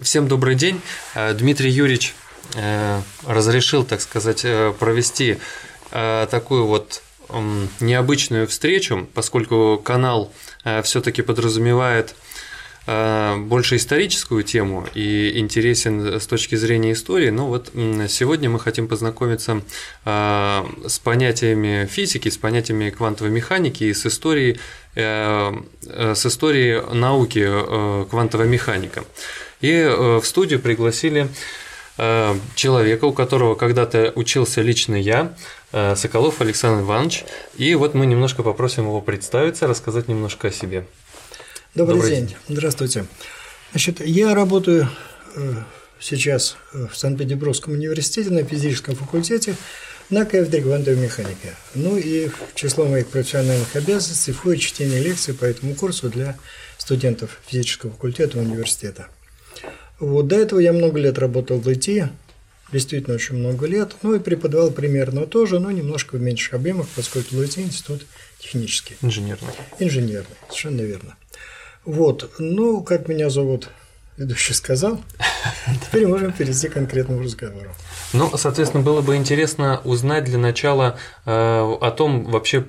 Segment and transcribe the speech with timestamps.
[0.00, 0.80] Всем добрый день.
[1.16, 2.14] Э, Дмитрий Юрьевич
[2.54, 5.38] э, разрешил, так сказать, э, провести
[5.90, 7.02] такую вот
[7.80, 10.30] необычную встречу, поскольку канал
[10.82, 12.14] все-таки подразумевает
[12.86, 17.30] больше историческую тему и интересен с точки зрения истории.
[17.30, 19.62] Но вот сегодня мы хотим познакомиться
[20.04, 24.60] с понятиями физики, с понятиями квантовой механики и с историей,
[24.94, 29.04] с историей науки квантовая механика.
[29.60, 31.28] И э, в студию пригласили
[31.96, 35.34] э, человека, у которого когда-то учился лично я,
[35.72, 37.24] э, Соколов Александр Иванович.
[37.56, 40.86] И вот мы немножко попросим его представиться, рассказать немножко о себе.
[41.74, 42.26] Добрый, Добрый день.
[42.28, 42.36] день.
[42.48, 43.06] Здравствуйте.
[43.72, 44.88] Значит, я работаю
[46.00, 49.56] сейчас в Санкт-Петербургском университете на физическом факультете
[50.10, 51.54] на кафедре квантовой механики.
[51.74, 56.38] Ну и в число моих профессиональных обязанностей входит чтение лекций по этому курсу для
[56.78, 59.08] студентов физического факультета университета.
[60.00, 62.08] Вот до этого я много лет работал в IT,
[62.72, 67.34] действительно очень много лет, ну и преподавал примерно тоже, но немножко в меньших объемах, поскольку
[67.34, 68.06] ЛИТ институт
[68.38, 68.96] технический.
[69.02, 69.52] Инженерный.
[69.78, 71.16] Инженерный, совершенно верно.
[71.84, 73.70] Вот, ну, как меня зовут,
[74.18, 75.00] ведущий сказал.
[75.86, 77.70] Теперь можем перейти к конкретному разговору.
[78.12, 82.64] Ну, соответственно, было бы интересно узнать для начала э, о том вообще,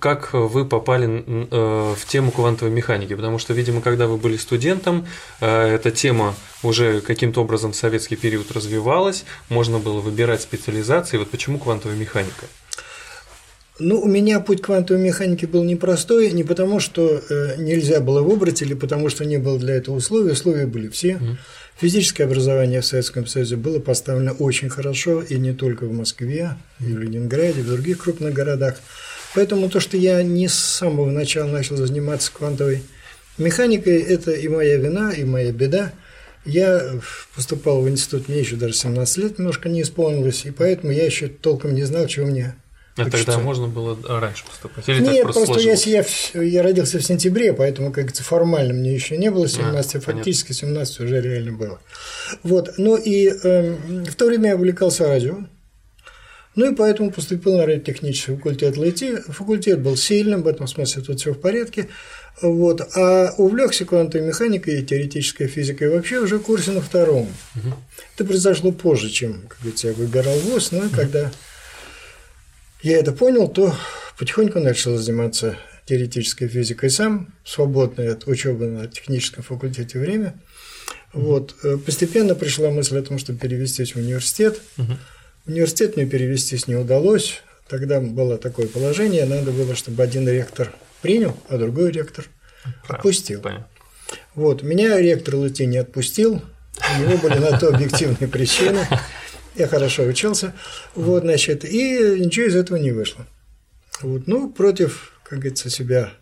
[0.00, 5.06] как вы попали э, в тему квантовой механики, потому что, видимо, когда вы были студентом,
[5.40, 11.18] э, эта тема уже каким-то образом в советский период развивалась, можно было выбирать специализации.
[11.18, 12.46] Вот почему квантовая механика?
[13.80, 18.62] Ну, у меня путь квантовой механики был непростой, не потому, что э, нельзя было выбрать,
[18.62, 20.30] или потому, что не было для этого условий.
[20.30, 21.14] Условия были все.
[21.14, 21.36] Mm.
[21.80, 26.84] Физическое образование в Советском Союзе было поставлено очень хорошо, и не только в Москве, и
[26.84, 28.76] в Ленинграде, и в других крупных городах.
[29.34, 32.84] Поэтому то, что я не с самого начала начал заниматься квантовой
[33.38, 35.92] механикой, это и моя вина, и моя беда.
[36.44, 37.00] Я
[37.34, 41.26] поступал в институт, мне еще даже 17 лет немножко не исполнилось, и поэтому я еще
[41.26, 42.54] толком не знал, чего мне
[42.96, 44.88] а тогда можно было раньше поступать?
[44.88, 48.94] Или Нет, просто, просто я, я, я родился в сентябре, поэтому, как говорится, формально мне
[48.94, 50.68] еще не было 17, а, фактически понятно.
[50.68, 51.80] 17 уже реально было.
[52.44, 52.74] Вот.
[52.78, 55.38] Ну и э, в то время я увлекался радио.
[56.54, 59.22] Ну и поэтому поступил на радиотехнический факультет ЛИТИ.
[59.32, 61.88] Факультет был сильным, в этом смысле тут все в порядке.
[62.40, 62.80] Вот.
[62.96, 67.28] А увлекся квантовой механикой и теоретической физикой вообще уже в курсе на втором.
[67.56, 67.74] Угу.
[68.14, 70.90] Это произошло позже, чем, как говорится, я выбирал ВУЗ, но угу.
[70.94, 71.32] когда
[72.84, 73.74] я это понял, то
[74.18, 75.56] потихоньку начал заниматься
[75.86, 80.34] теоретической физикой сам, свободное от учебы на техническом факультете время.
[81.14, 81.54] Вот.
[81.62, 84.60] Э, постепенно пришла мысль о том, чтобы перевестись в университет.
[85.46, 87.42] университет мне перевестись не удалось.
[87.68, 92.26] Тогда было такое положение, надо было, чтобы один ректор принял, а другой ректор
[92.86, 93.40] отпустил.
[93.40, 93.66] Понятно.
[94.34, 94.62] Вот.
[94.62, 96.42] Меня ректор Лати не отпустил,
[96.98, 98.86] у него были на то объективные причины.
[99.54, 100.52] Я хорошо учился,
[100.94, 103.26] вот, значит, и ничего из этого не вышло.
[104.02, 106.12] Вот, ну, против, как говорится, себя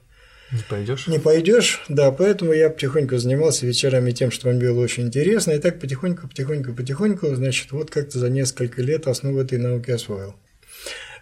[0.52, 1.06] не пойдешь?
[1.06, 5.58] Не пойдешь, да, поэтому я потихоньку занимался вечерами тем, что мне было очень интересно, и
[5.58, 10.34] так потихоньку, потихоньку, потихоньку, значит, вот как-то за несколько лет основу этой науки освоил.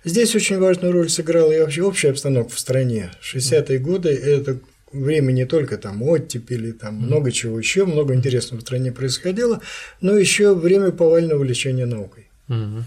[0.02, 3.12] Здесь очень важную роль сыграла и вообще общая обстановка в стране.
[3.22, 4.58] 60-е годы– это
[4.92, 7.06] время не только там оттепели, там mm-hmm.
[7.06, 9.60] много чего еще, много интересного в стране происходило,
[10.00, 12.28] но еще время повального увлечения наукой.
[12.48, 12.82] Mm-hmm.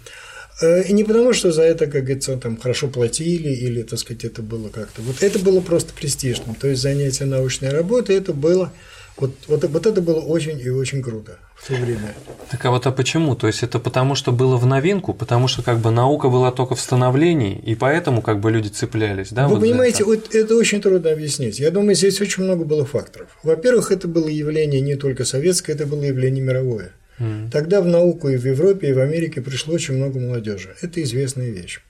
[0.88, 4.44] И не потому, что за это, как говорится, там хорошо платили или, так сказать, это
[4.44, 5.02] было как-то.
[5.02, 6.56] Вот это было просто престижным.
[6.56, 8.72] То есть занятие научной работой это было
[9.18, 12.14] вот, вот, вот это было очень и очень круто в то время.
[12.50, 13.36] Так а вот а почему?
[13.36, 16.76] То есть это потому, что было в новинку, потому что как бы наука была только
[16.76, 19.48] в становлении, и поэтому как бы люди цеплялись, да?
[19.48, 20.06] Вы вот понимаете, это?
[20.06, 21.60] вот это очень трудно объяснить.
[21.60, 23.28] Я думаю, здесь очень много было факторов.
[23.44, 26.92] Во-первых, это было явление не только советское, это было явление мировое.
[27.20, 27.52] Mm.
[27.52, 30.76] Тогда в науку и в Европе, и в Америке пришло очень много молодежи.
[30.82, 31.82] Это известная вещь.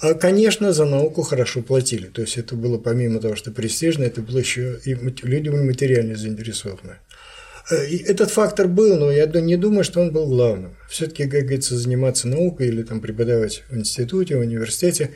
[0.00, 2.06] А, конечно, за науку хорошо платили.
[2.06, 6.16] То есть это было помимо того, что престижно, это было еще и люди были материально
[6.16, 6.98] заинтересованы.
[7.70, 10.76] Э, и этот фактор был, но я не думаю, что он был главным.
[10.88, 15.10] Все-таки, как говорится, заниматься наукой или там преподавать в институте, в университете,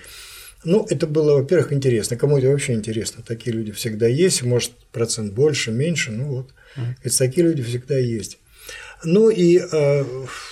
[0.64, 2.16] ну, это было, во-первых, интересно.
[2.16, 3.24] Кому это вообще интересно?
[3.26, 6.54] Такие люди всегда есть, может, процент больше, меньше, ну вот.
[6.76, 7.18] Mm-hmm.
[7.18, 8.38] такие люди всегда есть.
[9.04, 10.04] Ну и э,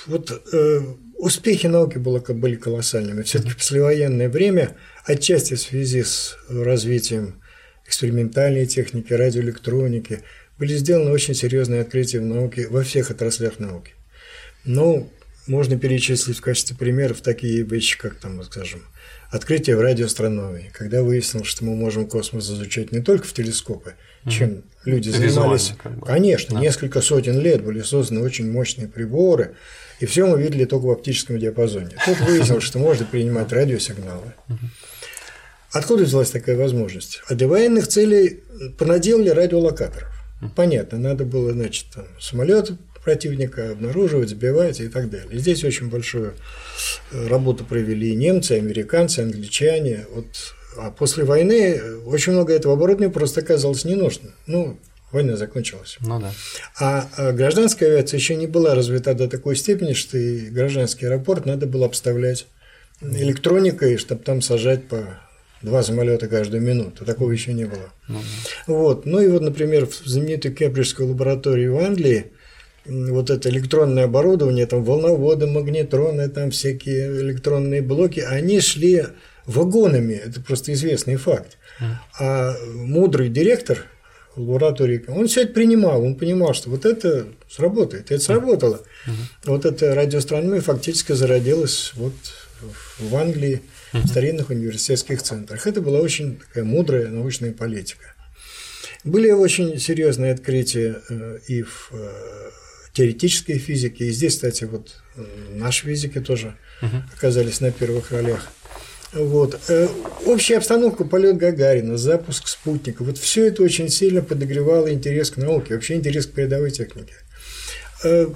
[0.06, 0.80] вот э,
[1.20, 3.22] успехи науки были колоссальными.
[3.22, 7.42] Все-таки в послевоенное время, отчасти в связи с развитием
[7.86, 10.22] экспериментальной техники, радиоэлектроники,
[10.58, 13.92] были сделаны очень серьезные открытия в науке во всех отраслях науки.
[14.64, 15.10] Ну,
[15.46, 18.82] можно перечислить в качестве примеров такие вещи, как там, скажем,
[19.30, 23.94] открытие в радиоастрономии, когда выяснилось, что мы можем космос изучать не только в телескопы,
[24.28, 25.72] чем люди занимались.
[25.82, 26.06] Как бы.
[26.06, 26.60] Конечно, да.
[26.60, 29.54] несколько сотен лет были созданы очень мощные приборы,
[30.00, 31.90] и все мы видели только в оптическом диапазоне.
[32.04, 34.34] Тут выяснилось, что можно принимать радиосигналы.
[35.72, 37.22] Откуда взялась такая возможность?
[37.28, 38.42] А для военных целей
[38.78, 40.08] понаделали радиолокаторов.
[40.56, 42.72] Понятно, надо было, значит, там, самолет
[43.04, 45.28] противника обнаруживать, сбивать и так далее.
[45.32, 46.34] И здесь очень большую
[47.12, 50.06] э, работу провели немцы, американцы, англичане.
[50.14, 50.26] Вот,
[50.76, 54.30] а после войны очень много этого оборудования просто оказалось не нужно.
[54.46, 54.78] Ну,
[55.12, 55.98] война закончилась.
[56.00, 56.32] Ну да.
[56.78, 61.46] А, а гражданская авиация еще не была развита до такой степени, что и гражданский аэропорт
[61.46, 62.46] надо было обставлять
[63.00, 65.20] электроникой, чтобы там сажать по
[65.62, 67.04] два самолета каждую минуту.
[67.04, 67.90] Такого еще не было.
[68.08, 68.74] Ну, да.
[68.74, 69.06] Вот.
[69.06, 72.32] Ну и вот, например, в знаменитой Кембриджской лаборатории в Англии
[72.86, 79.06] вот это электронное оборудование, там волноводы, магнитроны, там всякие электронные блоки, они шли
[79.46, 81.58] вагонами, это просто известный факт.
[82.18, 83.84] А мудрый директор
[84.36, 88.82] лаборатории, он все это принимал, он понимал, что вот это сработает, это сработало.
[89.44, 92.14] Вот эта радиоастрономия фактически зародилась вот
[92.98, 93.62] в Англии,
[93.92, 95.66] в старинных университетских центрах.
[95.66, 98.14] Это была очень такая мудрая научная политика.
[99.02, 102.50] Были очень серьезные открытия э, и в э,
[102.92, 104.02] теоретической физики.
[104.02, 105.24] И здесь, кстати, вот э,
[105.54, 107.02] наши физики тоже угу.
[107.16, 108.46] оказались на первых ролях.
[109.12, 109.60] Вот.
[109.68, 109.88] Э,
[110.26, 115.74] общая обстановка полет Гагарина, запуск спутника, вот все это очень сильно подогревало интерес к науке,
[115.74, 117.14] вообще интерес к передовой технике.
[118.04, 118.26] Э,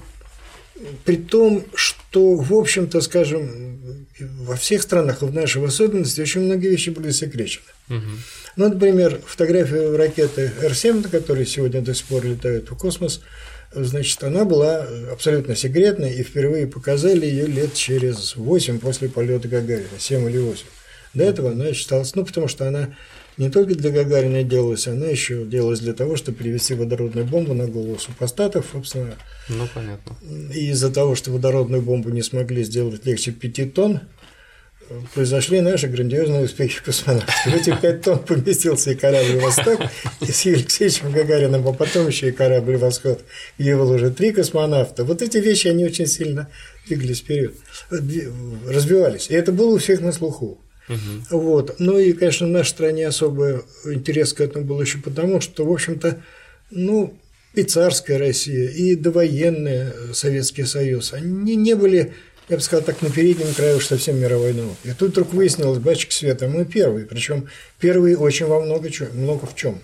[1.05, 6.69] при том, что, в общем-то, скажем, во всех странах, в нашей в особенности, очень многие
[6.69, 7.67] вещи были секречены.
[7.89, 8.11] Угу.
[8.57, 13.21] Ну, например, фотография ракеты Р-7, которые сегодня до сих пор летают в космос,
[13.75, 19.99] значит, она была абсолютно секретной, и впервые показали ее лет через 8 после полета Гагарина,
[19.99, 20.65] 7 или 8.
[21.15, 22.95] До этого она считалась, ну, потому что она
[23.37, 27.67] не только для Гагарина делалась, она еще делалась для того, чтобы перевести водородную бомбу на
[27.67, 29.15] голову супостатов, собственно.
[29.49, 30.17] Ну, понятно.
[30.55, 34.01] И из-за того, что водородную бомбу не смогли сделать легче 5 тонн,
[35.15, 37.49] произошли наши грандиозные успехи космонавтики.
[37.49, 39.81] В эти пять тонн поместился и корабль «Восток»,
[40.21, 43.25] и с Алексеевичем Гагарином, а потом еще и корабль «Восход»,
[43.59, 45.05] где было уже три космонавта.
[45.05, 46.49] Вот эти вещи, они очень сильно
[46.87, 47.55] двигались вперед,
[47.91, 49.31] развивались.
[49.31, 50.59] И это было у всех на слуху.
[50.89, 51.39] Угу.
[51.39, 51.77] Вот.
[51.79, 55.73] Ну и, конечно, в нашей стране особый интерес к этому был еще потому, что, в
[55.73, 56.21] общем-то,
[56.71, 57.19] ну,
[57.55, 62.13] и царская Россия, и довоенная Советский Союз, они не были
[62.49, 64.77] я бы сказал, так на переднем краю уж совсем мировой науки.
[64.85, 67.49] И тут вдруг выяснилось, батчик света, мы первые, причем
[67.79, 69.81] первые очень во много, много в чем.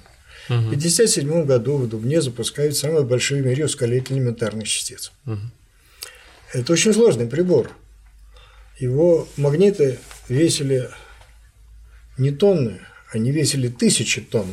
[0.49, 5.12] В 1957 году в Дубне запускают самый большой в мире ускоритель элементарных частиц.
[5.25, 5.39] Угу.
[6.55, 7.71] Это очень сложный прибор.
[8.81, 10.91] Его магниты весили
[12.19, 12.81] не тонны,
[13.13, 14.53] они весили тысячи тонн.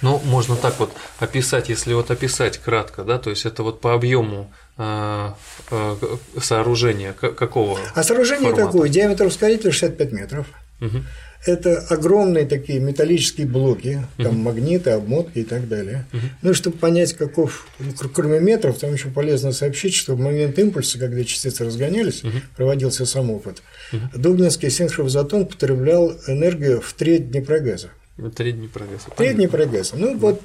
[0.00, 3.92] Ну, можно так вот описать, если вот описать кратко, да, то есть это вот по
[3.92, 5.30] объему э,
[5.70, 5.96] э,
[6.40, 7.78] сооружения какого?
[7.94, 8.66] А сооружение формата?
[8.66, 10.46] такое, диаметр ускорителя 65 метров.
[10.80, 11.02] Угу.
[11.46, 14.36] Это огромные такие металлические блоки, там угу.
[14.36, 16.06] магниты, обмотки и так далее.
[16.12, 16.22] Угу.
[16.42, 20.58] Ну и чтобы понять, каков, ну, кроме метров, там еще полезно сообщить, что в момент
[20.58, 22.38] импульса, когда частицы разгонялись, угу.
[22.56, 23.62] проводился сам опыт,
[23.92, 24.00] угу.
[24.14, 27.90] Дублинский синхров затон потреблял энергию в треть Днепрогаза.
[28.36, 29.10] Три дни прогресса.
[29.16, 29.96] Три дни прогресса.
[29.96, 30.40] Ну, вот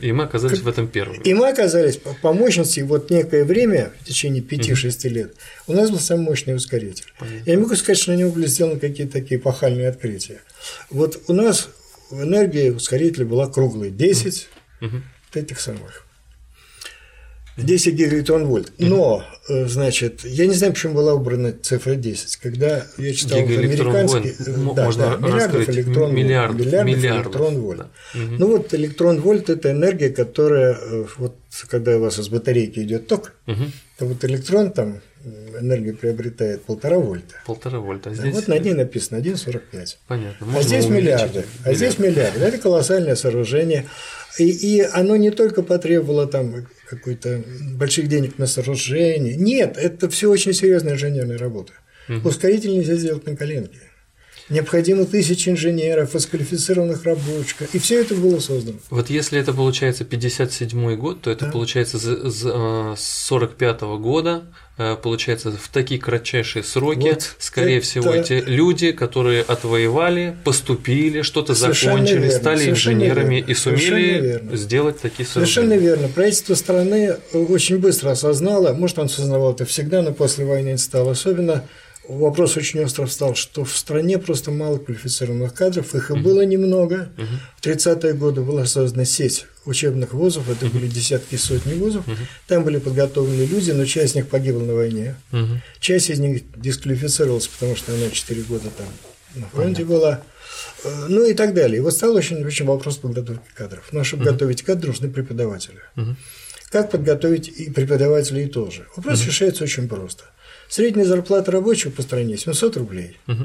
[0.00, 1.20] и мы оказались в этом первом.
[1.22, 5.34] И мы оказались по мощности вот некое время, в течение 5-6 лет,
[5.66, 7.12] у нас был самый мощный ускоритель.
[7.18, 7.42] Понятно.
[7.46, 10.40] Я не могу сказать, что на него были сделаны какие-то такие пахальные открытия.
[10.90, 11.68] Вот у нас
[12.10, 14.48] энергия ускорителя была круглой, 10
[14.80, 14.90] угу.
[14.90, 16.06] вот этих самых
[17.56, 18.72] 10 гигаэлектрон вольт.
[18.78, 22.36] Но, э, значит, я не знаю, почему была убрана цифра 10.
[22.36, 24.34] Когда я читал американский...
[24.74, 27.78] Да, можно да, миллиардов электрон миллиард, миллиардов, миллиардов электрон вольт.
[27.78, 27.88] Да.
[28.14, 31.36] Ну вот электрон вольт– это энергия, которая, э, вот
[31.68, 33.64] когда у вас из батарейки идет ток, угу.
[33.98, 35.00] то вот электрон там
[35.60, 37.34] энергию приобретает полтора вольта.
[37.46, 38.10] Полтора вольта.
[38.10, 38.34] А здесь...
[38.34, 39.96] Вот на ней написано 1,45.
[40.08, 40.46] Понятно.
[40.46, 41.44] Можно а здесь миллиарды.
[41.64, 42.40] А здесь миллиарды.
[42.40, 43.86] Это колоссальное сооружение.
[44.38, 47.42] И, и оно не только потребовало там какой-то
[47.74, 49.36] больших денег на сооружение.
[49.36, 51.72] Нет, это все очень серьезная инженерная работа.
[52.08, 52.28] Угу.
[52.28, 53.78] Ускоритель нельзя сделать на коленке.
[54.48, 58.78] необходимо тысячи инженеров, высоквалифицированных рабочих, и все это было создано.
[58.90, 61.52] Вот если это получается 57 год, то это да.
[61.52, 67.86] получается с 45 -го года, получается в такие кратчайшие сроки, вот скорее это...
[67.86, 75.00] всего, эти люди, которые отвоевали, поступили, что-то закончили, верно, стали инженерами верно, и сумели сделать
[75.00, 75.54] такие сооружения.
[75.54, 76.08] Совершенно верно.
[76.08, 81.64] Правительство страны очень быстро осознало, может, он осознавал это всегда, но после войны стало особенно
[82.08, 87.10] вопрос очень остро встал, что в стране просто мало квалифицированных кадров, их и было немного.
[87.60, 92.04] В 30-е годы была создана сеть учебных вузов, это были десятки и сотни вузов,
[92.48, 95.16] там были подготовлены люди, но часть из них погибла на войне,
[95.80, 98.88] часть из них дисквалифицировалась, потому что она 4 года там
[99.34, 100.22] на фронте была,
[100.84, 101.78] э, ну и так далее.
[101.78, 103.88] И вот стал очень, очень вопрос подготовки кадров.
[103.92, 105.80] Но чтобы готовить кадры, нужны преподаватели.
[106.70, 108.86] Как подготовить и преподавателей тоже?
[108.96, 110.24] Вопрос решается очень просто–
[110.72, 113.18] Средняя зарплата рабочего по стране 700 рублей.
[113.28, 113.44] Угу.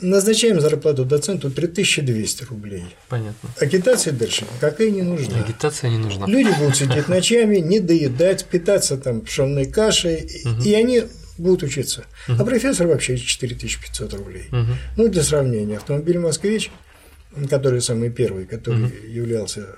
[0.00, 2.84] Назначаем зарплату доценту 3200 рублей.
[3.10, 3.50] Понятно.
[3.60, 5.40] Агитация дальше какая не нужна.
[5.44, 6.26] Агитация не нужна.
[6.26, 10.62] Люди будут сидеть ночами, не доедать, питаться там пшенной кашей, угу.
[10.62, 11.02] и они
[11.36, 12.06] будут учиться.
[12.28, 12.40] Угу.
[12.40, 14.46] А профессор вообще 4500 рублей.
[14.50, 14.72] Угу.
[14.96, 16.70] Ну, для сравнения, автомобиль «Москвич»,
[17.50, 18.94] который самый первый, который угу.
[19.06, 19.76] являлся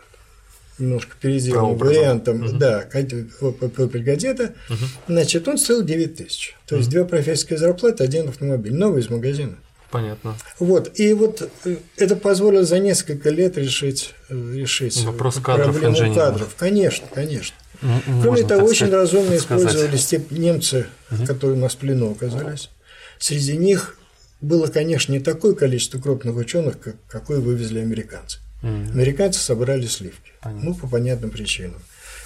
[0.80, 2.56] немножко переделанным вариантом, угу.
[2.56, 4.84] да, Opel Гадета, угу.
[5.08, 6.56] значит, он стоил 9 тысяч.
[6.66, 9.56] То есть, две профессорские зарплаты, один автомобиль, новый из магазина.
[9.90, 10.36] Понятно.
[10.60, 15.94] Вот, и вот э, это позволило за несколько лет решить, э, решить Вопрос кадров проблему
[15.94, 16.16] инженеров.
[16.16, 16.54] кадров.
[16.56, 17.56] Конечно, конечно.
[17.82, 21.26] Можно, Кроме того, очень сказать, разумно использовались те немцы, угу.
[21.26, 22.70] которые у нас в плену оказались.
[23.18, 23.96] Среди них
[24.40, 28.38] было, конечно, не такое количество крупных ученых, как, какое вывезли американцы.
[28.62, 28.92] Угу.
[28.92, 30.32] Американцы собрали сливки.
[30.42, 30.70] Понятно.
[30.70, 31.80] Ну, по понятным причинам.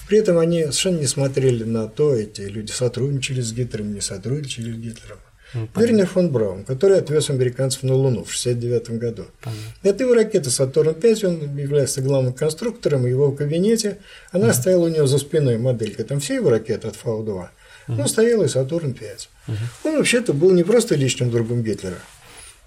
[0.08, 4.72] При этом они совершенно не смотрели на то, эти люди сотрудничали с Гитлером, не сотрудничали
[4.72, 5.18] с Гитлером.
[5.54, 9.26] Ну, Вернер фон Браун, который отвез американцев на Луну в 1969 году.
[9.40, 9.62] Понятно.
[9.82, 13.98] Это его ракета Сатурн-5, он является главным конструктором, его в кабинете,
[14.32, 14.54] она угу.
[14.54, 17.46] стояла у него за спиной, моделька, там все его ракеты от Фау-2, угу.
[17.86, 19.28] но стояла и Сатурн-5.
[19.46, 19.56] Угу.
[19.84, 21.98] Он вообще-то был не просто личным другом Гитлера,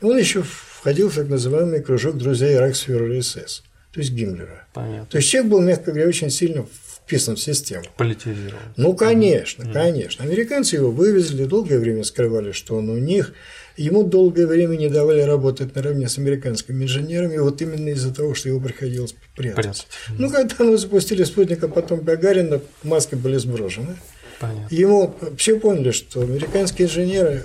[0.01, 0.43] он еще
[0.79, 3.63] входил в так называемый кружок друзей Райхсфюрера СС
[3.97, 4.67] то есть Гиммлера.
[4.75, 5.07] Понятно.
[5.09, 6.67] То есть человек был, мягко говоря, очень сильно
[7.03, 7.83] вписан в систему.
[7.97, 8.61] Политизирован.
[8.75, 10.23] Ну, конечно, mm конечно.
[10.23, 13.33] Американцы его вывезли, долгое время скрывали, что он у них.
[13.75, 18.49] Ему долгое время не давали работать наравне с американскими инженерами, вот именно из-за того, что
[18.49, 19.55] его приходилось прятать.
[19.55, 19.87] прятать.
[20.19, 23.97] Ну, когда мы запустили спутник, а потом Гагарина, маски были сброшены.
[24.39, 24.75] Понятно.
[24.75, 27.43] Ему все поняли, что американские инженеры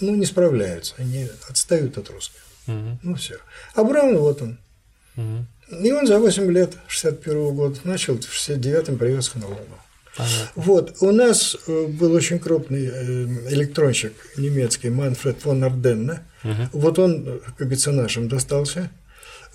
[0.00, 2.43] ну, не справляются, они отстают от русских.
[2.66, 2.98] Угу.
[3.02, 3.36] Ну, все.
[3.74, 4.58] А Браун, вот он.
[5.16, 5.82] Угу.
[5.84, 9.60] И он за 8 лет 61 года начал, в 69-м привез на Луну.
[10.16, 10.48] Понятно.
[10.54, 16.22] Вот, у нас э, был очень крупный э, электронщик немецкий Манфред фон Арденна.
[16.44, 16.52] Угу.
[16.72, 18.90] Вот он, говорится, нашим достался.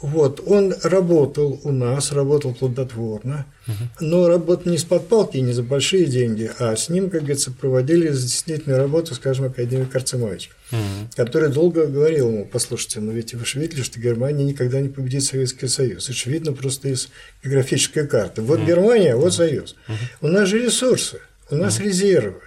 [0.01, 3.75] Вот, он работал у нас, работал плодотворно, угу.
[3.99, 8.07] но работал не с подпалки, не за большие деньги, а с ним, как говорится, проводили
[8.07, 10.79] разъяснительную работу, скажем, академик Карцемович, угу.
[11.17, 15.23] который долго говорил ему, послушайте, ну ведь вы же видели, что Германия никогда не победит
[15.23, 16.05] Советский Союз.
[16.05, 17.09] Это же видно просто из
[17.43, 18.41] географической карты.
[18.41, 18.67] Вот угу.
[18.67, 19.75] Германия, вот Союз.
[20.21, 22.39] У нас же ресурсы, у нас резервы.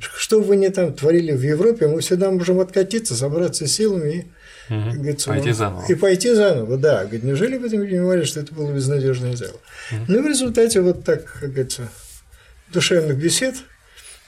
[0.00, 4.26] Что бы вы ни там творили в Европе, мы всегда можем откатиться, собраться силами и
[4.68, 4.92] Угу.
[4.94, 5.84] Говорит, пойти заново.
[5.88, 7.02] И пойти заново, да.
[7.02, 9.56] Говорит, неужели вы не понимали, что это было безнадежное дело?
[9.92, 10.00] Угу.
[10.08, 11.88] Ну, и в результате вот так, как говорится,
[12.72, 13.56] душевных бесед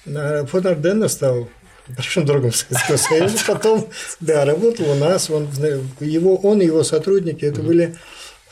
[0.04, 1.49] фон Арденна стал
[1.88, 3.38] большим другом Советского Союза.
[3.47, 3.88] Потом,
[4.20, 5.49] да, работал у нас, он,
[6.00, 7.97] его, он и его сотрудники, это были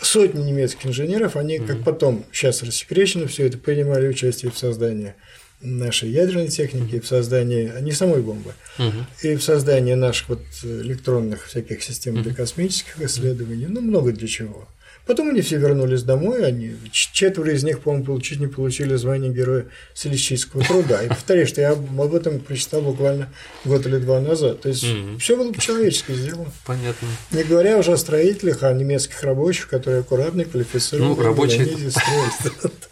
[0.00, 5.14] сотни немецких инженеров, они, как потом, сейчас рассекречено, все это принимали участие в создании
[5.60, 9.06] нашей ядерной техники, в создании не самой бомбы, угу.
[9.22, 14.68] и в создании наших вот электронных всяких систем для космических исследований, ну, много для чего.
[15.08, 19.64] Потом они все вернулись домой, они, четверо из них, по-моему, чуть не получили звание Героя
[19.94, 21.02] Селищийского труда.
[21.02, 23.32] И повторяю, что я об этом прочитал буквально
[23.64, 24.60] год или два назад.
[24.60, 25.16] То есть угу.
[25.18, 26.52] все было по-человечески сделано.
[26.66, 27.08] Понятно.
[27.30, 31.14] Не говоря уже о строителях, о немецких рабочих, которые аккуратно, квалифицированы.
[31.14, 31.66] Ну, рабочие.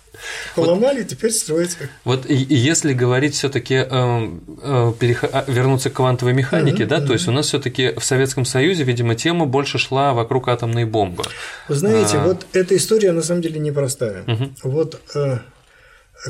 [0.55, 1.79] Поломали, вот, теперь строится.
[2.05, 4.93] Вот если говорить все-таки э, э.
[5.33, 7.07] А, вернуться к квантовой механике, mm-hmm, да, mm-hmm.
[7.07, 11.25] то есть у нас все-таки в Советском Союзе, видимо, тема больше шла вокруг атомной бомбы.
[11.69, 12.25] Вы знаете, а...
[12.25, 14.23] вот эта история на самом деле непростая.
[14.25, 14.51] Mm-hmm.
[14.63, 15.39] Вот э,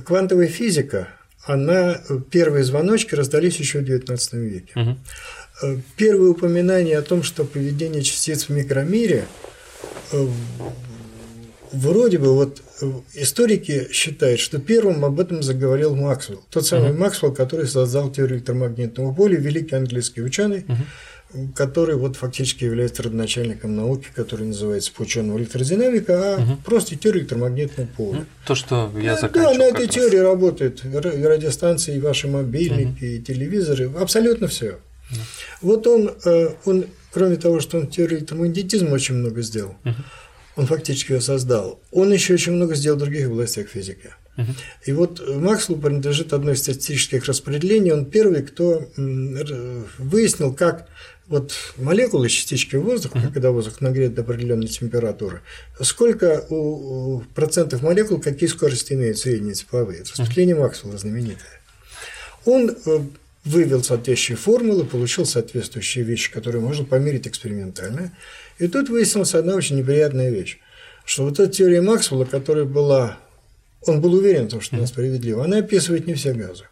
[0.05, 1.09] квантовая физика,
[1.45, 2.01] она
[2.31, 4.73] первые звоночки раздались еще в XIX веке.
[4.75, 4.97] Mm-hmm.
[5.97, 9.25] Первые упоминания о том, что поведение частиц в микромире
[10.13, 10.27] э,
[11.73, 12.63] вроде бы вот э,
[13.15, 16.45] историки считают, что первым об этом заговорил Максвелл.
[16.51, 16.99] Тот самый uh-huh.
[16.99, 21.53] Максвелл, который создал теорию электромагнитного поля, великий английский ученый, uh-huh.
[21.55, 26.57] который вот фактически является родоначальником науки, который называется по ученому электродинамика, а угу.
[26.65, 28.19] просто теория электромагнитного поля.
[28.19, 29.53] Ну, то, что я заканчивал.
[29.53, 30.27] Да, на этой теории раз.
[30.27, 33.05] работают и радиостанции, и ваши мобильники, угу.
[33.05, 34.79] и телевизоры, абсолютно все.
[35.11, 35.21] Угу.
[35.63, 39.95] Вот он, э, он, кроме того, что он теорию электромагнетизма очень много сделал, угу.
[40.57, 44.11] Он фактически ее создал, он еще очень много сделал в других областях физики.
[44.85, 47.93] И вот Максвеллу принадлежит одно из статистических распределений.
[47.93, 48.87] Он первый, кто
[49.99, 50.89] выяснил, как
[51.29, 53.33] вот молекулы, частички воздуха, uh-huh.
[53.33, 55.41] когда воздух нагрет до определенной температуры,
[55.81, 60.01] сколько у процентов молекул, какие скорости имеют средние тепловые.
[60.01, 60.61] Это распределение uh-huh.
[60.61, 61.61] Максвелла знаменитое.
[62.45, 63.01] Он э,
[63.45, 68.13] вывел соответствующие формулы, получил соответствующие вещи, которые можно померить экспериментально.
[68.59, 70.59] И тут выяснилась одна очень неприятная вещь,
[71.05, 73.19] что вот эта теория Максвелла, которая была,
[73.83, 76.65] он был уверен в том, что она справедлива, она описывает не все газы.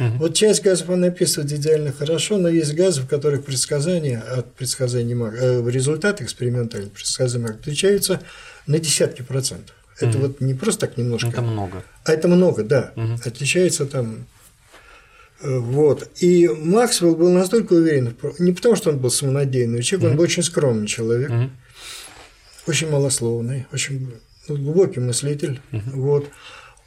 [0.00, 0.08] Угу.
[0.18, 5.14] Вот часть газов она описывает идеально хорошо, но есть газы, в которых предсказания от предсказаний
[5.14, 8.20] э, результаты экспериментальных предсказаний отличаются
[8.66, 9.74] на десятки процентов.
[10.00, 10.26] Это угу.
[10.26, 11.28] вот не просто так немножко.
[11.28, 11.82] Это много.
[12.04, 12.92] А это много, да.
[12.96, 13.20] Угу.
[13.24, 14.26] Отличается там.
[15.42, 16.08] Вот.
[16.20, 20.10] И Максвелл был настолько уверен, не потому что он был самонадеянный человек, угу.
[20.10, 21.50] он был очень скромный человек, угу.
[22.66, 24.14] очень малословный, очень
[24.48, 25.60] ну, глубокий мыслитель.
[25.72, 26.00] Угу.
[26.00, 26.30] Вот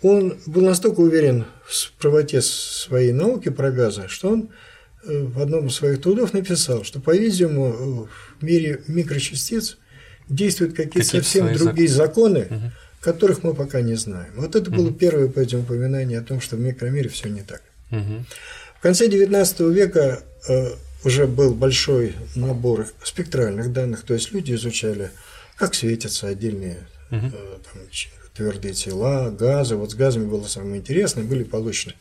[0.02, 4.50] он был настолько уверен в правоте своей науки про газы, что он
[5.04, 8.08] э, в одном из своих трудов написал, что, по-видимому,
[8.40, 9.78] в мире микрочастиц
[10.30, 12.72] действуют какие-то какие совсем другие законы, законы угу.
[13.02, 14.34] которых мы пока не знаем.
[14.36, 14.96] Вот это было угу.
[14.96, 17.62] первое, по этим упоминание о том, что в микромире все не так.
[17.92, 18.26] Угу.
[18.78, 20.72] В конце XIX века э,
[21.04, 25.12] уже был большой набор спектральных данных, то есть люди изучали,
[25.56, 27.32] как светятся отдельные угу.
[27.32, 27.82] там,
[28.36, 29.76] твердые тела, газы.
[29.76, 31.96] Вот с газами было самое интересное, были получены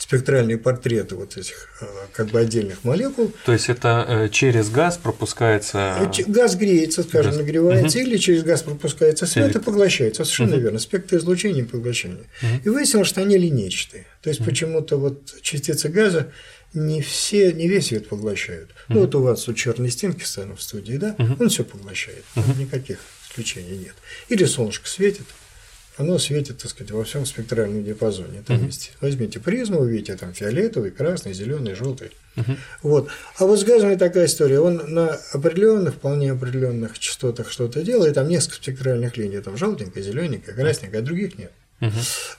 [0.00, 3.32] спектральные портреты вот этих э, как бы отдельных молекул.
[3.44, 6.10] То есть это э, через газ пропускается.
[6.18, 7.40] Э, газ греется, скажем, газ.
[7.40, 8.06] нагревается, угу.
[8.06, 9.62] или через газ пропускается свет, свет.
[9.62, 10.24] и поглощается.
[10.24, 10.62] Совершенно угу.
[10.62, 10.78] верно.
[10.78, 12.24] Спектр излучения и поглощения.
[12.42, 12.50] Угу.
[12.64, 14.06] И выяснилось, что они линейчатые.
[14.22, 14.48] То есть угу.
[14.48, 16.32] почему-то вот частицы газа
[16.72, 18.70] не все, не весь свет поглощают.
[18.70, 18.94] Угу.
[18.94, 21.36] Ну вот у вас у черной стенки стоят в студии, да, угу.
[21.40, 22.58] он все поглощает, угу.
[22.58, 23.94] никаких исключений нет.
[24.30, 25.26] Или солнышко светит,
[26.00, 28.42] оно светит, так сказать, во всем спектральном диапазоне.
[28.46, 28.66] Там uh-huh.
[28.66, 32.10] есть, возьмите призму, увидите там фиолетовый, красный, зеленый, желтый.
[32.36, 32.56] Uh-huh.
[32.82, 33.08] Вот.
[33.36, 34.60] А вот с газом такая история.
[34.60, 40.54] Он на определенных, вполне определенных частотах что-то делает, там несколько спектральных линий, там желтенькая, зелененькая,
[40.54, 41.52] красненькая, а других нет.
[41.80, 41.90] Uh-huh.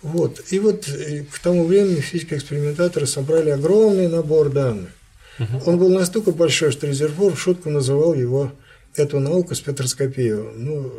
[0.01, 0.41] Вот.
[0.49, 4.89] И вот э, к тому времени физико-экспериментаторы собрали огромный набор данных.
[5.37, 5.63] Uh-huh.
[5.67, 8.51] Он был настолько большой, что Резерфор в шутку называл его
[8.95, 10.51] эту науку спектроскопию.
[10.55, 10.91] Ну,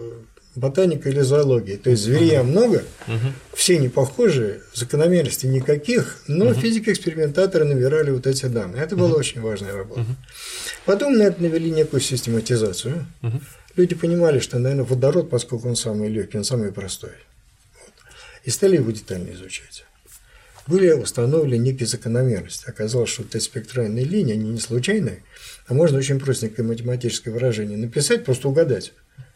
[0.54, 1.76] ботаника или зоологии.
[1.76, 2.42] То есть зверей uh-huh.
[2.42, 3.32] много, uh-huh.
[3.54, 6.60] все не похожие, закономерностей никаких, но uh-huh.
[6.60, 8.82] физики-экспериментаторы набирали вот эти данные.
[8.82, 9.18] Это была uh-huh.
[9.18, 10.00] очень важная работа.
[10.02, 10.16] Uh-huh.
[10.84, 13.06] Потом на это навели некую систематизацию.
[13.22, 13.40] Uh-huh.
[13.76, 17.12] Люди понимали, что, наверное, водород, поскольку он самый легкий, он самый простой.
[17.80, 17.94] Вот.
[18.44, 19.84] И стали его детально изучать.
[20.66, 22.68] Были установлены некие закономерности.
[22.68, 25.22] Оказалось, что вот эти спектральные линии, они не случайные,
[25.66, 28.92] а можно очень простенькое математическое выражение написать, просто угадать.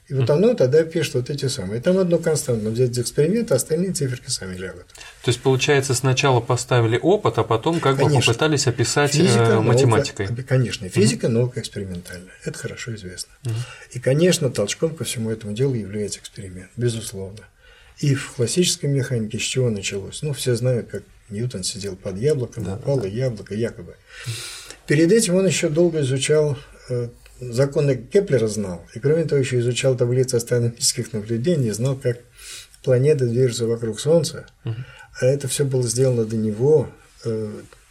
[0.08, 1.80] И вот оно тогда пишет вот эти самые.
[1.80, 4.86] Там одну константу взять из эксперимента, остальные циферки сами лягут.
[5.22, 8.20] То есть, получается, сначала поставили опыт, а потом как конечно.
[8.20, 10.26] бы попытались описать физика, э, математикой.
[10.26, 11.32] Наука, конечно, физика, угу.
[11.32, 12.32] наука экспериментальная.
[12.44, 13.32] Это хорошо известно.
[13.44, 13.54] Угу.
[13.94, 17.40] И, конечно, толчком ко всему этому делу является эксперимент, безусловно.
[17.98, 20.22] И в классической механике с чего началось?
[20.22, 23.08] Ну, все знают, как Ньютон сидел под яблоком, да, упало да.
[23.08, 23.96] яблоко, якобы.
[24.86, 26.56] Перед этим он еще долго изучал
[26.90, 27.08] э,
[27.40, 32.18] законы Кеплера знал, и кроме того еще изучал таблицы астрономических наблюдений, знал, как
[32.83, 34.75] планеты движутся вокруг Солнца, угу.
[35.20, 36.88] а это все было сделано до него,
[37.25, 37.51] э,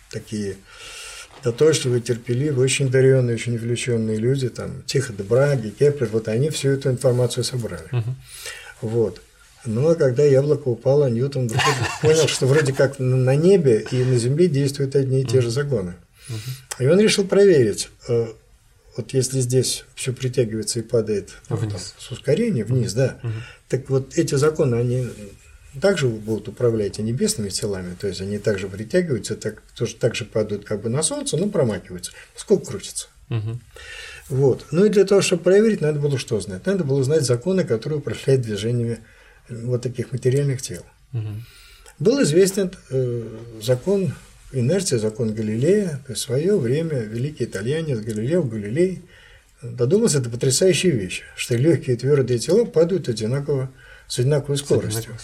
[0.09, 0.57] такие
[1.43, 6.89] дотошливые, терпеливые, очень одаренные, очень увлеченные люди, там, Тихо Браге, Кеплер, вот они всю эту
[6.89, 7.87] информацию собрали.
[7.91, 8.15] Угу.
[8.81, 9.21] Вот.
[9.65, 11.49] Ну, а когда яблоко упало, Ньютон
[12.01, 15.95] понял, что вроде как на небе и на Земле действуют одни и те же законы.
[16.79, 18.27] И он решил проверить, э,
[18.95, 21.71] вот если здесь все притягивается и падает вниз.
[21.71, 23.31] Там, с ускорением вниз, да, угу.
[23.67, 25.07] так вот эти законы, они
[25.81, 30.25] также будут управлять и небесными телами, то есть они также притягиваются, так, тоже так же
[30.25, 32.11] падают как бы на Солнце, но промакиваются.
[32.35, 33.07] Сколько крутится?
[33.29, 33.59] Угу.
[34.29, 34.65] Вот.
[34.71, 36.65] Ну и для того, чтобы проверить, надо было что знать?
[36.65, 38.99] Надо было знать законы, которые управляют движениями
[39.49, 40.83] вот таких материальных тел.
[41.13, 41.29] Угу.
[41.99, 43.23] Был известен э,
[43.61, 44.13] закон
[44.59, 49.03] инерция, закон Галилея, то есть в свое время великий итальянец Галилео Галилей
[49.61, 53.71] додумался до потрясающей вещи, что легкие и твердые тела падают одинаково
[54.07, 55.15] с одинаковой скоростью.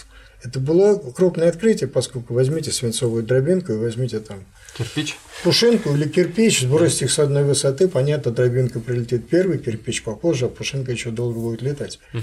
[0.42, 4.44] Это было крупное открытие, поскольку возьмите свинцовую дробинку и возьмите там
[4.76, 5.16] Кирпич?
[5.44, 10.48] Пушинку или кирпич, сбросьте их с одной высоты, понятно, дробинка прилетит первый, кирпич попозже, а
[10.48, 12.00] пушинка еще долго будет летать.
[12.14, 12.22] Угу.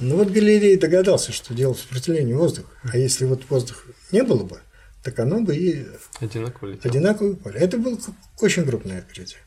[0.00, 2.68] Ну вот Галилей догадался, что дело в сопротивлении воздуха.
[2.84, 4.60] А если вот воздух не было бы,
[5.08, 5.86] так оно бы и
[6.20, 6.90] одинаково летело.
[6.90, 7.58] Одинаково поле.
[7.58, 7.98] Это было
[8.40, 9.38] очень крупное открытие.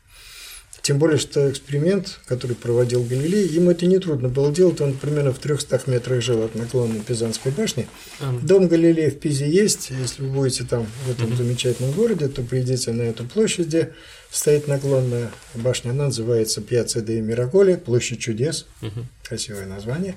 [0.80, 4.80] Тем более, что эксперимент, который проводил Галилей, ему это нетрудно было делать.
[4.80, 7.86] Он примерно в 300 метрах жил от наклона Пизанской башни.
[8.18, 8.44] Mm.
[8.44, 9.90] Дом Галилея в Пизе есть.
[9.90, 13.92] Если вы будете там, в этом замечательном городе, то придите на эту площадь, где
[14.32, 15.90] стоит наклонная башня.
[15.90, 18.66] Она называется Пьяцца де Мираколи, площадь чудес.
[18.80, 19.04] Mm-hmm.
[19.22, 20.16] Красивое название.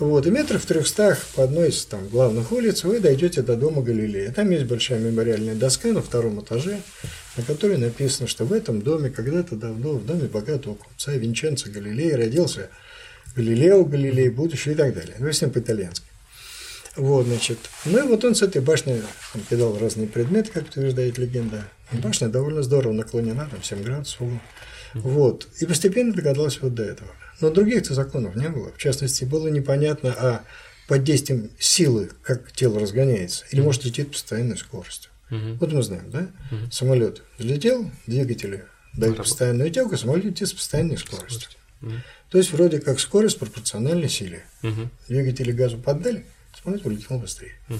[0.00, 3.82] Вот, и метров в трехстах по одной из там, главных улиц вы дойдете до дома
[3.82, 4.32] Галилея.
[4.32, 6.80] Там есть большая мемориальная доска на втором этаже,
[7.36, 12.16] на которой написано, что в этом доме когда-то давно, в доме богатого купца Винченцо Галилея
[12.16, 12.70] родился
[13.36, 15.16] Галилео Галилей, будущий и так далее.
[15.18, 16.06] Ну, если по-итальянски.
[16.96, 17.58] Вот, значит.
[17.84, 19.02] Ну и вот он с этой башни
[19.34, 21.68] он кидал разные предметы, как утверждает легенда.
[21.92, 24.26] И башня довольно здорово наклонена, там 7 градусов.
[24.94, 25.46] Вот.
[25.60, 27.10] И постепенно догадался вот до этого.
[27.40, 28.72] Но других-то законов не было.
[28.72, 30.44] В частности, было непонятно, а
[30.88, 35.10] под действием силы, как тело разгоняется, или может летит постоянной скоростью.
[35.30, 35.58] Угу.
[35.60, 36.28] Вот мы знаем, да?
[36.50, 36.70] Угу.
[36.72, 41.48] Самолет взлетел, двигатели дают постоянную тягу, самолет летит с постоянной скоростью.
[41.82, 41.92] Угу.
[42.30, 44.44] То есть вроде как скорость пропорциональна силе.
[44.62, 44.90] Угу.
[45.08, 46.26] Двигатели газу поддали,
[46.60, 47.54] самолет улетел быстрее.
[47.68, 47.78] Угу.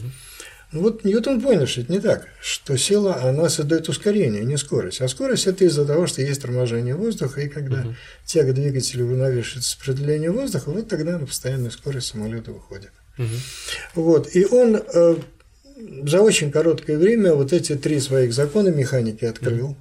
[0.73, 5.01] Ну вот Ньютон понял, что это не так, что сила, она создает ускорение, не скорость.
[5.01, 7.95] А скорость– это из-за того, что есть торможение воздуха, и когда угу.
[8.25, 12.93] тяга двигателя вынавешивается с определением воздуха, вот тогда на постоянную скорость самолета выходит.
[13.19, 13.27] Угу.
[13.97, 15.17] Вот, и он э,
[16.05, 19.71] за очень короткое время вот эти три своих закона механики открыл.
[19.71, 19.77] Угу.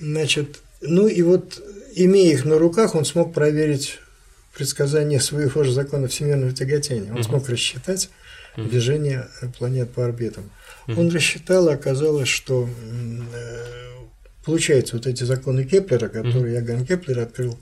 [0.00, 1.62] Значит, ну и вот,
[1.94, 3.98] имея их на руках, он смог проверить
[4.56, 7.10] предсказание своего же закона всемирного тяготения.
[7.10, 7.24] Он угу.
[7.24, 8.08] смог рассчитать
[8.56, 10.50] движения планет по орбитам.
[10.86, 13.84] Он рассчитал, и оказалось, что э,
[14.44, 17.58] получается вот эти законы Кеплера, которые Иоганн Кеплер открыл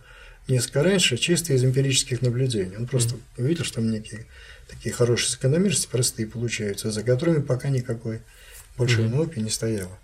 [0.49, 2.77] несколько раньше, чисто из эмпирических наблюдений.
[2.77, 4.27] Он просто увидел, что там некие
[4.69, 8.21] такие хорошие закономерности, простые получаются, за которыми пока никакой
[8.77, 9.99] большой науки не стояло.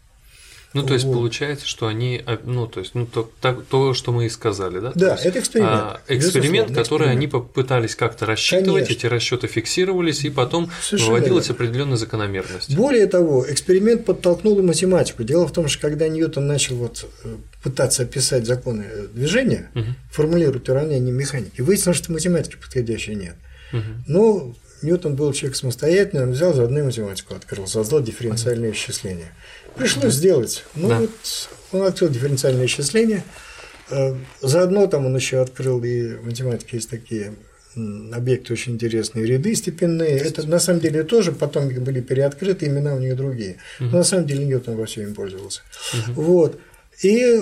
[0.75, 1.15] Ну, то есть вот.
[1.15, 4.81] получается, что они, а, ну, то есть, ну, то, так, то что мы и сказали,
[4.81, 4.93] да?
[4.95, 5.73] Да, есть, это эксперимент.
[5.73, 7.17] А, эксперимент, который эксперимент.
[7.17, 8.93] они попытались как-то рассчитывать, Конечно.
[8.93, 12.77] эти расчеты фиксировались, и потом Совершенно выводилась определенная закономерность.
[12.77, 15.25] Более того, эксперимент подтолкнул и математику.
[15.25, 19.87] Дело в том, что когда Ньютон начал вот э, пытаться описать законы движения, угу.
[20.11, 23.37] формулировать уравнения механики, выяснилось, что математики подходящей нет.
[23.73, 23.83] Угу.
[24.07, 29.33] Ну, Ньютон был человек самостоятельный, он взял заодно математику открыл, создал дифференциальное исчисление.
[29.77, 30.65] Пришлось сделать.
[30.75, 31.01] Ну, да.
[31.01, 31.11] вот
[31.73, 33.25] он открыл дифференциальное исчисление.
[33.91, 37.35] Э, заодно там он еще открыл и в математике есть такие
[38.13, 40.19] объекты очень интересные, ряды степенные.
[40.19, 43.57] Это на самом деле тоже потом были переоткрыты, имена у них другие.
[43.79, 45.63] Но на самом деле Ньютон во всем им пользовался.
[46.09, 46.59] Вот.
[47.03, 47.41] И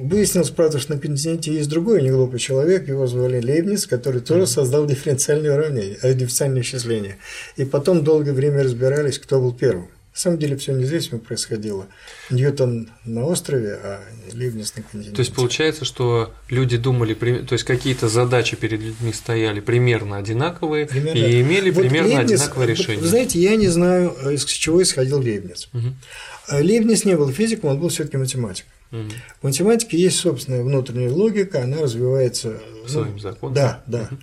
[0.00, 4.86] Выяснилось, правда, что на континенте есть другой неглупый человек, его звали Лейбниц, который тоже создал
[4.86, 7.18] дифференциальное уравнение, э, дифференциальное исчисление.
[7.56, 9.88] И потом долгое время разбирались, кто был первым.
[10.12, 11.86] На самом деле все независимо происходило.
[12.30, 14.00] Ньютон на острове, а
[14.32, 15.14] Лейбниц на континенте.
[15.14, 20.86] То есть получается, что люди думали, то есть какие-то задачи перед людьми стояли примерно одинаковые
[20.86, 21.18] примерно.
[21.18, 23.02] и имели вот примерно Лейбниц, одинаковое решение.
[23.02, 25.68] Вы знаете, я не знаю, из чего исходил Лейбниц.
[25.72, 26.58] Угу.
[26.58, 28.72] Лейбниц не был физиком, он был все-таки математиком.
[28.92, 29.10] Угу.
[29.40, 33.54] В математике есть собственная внутренняя логика, она развивается своим ну, законом.
[33.54, 34.02] Да, да.
[34.02, 34.16] Угу.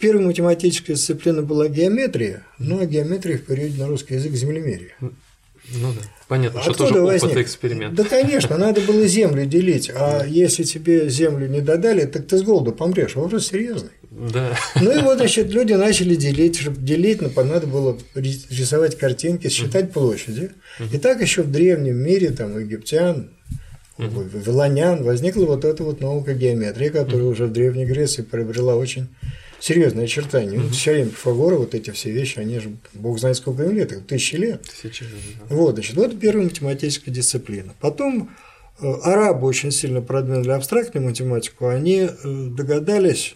[0.00, 4.94] Первая математическая дисциплина была геометрия, но геометрия в периоде на русский язык землемерие.
[5.00, 6.00] Ну да.
[6.28, 7.30] Понятно, Откуда что тоже возник?
[7.30, 7.94] опыт эксперимент.
[7.94, 12.42] Да, конечно, надо было землю делить, а если тебе землю не додали, так ты с
[12.42, 13.16] голоду помрешь.
[13.16, 13.90] Вопрос серьезный.
[14.10, 14.56] Да.
[14.80, 19.92] Ну и вот, значит, люди начали делить, чтобы делить, но надо было рисовать картинки, считать
[19.92, 20.52] площади.
[20.92, 23.30] И так еще в древнем мире, там, египтян,
[23.98, 24.20] угу.
[24.20, 27.32] вавилонян возникла вот эта вот наука геометрии, которая угу.
[27.32, 29.08] уже в Древней Греции приобрела очень
[29.60, 30.58] серьезные очертания.
[30.58, 30.68] Угу.
[30.68, 34.36] Ну, теорема Пифагора, вот эти все вещи, они же, бог знает сколько им лет, тысячи
[34.36, 34.62] лет.
[34.62, 35.12] Тысячи лет,
[35.48, 35.54] да.
[35.54, 37.74] Вот, значит, вот первая математическая дисциплина.
[37.80, 38.30] Потом
[38.80, 43.34] э, арабы очень сильно продвинули абстрактную математику, они э, догадались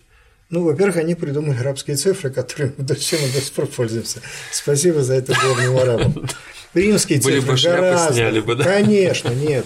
[0.51, 4.21] ну, во-первых, они придумали арабские цифры, которыми мы до сих пор пользуемся.
[4.51, 6.29] Спасибо за это горным арабам.
[6.75, 8.13] Римские Были цифры бы гораздо.
[8.13, 8.65] сняли бы, да?
[8.65, 9.65] Конечно, нет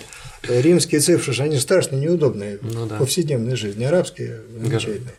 [0.48, 2.96] римские цифры же, они страшно неудобные ну, да.
[2.96, 5.14] в повседневной жизни, арабские замечательные.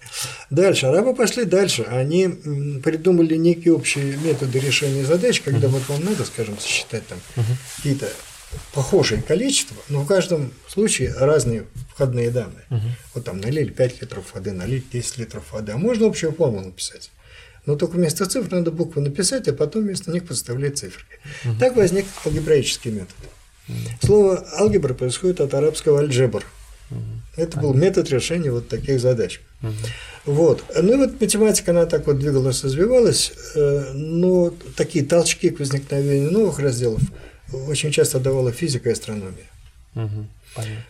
[0.50, 2.28] Дальше, арабы пошли дальше, они
[2.84, 7.20] придумали некие общие методы решения задач, когда вот вам надо, скажем, сосчитать там
[7.78, 8.10] какие-то
[8.74, 12.66] похожие количества, но в каждом случае разные входные данные.
[13.14, 17.12] Вот там налили 5 литров воды, налить 10 литров воды, а можно общую формулу написать.
[17.66, 21.04] Но только вместо цифр надо буквы написать, а потом вместо них подставлять цифры.
[21.44, 21.60] Угу.
[21.60, 23.16] Так возник алгебраический метод.
[24.02, 26.46] Слово алгебра происходит от арабского альджебр.
[27.36, 29.42] Это был метод решения вот таких задач.
[30.26, 30.64] Вот.
[30.76, 36.32] Ну и вот математика, она так вот двигалась, развивалась, э, но такие толчки к возникновению
[36.32, 37.02] новых разделов
[37.70, 39.48] очень часто давала физика и астрономия.
[39.96, 40.28] Угу.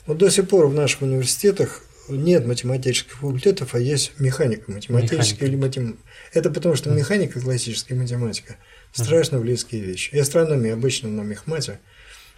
[0.07, 5.55] Вот до сих пор в наших университетах нет математических факультетов, а есть механика математическая или
[5.55, 5.99] математика.
[6.33, 8.55] Это потому, что механика классическая математика
[8.93, 10.09] страшно близкие вещи.
[10.13, 11.79] И астрономия обычно на мехмате.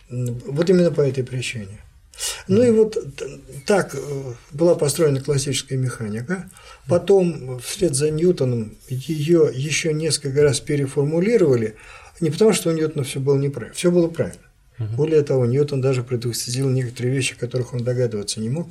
[0.09, 1.79] Вот именно по этой причине.
[2.47, 2.97] Ну и вот
[3.65, 6.49] так э, была построена классическая механика.
[6.87, 11.75] Потом, вслед за Ньютоном, ее еще несколько раз переформулировали.
[12.19, 14.41] Не потому, что у Ньютона все было неправильно, все было правильно.
[14.79, 18.69] Более того, Ньютон даже предусмотрел некоторые вещи, которых он догадываться не мог.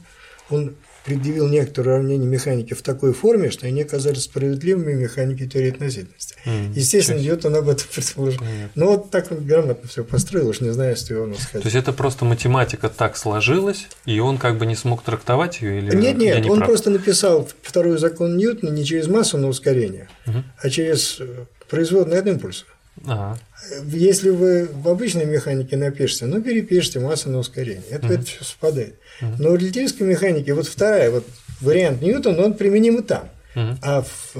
[0.48, 0.74] Он
[1.05, 6.35] предъявил некоторые уравнения механики в такой форме, что они оказались справедливыми механики теории относительности.
[6.45, 8.41] Mm, Естественно, Ньютон об этом предположил.
[8.43, 8.69] Mm.
[8.75, 11.63] Но вот так он грамотно все построил, уж не знаю, что его сказать.
[11.63, 15.79] То есть это просто математика так сложилась, и он как бы не смог трактовать ее
[15.79, 16.69] или Нет, нет, не он прав?
[16.69, 22.21] просто написал второй закон Ньютона не через массу на ускорение, mm а через э, производные
[22.21, 22.65] от импульса.
[23.07, 23.39] Ага.
[23.87, 27.83] Если вы в обычной механике напишете, ну, перепишите массу на ускорение.
[27.91, 28.95] Это, uh это все совпадает.
[29.21, 31.27] uh Но в релятивистской механике вот вторая, вот
[31.61, 33.29] вариант Ньютона, он применим и там.
[33.55, 34.37] uh А в,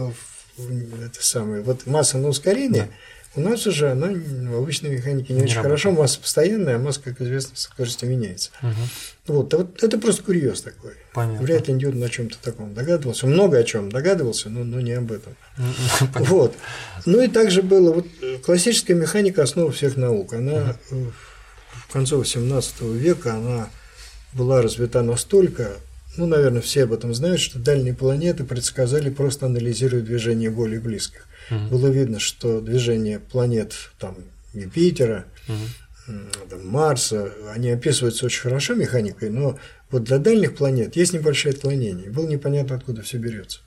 [0.57, 2.89] в, это самое, вот масса на ускорение, uh
[3.35, 5.83] у нас уже она в обычной механике не, не очень работает.
[5.83, 8.51] хорошо, масса постоянная, а масса, как известно, с скоростью меняется.
[8.63, 9.35] Угу.
[9.35, 10.93] Вот, а вот это просто курьез такой.
[11.13, 11.45] Понятно.
[11.45, 13.27] Вряд ли Ньютон о чем-то таком догадывался.
[13.27, 15.37] много о чем догадывался, но, но не об этом.
[16.15, 16.25] Понятно.
[16.25, 16.55] Вот.
[17.05, 20.33] Ну и также было, вот э, классическая механика основа всех наук.
[20.33, 21.13] Она угу.
[21.89, 23.69] в конце XVIII века она
[24.33, 25.77] была развита настолько,
[26.17, 31.28] ну, наверное, все об этом знают, что дальние планеты предсказали, просто анализируя движение более близких.
[31.51, 31.69] Угу.
[31.71, 34.17] Было видно, что движение планет там,
[34.55, 36.17] Юпитера, угу.
[36.51, 39.59] там, Марса, они описываются очень хорошо механикой, но
[39.91, 42.11] вот для дальних планет есть небольшое отклонение.
[42.11, 43.61] Было непонятно, откуда все берется.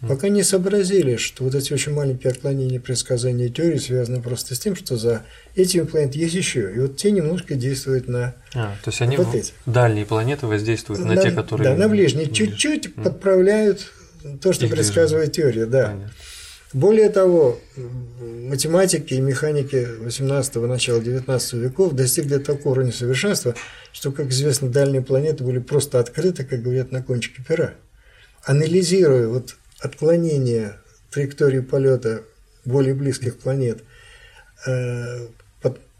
[0.00, 4.76] Пока не сообразили, что вот эти очень маленькие отклонения предсказания теории связаны просто с тем,
[4.76, 5.22] что за
[5.54, 6.72] этими планетами есть еще.
[6.74, 9.52] И вот те немножко действуют на а, То есть они вот эти.
[9.64, 11.70] дальние планеты воздействуют на, на те, которые.
[11.70, 12.30] Да, на ближние.
[12.30, 13.90] Чуть-чуть подправляют
[14.42, 15.52] то, что Их предсказывает движение.
[15.52, 15.86] теория, да.
[15.86, 16.12] Понятно.
[16.76, 17.58] Более того,
[18.18, 23.54] математики и механики 18-го, начала 19 веков достигли такого уровня совершенства,
[23.92, 27.72] что, как известно, дальние планеты были просто открыты, как говорят, на кончике пера.
[28.44, 30.74] Анализируя вот отклонение
[31.10, 32.24] траектории полета
[32.66, 33.82] более близких планет
[34.66, 35.28] э,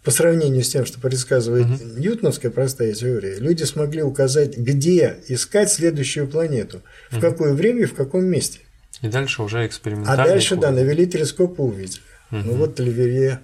[0.05, 1.99] по сравнению с тем, что предсказывает угу.
[1.99, 7.23] ньютоновская простая теория, люди смогли указать, где искать следующую планету, в угу.
[7.23, 8.61] какое время и в каком месте.
[9.03, 10.23] И дальше уже экспериментально.
[10.23, 12.01] А дальше, да, навели телескоп и увидели.
[12.31, 12.41] Угу.
[12.45, 13.41] Ну вот Леверье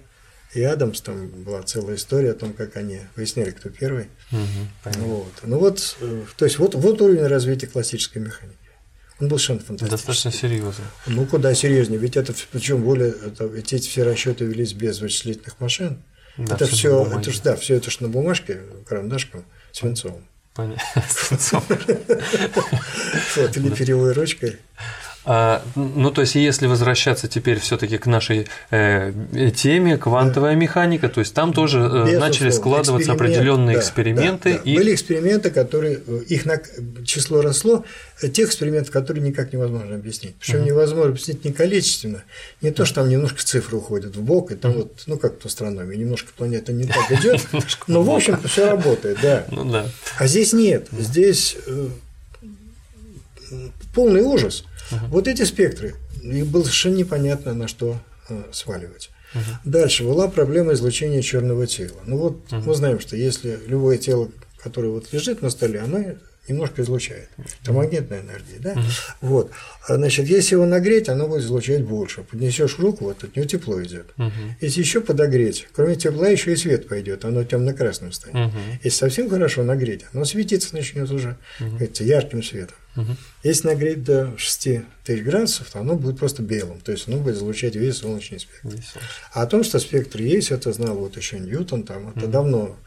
[0.53, 4.07] и Адамс, там была целая история о том, как они выясняли, кто первый.
[4.31, 5.33] Угу, вот.
[5.43, 8.57] Ну вот, э, то есть вот, вот уровень развития классической механики.
[9.19, 9.97] Он был совершенно фантастический.
[9.97, 10.83] Достаточно серьезно.
[11.07, 11.99] Ну, куда серьезнее.
[11.99, 16.03] Ведь это, причем более, это, эти все расчеты велись без вычислительных машин.
[16.37, 20.25] Да, это все, это ж, да, все это ж на бумажке, карандашком, свинцовым.
[20.53, 20.83] Понятно.
[21.09, 21.79] Свинцовым.
[23.35, 24.57] Вот, или перьевой ручкой.
[25.25, 29.13] А, ну, то есть, если возвращаться теперь все-таки к нашей э,
[29.55, 30.59] теме, квантовая да.
[30.59, 32.19] механика, то есть там тоже э, Безусловно.
[32.19, 34.53] начали складываться Эксперимент, определенные да, эксперименты.
[34.53, 34.71] Да, да.
[34.71, 34.75] И...
[34.75, 36.59] Были эксперименты, которые э, их на...
[37.05, 37.85] число росло,
[38.21, 40.35] э, тех экспериментов, которые никак невозможно объяснить.
[40.35, 40.65] Причем угу.
[40.65, 42.23] невозможно объяснить не количественно,
[42.61, 44.79] не то, что там немножко цифры уходят в бок, и там угу.
[44.79, 47.41] вот, ну как в астрономии, немножко планета не так идет,
[47.87, 49.19] но в общем все работает.
[49.51, 49.85] Ну да.
[50.17, 51.55] А здесь нет, здесь
[53.93, 54.65] полный ужас.
[54.95, 55.05] Угу.
[55.07, 57.97] Вот эти спектры, их было совершенно непонятно, на что
[58.29, 59.09] э, сваливать.
[59.33, 59.41] Угу.
[59.65, 61.99] Дальше была проблема излучения черного тела.
[62.05, 62.63] Ну вот угу.
[62.65, 66.15] мы знаем, что если любое тело, которое вот лежит на столе, оно
[66.47, 67.29] немножко излучает.
[67.61, 68.71] Это магнитная энергия, да?
[68.71, 68.81] Угу.
[69.21, 69.51] Вот.
[69.87, 72.23] А, значит, если его нагреть, оно будет излучать больше.
[72.23, 74.07] Поднесешь руку, вот от него тепло идет.
[74.17, 74.31] Угу.
[74.61, 78.49] Если еще подогреть, кроме тепла еще и свет пойдет, оно темно-красным станет.
[78.49, 78.59] Угу.
[78.83, 81.77] Если совсем хорошо нагреть, оно светиться начнет уже угу.
[81.99, 82.75] ярким светом.
[82.95, 83.15] Угу.
[83.43, 84.69] Если нагреть до 6
[85.03, 88.67] тысяч градусов, то оно будет просто белым, то есть оно будет излучать весь солнечный спектр.
[88.69, 88.93] Весь.
[89.33, 92.31] А о том, что спектр есть, это знал вот еще Ньютон, там это угу.
[92.31, 92.77] давно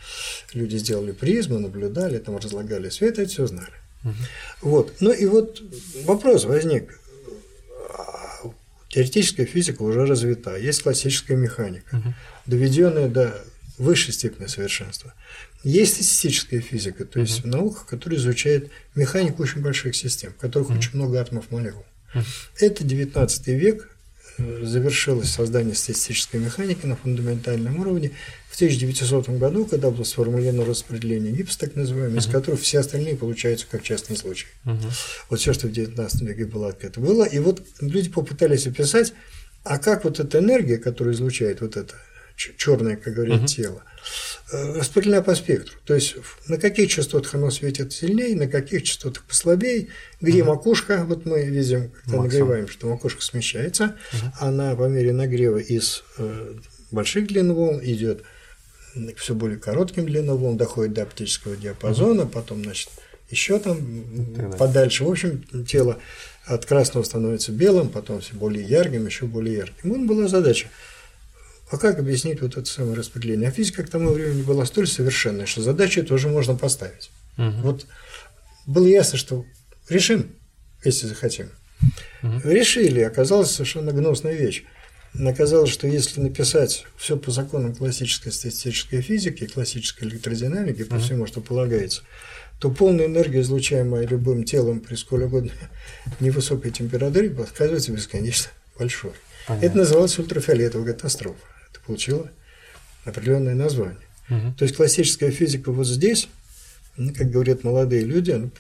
[0.52, 3.72] люди сделали призмы, наблюдали, там разлагали свет, это все знали.
[4.04, 4.14] Угу.
[4.62, 4.94] Вот.
[5.00, 5.62] Ну и вот
[6.04, 7.00] вопрос возник.
[8.88, 12.14] Теоретическая физика уже развита, есть классическая механика, угу.
[12.46, 13.44] доведенная до
[13.78, 15.12] высшей степени совершенства.
[15.66, 17.48] Есть статистическая физика, то есть uh-huh.
[17.48, 20.79] наука, которая изучает механику очень больших систем, в которых uh-huh.
[20.79, 21.85] очень много атомов молекул.
[22.14, 22.22] Uh-huh.
[22.61, 23.90] Это 19 век,
[24.38, 28.12] э, завершилось создание статистической механики на фундаментальном уровне
[28.48, 33.66] в 1900 году, когда было сформулировано распределение ГИПС, так называемое, из которого все остальные получаются
[33.68, 34.46] как частный случай.
[35.29, 37.24] Вот все, что в 19 веке было открыто, было.
[37.24, 39.14] И вот люди попытались описать,
[39.64, 41.96] а как вот эта энергия, которую излучает вот это
[42.37, 43.83] черное, как говорят, тело,
[44.53, 45.75] Э, распределена по спектру.
[45.85, 46.14] То есть
[46.46, 49.88] на каких частотах оно светит сильнее, на каких частотах послабее,
[50.20, 50.53] где угу.
[50.53, 52.25] макушка, вот мы видим, когда Максимум.
[52.25, 54.33] нагреваем, что макушка смещается, угу.
[54.38, 56.55] она по мере нагрева из э,
[56.92, 58.22] больших длин волн идет
[58.94, 62.31] к все более коротким длинным волн, доходит до оптического диапазона, угу.
[62.31, 62.88] потом, значит,
[63.31, 63.81] еще там
[64.59, 65.03] подальше.
[65.03, 65.99] В общем, тело
[66.44, 69.90] от красного становится белым, потом все более ярким, еще более ярким.
[69.90, 70.68] Вот была задача
[71.68, 73.48] а как объяснить вот это самое распределение?
[73.48, 77.11] А физика к тому времени была столь совершенная, что задачи тоже можно поставить.
[77.38, 77.50] Угу.
[77.62, 77.87] Вот
[78.66, 79.44] было ясно, что
[79.88, 80.31] решим,
[80.85, 81.50] если захотим.
[82.22, 82.42] Угу.
[82.44, 84.64] Решили, оказалось совершенно гнусная вещь.
[85.18, 91.40] Оказалось, что если написать все по законам классической статистической физики, классической электродинамики, по всему, что
[91.40, 92.02] полагается,
[92.61, 95.52] то полная энергия, излучаемая любым телом при сколь угодно
[96.20, 99.12] невысокой температуре, оказывается бесконечно большой.
[99.48, 99.66] Понятно.
[99.66, 101.40] Это называлось ультрафиолетовая катастрофа
[101.87, 102.31] получила
[103.05, 103.99] определенное название.
[104.29, 104.55] Угу.
[104.59, 106.29] То есть классическая физика вот здесь,
[106.96, 108.51] ну, как говорят молодые люди, она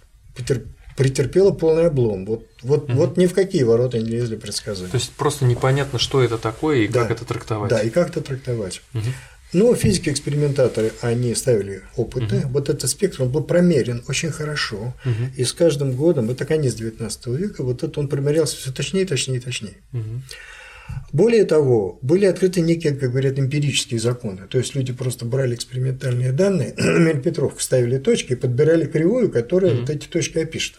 [0.96, 2.24] претерпела полный облом.
[2.24, 2.92] Вот, вот, угу.
[2.92, 4.90] вот ни в какие ворота не лезли предсказать.
[4.90, 7.70] То есть просто непонятно, что это такое и да, как это трактовать.
[7.70, 8.80] Да, и как это трактовать.
[8.94, 9.02] Угу.
[9.52, 12.38] Но физики-экспериментаторы, они ставили опыты.
[12.38, 12.48] Угу.
[12.48, 14.94] Вот этот спектр, он был промерен очень хорошо.
[15.04, 15.36] Угу.
[15.36, 19.40] И с каждым годом, это конец 19 века, вот это он промерялся все точнее, точнее,
[19.40, 19.76] точнее.
[19.92, 20.22] Угу.
[21.12, 24.42] Более того, были открыты некие, как говорят, эмпирические законы.
[24.48, 29.72] То есть люди просто брали экспериментальные данные, на Петровку ставили точки и подбирали кривую, которая
[29.72, 29.80] mm-hmm.
[29.80, 30.76] вот эти точки опишет.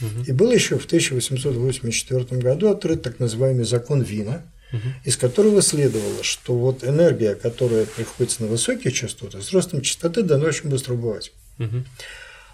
[0.00, 0.26] Mm-hmm.
[0.26, 4.88] И был еще в 1884 году открыт так называемый закон Вина, угу.
[5.04, 10.48] из которого следовало, что вот энергия, которая приходится на высокие частоты, с ростом частоты должна
[10.48, 11.32] очень быстро убывать.
[11.58, 11.84] Угу.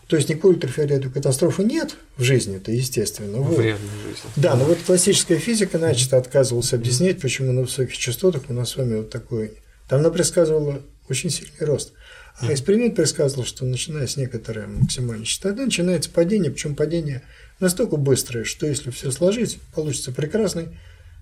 [0.08, 3.38] То есть никакой ультрафиолетовой катастрофы нет в жизни, это естественно.
[3.38, 3.58] В вот.
[3.58, 4.30] реальной жизни.
[4.36, 8.76] Да, но вот классическая физика начисто отказывалась объяснять, почему на высоких частотах у нас с
[8.76, 9.52] вами вот такой.
[9.88, 11.92] Там она предсказывала очень сильный рост.
[12.38, 17.22] А эксперимент предсказывал, что начиная с некоторой максимальной частоты начинается падение, причем падение
[17.60, 20.68] настолько быстрое, что если все сложить, получится прекрасный,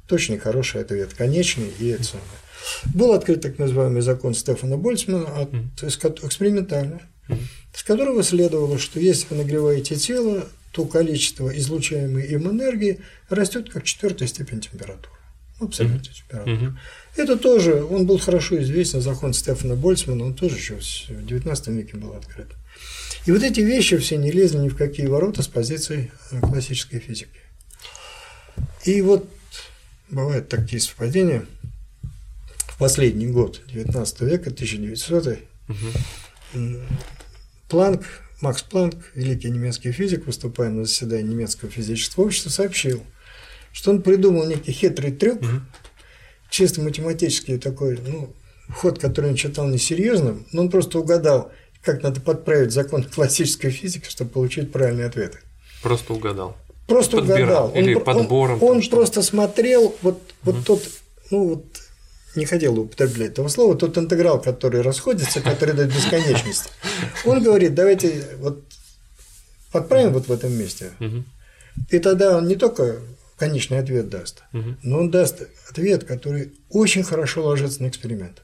[0.09, 2.27] точный, хороший ответ, конечный и это самое.
[2.95, 5.51] Был открыт так называемый закон Стефана Больцмана, от,
[5.83, 7.01] экспериментально,
[7.75, 13.85] из которого следовало, что если вы нагреваете тело, то количество излучаемой им энергии растет как
[13.85, 15.15] четвертая степень температуры.
[15.61, 16.15] Ну, абсолютная mm-hmm.
[16.15, 16.55] температура.
[16.55, 16.75] Mm-hmm.
[17.17, 21.97] Это тоже, он был хорошо известен, закон Стефана Больцмана, он тоже еще в XIX веке
[21.97, 22.49] был открыт.
[23.27, 26.99] И вот эти вещи все не лезли ни в какие ворота с позиции э, классической
[26.99, 27.41] физики.
[28.85, 29.29] И вот
[30.11, 31.47] бывают такие совпадения.
[32.67, 36.81] В последний год XIX века, 1900 угу.
[37.69, 38.05] Планк,
[38.41, 43.03] Макс Планк, великий немецкий физик, выступая на заседании немецкого физического общества, сообщил,
[43.73, 45.61] что он придумал некий хитрый трюк, угу.
[46.51, 48.35] чисто математический такой, ну,
[48.75, 54.09] ход, который он считал несерьезным, но он просто угадал, как надо подправить закон классической физики,
[54.09, 55.39] чтобы получить правильные ответы.
[55.83, 56.57] Просто угадал.
[56.87, 57.69] Просто Подбирал.
[57.69, 57.73] угадал.
[57.75, 58.63] Или он, подбором.
[58.63, 60.65] Он, он просто смотрел, вот, вот угу.
[60.65, 60.83] тот,
[61.31, 61.65] ну вот
[62.37, 66.71] не хотел употреблять этого слова, тот интеграл, который расходится, который дает бесконечность.
[67.25, 68.63] Он говорит, давайте вот
[69.73, 70.91] подправим вот в этом месте.
[71.91, 73.01] И тогда он не только
[73.37, 78.43] конечный ответ даст, но он даст ответ, который очень хорошо ложится на эксперимент.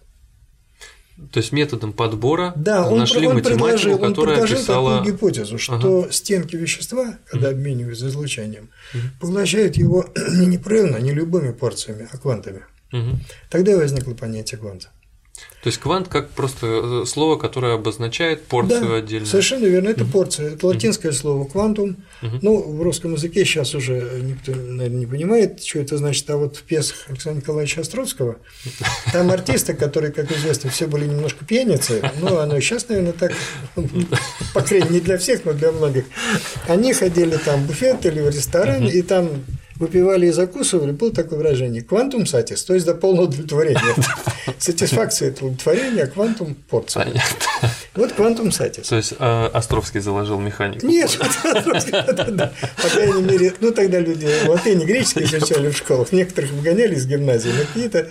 [1.33, 4.99] То есть методом подбора да, нашли он математику, предложил, которая он предложил описала...
[4.99, 6.13] такую гипотезу, что ага.
[6.13, 7.57] стенки вещества, когда угу.
[7.57, 9.03] обмениваются излучением, угу.
[9.21, 12.63] поглощают его не непрерывно, не любыми порциями, а квантами.
[12.93, 13.19] Угу.
[13.51, 14.89] Тогда и возникло понятие кванта.
[15.63, 19.27] То есть квант как просто э, слово, которое обозначает порцию да, отдельно.
[19.27, 20.55] Совершенно верно, это порция.
[20.55, 21.97] Это латинское слово квантум.
[22.23, 26.29] Ну, в русском языке сейчас уже никто, наверное, не понимает, что это значит.
[26.31, 28.37] А вот в пьесах Александра Николаевича Островского
[29.13, 33.33] там артисты, которые, как известно, все были немножко пьяницы, ну, оно и сейчас, наверное, так,
[34.55, 36.05] по крайней мере, не для всех, но для многих.
[36.69, 39.29] Они ходили там в буфет или в ресторан, и там
[39.81, 43.81] выпивали и закусывали, было такое выражение «квантум сатис», то есть до полного удовлетворения.
[44.59, 47.05] Сатисфакция– это удовлетворение, а квантум– порция.
[47.07, 47.71] Понятно.
[47.95, 48.89] Вот квантум сатис.
[48.89, 50.87] То есть э, Островский заложил механику?
[50.87, 57.07] Нет, по крайней мере, ну тогда люди латыни греческий изучали в школах, некоторых выгоняли из
[57.07, 58.11] гимназии, но какие-то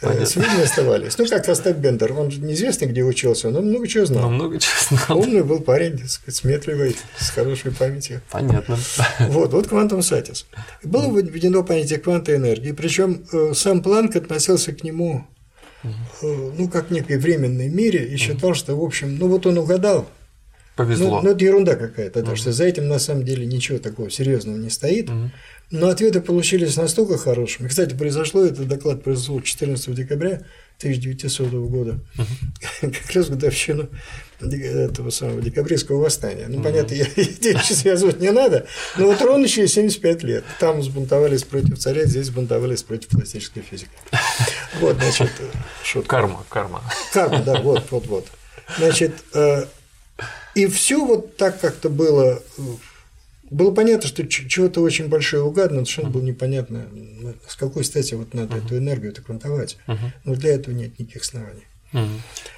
[0.00, 0.26] Понятно.
[0.26, 1.16] Сведения оставались.
[1.16, 4.24] Ну, как Остап Бендер, он же неизвестно, где учился, но много чего знал.
[4.24, 5.18] Но много чего знал.
[5.18, 8.20] Умный был парень, так сказать, сметливый, с хорошей памятью.
[8.30, 8.78] Понятно.
[9.20, 10.46] Вот, вот квантум сатис.
[10.82, 15.26] Было введено понятие кванта энергии, причем э, сам Планк относился к нему,
[15.82, 15.88] э,
[16.22, 20.06] ну, как некой временной мере, и считал, что, в общем, ну, вот он угадал,
[20.76, 21.08] Повезло.
[21.08, 22.36] Ну, ну это ерунда какая-то, угу.
[22.36, 25.08] что за этим на самом деле ничего такого серьезного не стоит.
[25.70, 27.66] Но ответы получились настолько хорошими.
[27.66, 30.42] Кстати, произошло, этот доклад произошел 14 декабря
[30.78, 32.92] 1900 года, uh-huh.
[32.92, 33.88] как раз годовщину
[34.40, 36.46] этого самого декабристского восстания.
[36.48, 36.62] Ну, uh-huh.
[36.62, 40.44] понятно, я вещи связывать не надо, но вот через 75 лет.
[40.60, 43.90] Там сбунтовались против царя, здесь сбунтовались против классической физики.
[44.78, 45.32] Вот, значит,
[45.82, 46.08] шутка.
[46.08, 46.82] Карма, карма.
[47.12, 48.26] Карма, да, вот, вот, вот.
[48.78, 49.64] Значит, э,
[50.54, 52.42] и все вот так как-то было
[53.50, 56.86] было понятно, что чего-то очень большое угадано, но совершенно было непонятно,
[57.46, 58.64] с какой стати вот надо uh-huh.
[58.64, 59.78] эту энергию это квантовать.
[59.86, 59.96] Uh-huh.
[60.24, 61.64] Но для этого нет никаких оснований.
[61.92, 62.08] Угу.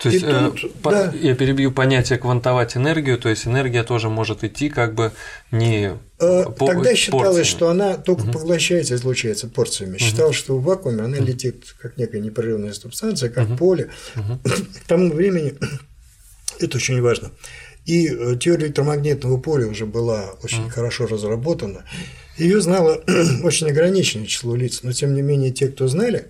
[0.02, 1.12] То есть, э, тут, по, да.
[1.20, 5.12] я перебью понятие квантовать энергию, то есть энергия тоже может идти как бы
[5.50, 7.46] не э, по, Тогда считалось, порциями.
[7.46, 8.32] что она только угу.
[8.32, 9.92] поглощается, излучается порциями.
[9.92, 9.98] Угу.
[9.98, 13.56] Считалось, что в вакууме она летит как некая непрерывная субстанция, как угу.
[13.56, 13.90] поле.
[14.16, 14.40] Угу.
[14.44, 15.54] К тому времени
[16.58, 17.30] это очень важно.
[17.88, 20.70] И э, теория электромагнитного поля уже была очень mm.
[20.70, 21.86] хорошо разработана.
[22.36, 23.02] Ее знало
[23.42, 26.26] очень ограниченное число лиц, но тем не менее те, кто знали,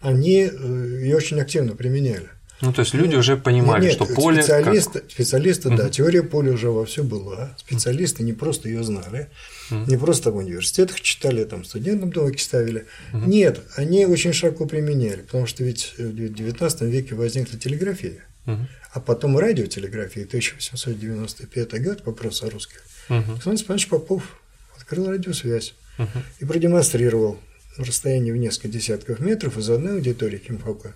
[0.00, 2.30] они э, ее очень активно применяли.
[2.62, 4.42] Ну, то есть люди уже понимали, Нет, что поле.
[4.42, 5.10] Специалисты, как...
[5.10, 5.76] специалисты угу.
[5.76, 7.54] да, теория поля уже во все была.
[7.58, 9.28] Специалисты не просто ее знали,
[9.70, 9.84] угу.
[9.86, 12.86] не просто в университетах читали, там студентам домики ставили.
[13.12, 13.26] Угу.
[13.26, 18.24] Нет, они очень широко применяли, потому что ведь в XIX веке возникла телеграфия.
[18.46, 18.58] Угу.
[18.94, 22.84] А потом радиотелеграфия, 1895 год, вопрос о русских.
[23.08, 23.32] Угу.
[23.32, 24.40] Александр Степанович Попов
[24.76, 26.08] открыл радиосвязь угу.
[26.38, 27.40] и продемонстрировал
[27.76, 30.94] на расстоянии в несколько десятков метров из одной аудитории химфака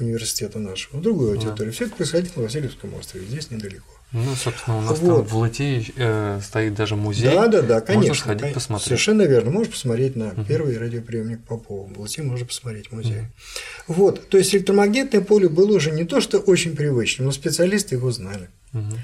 [0.00, 1.66] университета нашего в другую аудиторию.
[1.66, 1.72] Да.
[1.72, 3.93] Все это происходило на Васильевском острове, здесь недалеко.
[4.14, 5.16] Ну, собственно, у нас вот.
[5.16, 7.34] там в Латии э, стоит даже музей.
[7.34, 8.08] Да, да, да, конечно.
[8.10, 8.86] Можно сходить конечно, посмотреть.
[8.86, 9.50] Совершенно верно.
[9.50, 10.44] Можешь посмотреть на угу.
[10.44, 11.88] первый радиоприемник Попова.
[11.92, 13.22] В Латии можно посмотреть музей.
[13.88, 13.94] Угу.
[13.94, 14.28] Вот.
[14.28, 18.50] То есть электромагнитное поле было уже не то, что очень привычным, но специалисты его знали.
[18.72, 18.94] Угу.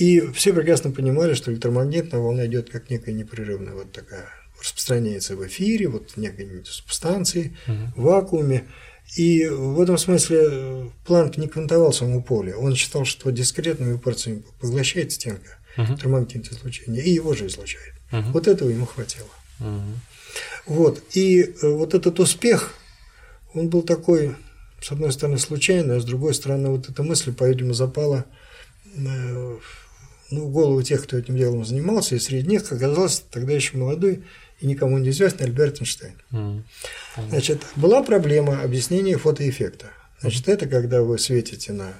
[0.00, 4.28] И все прекрасно понимали, что электромагнитная волна идет как некая непрерывная вот такая
[4.60, 7.76] распространяется в эфире, вот в некой субстанции, угу.
[7.96, 8.64] в вакууме.
[9.16, 12.54] И в этом смысле э, Планк не квантовал само поле.
[12.54, 15.98] Он считал, что дискретными порциями поглощает стенка uh-huh.
[15.98, 17.94] термомагнитное излучение, и его же излучает.
[18.12, 18.32] Uh-huh.
[18.32, 19.28] Вот этого ему хватило.
[19.60, 19.94] Uh-huh.
[20.66, 21.02] Вот.
[21.14, 22.74] И э, вот этот успех,
[23.54, 24.36] он был такой,
[24.80, 28.26] с одной стороны, случайный, а с другой стороны, вот эта мысль, по-видимому, запала
[28.94, 29.58] э,
[30.30, 34.24] ну, в голову тех, кто этим делом занимался, и среди них оказался тогда еще молодой
[34.60, 36.20] и никому неизвестный Альберт Эйнштейн.
[36.32, 36.62] Mm.
[37.28, 39.90] Значит, была проблема объяснения фотоэффекта.
[40.20, 41.92] Значит, это когда вы светите на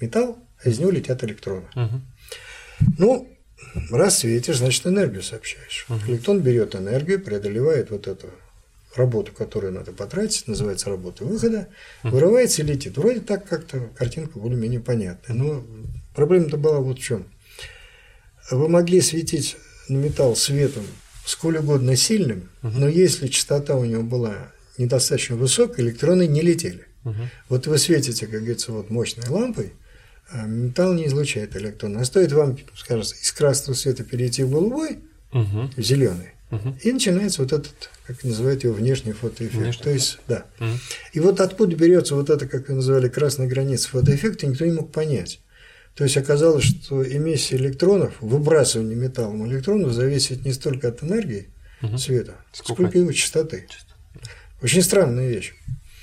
[0.00, 1.66] металл, а из него летят электроны.
[2.98, 3.28] Ну,
[3.90, 5.86] раз светишь, значит, энергию сообщаешь.
[6.06, 8.28] Электрон берет энергию, преодолевает вот эту
[8.94, 11.68] работу, которую надо потратить, называется работа выхода,
[12.02, 12.96] вырывается и летит.
[12.96, 15.36] Вроде так как-то картинка более-менее понятная.
[15.36, 15.64] Но
[16.14, 17.26] проблема-то была вот в чем.
[18.50, 19.56] Вы могли светить
[19.88, 20.84] на металл светом
[21.28, 22.72] сколь угодно сильным, угу.
[22.78, 26.86] но если частота у него была недостаточно высокой, электроны не летели.
[27.04, 27.22] Угу.
[27.50, 29.74] Вот вы светите, как говорится, вот мощной лампой,
[30.30, 31.98] а металл не излучает электроны.
[31.98, 35.00] А стоит вам, скажем, из красного света перейти в голубой,
[35.32, 35.70] угу.
[35.76, 36.74] в зеленый, угу.
[36.82, 39.54] и начинается вот этот, как называют его, внешний фотоэффект.
[39.54, 40.46] Внешний, То есть, да.
[40.58, 40.64] да.
[40.66, 40.74] Угу.
[41.12, 45.40] И вот откуда берется вот это, как называли, красная граница фотоэффекта, никто не мог понять.
[45.98, 51.48] То есть оказалось, что эмиссия электронов, выбрасывание металлом электронов зависит не столько от энергии
[51.82, 51.98] угу.
[51.98, 53.66] света, сколько, сколько его частоты.
[54.62, 55.54] Очень странная вещь.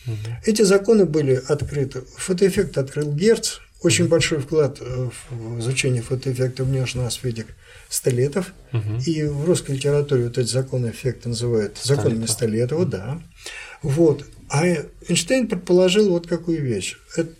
[0.05, 0.15] Угу.
[0.47, 2.01] Эти законы были открыты.
[2.17, 3.59] Фотоэффект открыл Герц.
[3.83, 7.55] Очень большой вклад в изучение фотоэффекта внес наш физик
[7.87, 8.51] Столетов.
[8.73, 8.97] Угу.
[9.05, 12.91] И в русской литературе вот эти законы эффекта называют законами Столетова, угу.
[12.91, 13.21] да.
[13.81, 14.25] Вот.
[14.49, 16.97] А Эйнштейн предположил вот какую вещь.
[17.15, 17.31] Это,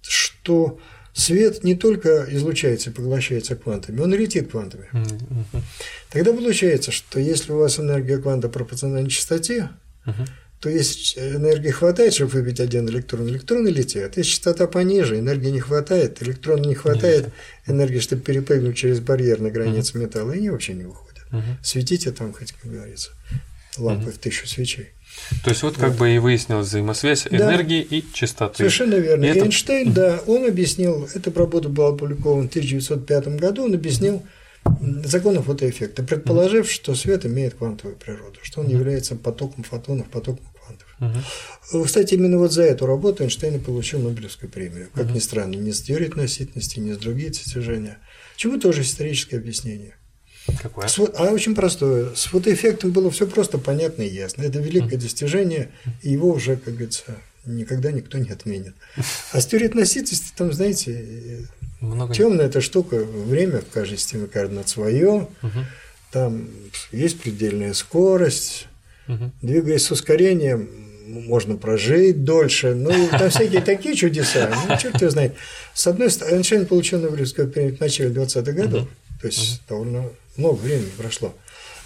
[0.00, 0.80] что
[1.12, 4.88] свет не только излучается и поглощается квантами, он летит квантами.
[6.10, 9.70] Тогда получается, что если у вас энергия кванта пропорциональна частоте,
[10.60, 14.16] то если энергии хватает, чтобы выбить один электрон, электроны летят.
[14.16, 17.30] Если частота пониже, энергии не хватает, электрона не хватает,
[17.66, 21.24] энергии, чтобы перепрыгнуть через барьер на границе металла, и они вообще не выходят.
[21.62, 23.10] Светите там, хоть как говорится,
[23.76, 24.90] лампой в тысячу свечей.
[25.44, 27.36] То есть вот как бы и выяснилась взаимосвязь да.
[27.36, 28.58] энергии и частоты.
[28.58, 29.24] Совершенно верно.
[29.24, 29.40] И это...
[29.40, 34.22] Эйнштейн, да, он объяснил, эта работа была опубликована в 1905 году, он объяснил
[35.04, 41.22] законы фотоэффекта, предположив, что свет имеет квантовую природу, что он является потоком фотонов, потоком квантов.
[41.72, 41.84] Угу.
[41.84, 44.88] Кстати, именно вот за эту работу Эйнштейн получил Нобелевскую премию.
[44.94, 45.14] Как угу.
[45.14, 47.98] ни странно, не с теорией относительности, не с другие достижения.
[48.36, 49.96] Чему тоже историческое объяснение.
[50.60, 50.88] Какое?
[51.16, 52.14] А очень простое.
[52.14, 54.42] С фотоэффектом было все просто понятно и ясно.
[54.42, 55.70] Это великое достижение,
[56.02, 58.74] и его уже, как говорится, никогда никто не отменит.
[59.32, 61.46] А с теорией относительности, там, знаете,
[61.80, 65.60] Много темная эта штука, время в каждой системе координат свое, угу.
[66.10, 66.48] там
[66.90, 68.66] есть предельная скорость,
[69.08, 69.30] угу.
[69.42, 70.68] двигаясь с ускорением,
[71.06, 75.34] можно прожить дольше, ну, там всякие такие чудеса, ну, черт его знает.
[75.74, 78.88] С одной стороны, Эйнштейн получил Нобелевскую премию в начале 20-х годов,
[79.22, 81.32] то есть довольно много времени прошло.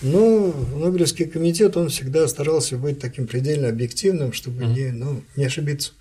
[0.01, 4.75] Но Нобелевский комитет, он всегда старался быть таким предельно объективным, чтобы uh-huh.
[4.75, 5.93] не, ну, не ошибиться.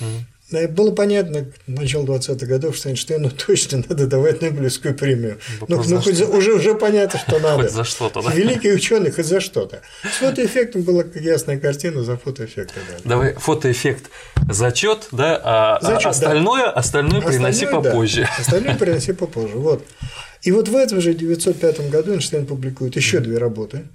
[0.00, 0.68] Uh-huh.
[0.68, 5.38] Было понятно к началу 20-х годов, что Эйнштейну точно надо давать Нобелевскую премию.
[5.68, 7.64] Ну, ну хоть за, уже, уже понятно, что надо.
[7.64, 8.32] Хоть за что-то, да?
[8.32, 9.82] Великий ученый, хоть за что-то.
[10.02, 12.74] С фотоэффектом была ясная картина, за фотоэффект.
[12.74, 12.96] Да.
[13.04, 14.10] Давай, фотоэффект
[14.50, 16.72] зачет, да, а, а остальное, да.
[16.72, 18.22] остальное приноси остальное, попозже.
[18.22, 18.30] Да.
[18.38, 19.54] Остальное приноси попозже.
[19.54, 19.84] Вот.
[20.42, 23.86] И вот в этом же 1905 году Эйнштейн публикует еще две работы.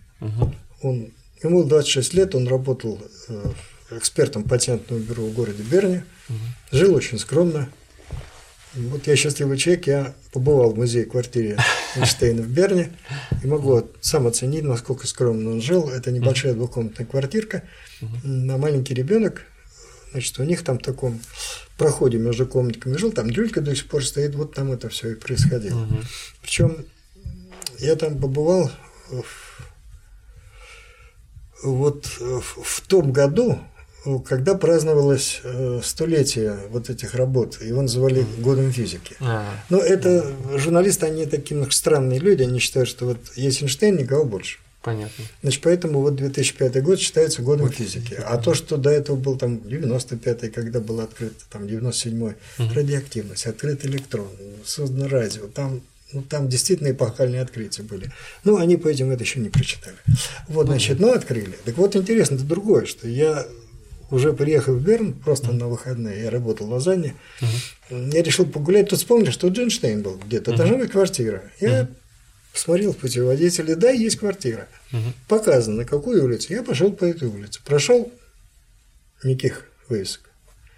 [0.81, 3.51] Он, ему 26 лет, он работал э,
[3.91, 6.05] экспертом патентного бюро в городе Берне,
[6.71, 7.69] жил очень скромно.
[8.73, 11.57] Вот я счастливый человек, я побывал в музее-квартире
[11.95, 12.91] Эйнштейна в Берне
[13.43, 15.89] и могу сам оценить, насколько скромно он жил.
[15.89, 17.63] Это небольшая двухкомнатная квартирка,
[18.23, 19.43] на маленький ребенок,
[20.13, 21.19] значит, у них там в таком
[21.77, 25.15] проходе между комнатками жил, там люлька до сих пор стоит, вот там это все и
[25.15, 25.83] происходило.
[25.83, 25.95] Угу.
[26.41, 26.85] Причем
[27.79, 28.71] я там побывал
[31.63, 33.59] вот в том году,
[34.25, 39.15] когда праздновалось э, столетие вот этих работ, его называли годом физики.
[39.21, 44.25] А, Но это журналисты, они такие странные люди, они считают, что вот есть Эйнштейн, никого
[44.25, 44.59] больше.
[44.83, 45.23] Понятно.
[45.41, 48.15] Значит, поэтому вот 2005 год считается годом вот физики.
[48.15, 52.73] А то, что до этого был там 95-й, когда был открыт, там 97-й, угу.
[52.73, 54.27] радиоактивность, открыт электрон,
[54.65, 55.81] создано радио, там
[56.11, 58.11] ну, там действительно эпохальные открытия были.
[58.43, 59.95] Ну, они по этим это еще не прочитали.
[60.47, 61.57] Вот, значит, ну, открыли.
[61.65, 63.47] Так вот, интересно, это другое, что я
[64.11, 68.13] уже приехал в Берн, просто на выходные, я работал в Лозанне, uh-huh.
[68.13, 70.57] я решил погулять, тут вспомнил, что Джинштейн был где-то, uh-huh.
[70.57, 71.41] должна быть квартира.
[71.59, 71.87] Я uh-huh
[72.53, 74.67] посмотрел в путеводителе, да, есть квартира.
[74.93, 75.13] Угу.
[75.27, 76.53] Показано, на какую улицу.
[76.53, 77.59] Я пошел по этой улице.
[77.65, 78.11] Прошел
[79.23, 80.29] никаких вывесок.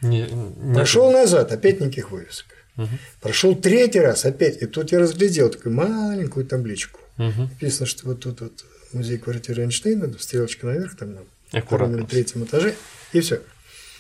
[0.02, 2.48] Не, не Прошел назад, опять никаких вывесок.
[2.78, 2.88] Угу.
[3.22, 4.62] Прошел третий раз, опять.
[4.62, 7.02] И тут я разглядел такую маленькую табличку.
[7.18, 7.42] Угу.
[7.42, 11.16] Написано, что вот тут вот музей квартиры Эйнштейна, стрелочка наверх, там
[11.52, 12.76] на втором или третьем этаже,
[13.12, 13.42] и все.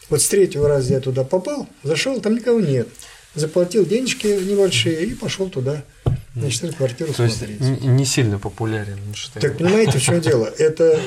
[0.09, 2.88] Вот с третьего раза я туда попал, зашел, там никого нет.
[3.34, 5.84] Заплатил денежки небольшие и пошел туда.
[6.36, 7.62] Значит, квартиру То смотреть.
[7.62, 9.41] Есть не сильно популярен Эйнштейн.
[9.41, 10.51] Так понимаете, в чем дело?
[10.58, 10.99] Это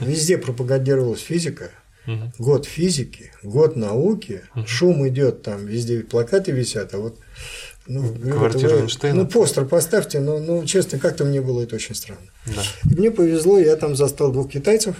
[0.00, 1.70] везде пропагандировалась физика,
[2.38, 7.18] год физики, год науки, шум идет там, везде плакаты висят, а вот
[7.88, 9.22] ну, Квартира вы, Эйнштейна.
[9.22, 12.26] Ну, постер поставьте, но, ну, честно, как-то мне было это очень странно.
[12.46, 12.62] Да.
[12.90, 14.96] И мне повезло, я там застал двух китайцев,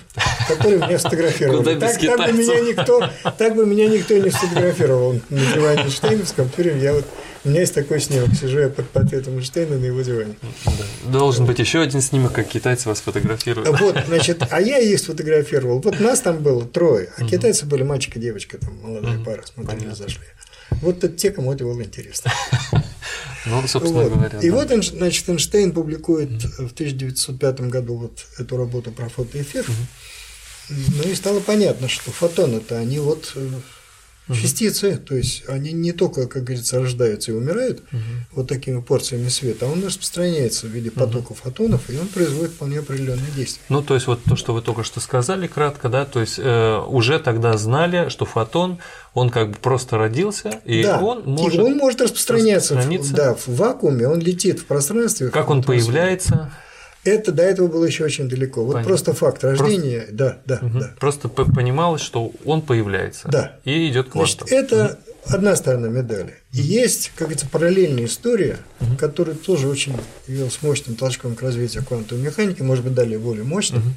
[0.46, 1.58] которые меня сфотографировали.
[1.58, 5.82] Куда без так, так, бы меня никто, так бы меня никто не сфотографировал на диване
[5.82, 6.48] Эйнштейновском.
[6.80, 7.04] Я вот,
[7.44, 10.34] у меня есть такой снимок, сижу я под портретом Эйнштейна на его диване.
[10.64, 11.10] Да.
[11.10, 13.80] Должен быть еще один снимок, как китайцы вас фотографируют.
[13.80, 15.80] Вот, значит, а я их сфотографировал.
[15.80, 19.92] Вот нас там было трое, а китайцы были мальчик и девочка, там молодая пара, смотрели,
[19.94, 20.24] зашли.
[20.82, 22.32] Вот это те, кому это было интересно.
[23.48, 24.12] Ну, собственно вот.
[24.12, 24.40] говоря.
[24.40, 24.56] И да.
[24.56, 29.68] вот, значит, Эйнштейн публикует в 1905 году вот эту работу про фотоэффект.
[29.68, 29.76] Угу.
[30.68, 33.48] Ну и стало понятно, что фотоны-то они вот э,
[34.28, 34.36] угу.
[34.36, 38.00] частицы, то есть они не только, как говорится, рождаются и умирают угу.
[38.32, 41.34] вот такими порциями света, а он распространяется в виде потока угу.
[41.34, 43.62] фотонов, и он производит вполне определенные действия.
[43.68, 46.78] Ну, то есть вот то, что вы только что сказали кратко, да, то есть э,
[46.86, 48.78] уже тогда знали, что фотон,
[49.14, 53.34] он как бы просто родился, и да, он может, и он может распространяться, в, да,
[53.34, 55.28] в вакууме, он летит в пространстве.
[55.30, 56.52] Как он появляется?
[57.06, 58.64] Это до этого было еще очень далеко.
[58.64, 58.88] Вот Понятно.
[58.88, 60.78] просто факт рождения, просто, да, да, угу.
[60.80, 60.94] да.
[60.98, 63.28] Просто понималось, что он появляется.
[63.28, 63.58] Да.
[63.64, 65.34] И идет к Значит, это угу.
[65.34, 66.34] одна сторона медали.
[66.52, 68.96] И есть, как говорится, параллельная история, угу.
[68.96, 69.96] которая тоже очень
[70.26, 73.80] явилась мощным толчком к развитию квантовой механики, может быть, далее более мощным.
[73.80, 73.94] Угу.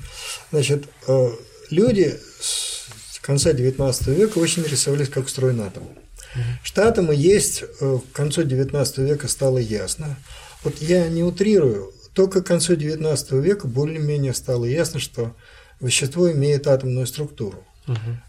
[0.51, 1.29] Значит, э,
[1.71, 5.83] люди с конца XIX века очень рисовались, как устроен атом.
[5.83, 6.43] Угу.
[6.63, 10.17] Что атомы есть э, к концу XIX века стало ясно.
[10.63, 15.35] Вот я не утрирую, только к концу XIX века более-менее стало ясно, что
[15.79, 17.63] вещество имеет атомную структуру.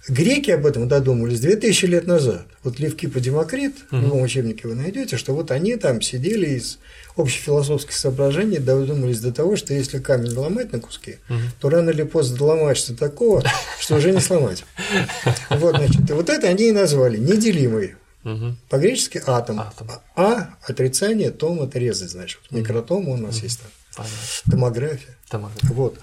[0.08, 2.46] Греки об этом додумались 2000 лет назад.
[2.62, 4.00] Вот Левкипа Демокрит, угу.
[4.00, 6.78] в любом учебнике вы найдете, что вот они там сидели из
[7.16, 11.38] общефилософских соображений додумались до того, что если камень ломать на куски, угу.
[11.60, 13.44] то рано или поздно доломаешься такого,
[13.78, 14.64] что уже не сломать.
[15.50, 17.96] Вот, значит, и вот это они и назвали неделимый.
[18.24, 18.56] Угу.
[18.68, 19.60] По-гречески атом.
[19.60, 19.90] атом.
[20.14, 22.40] А отрицание, том это резать, значит.
[22.50, 23.44] Микротом у нас угу.
[23.44, 23.70] есть там.
[23.96, 24.16] Понятно.
[24.50, 25.16] Томография.
[25.28, 25.74] Томография.
[25.74, 25.98] Вот.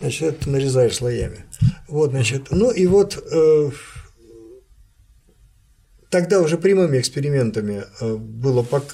[0.00, 1.44] Значит, это нарезаешь слоями.
[1.88, 3.70] Вот, значит, ну и вот э,
[6.10, 8.84] тогда уже прямыми экспериментами э, было пок...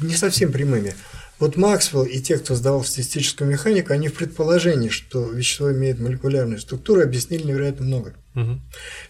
[0.00, 0.94] не совсем прямыми.
[1.38, 6.60] Вот Максвелл и те, кто сдавал статистическую механику, они в предположении, что вещество имеет молекулярную
[6.60, 8.14] структуру, объяснили невероятно много.
[8.34, 8.60] Угу.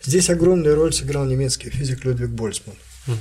[0.04, 2.76] Здесь огромную роль сыграл немецкий физик Людвиг Больцман.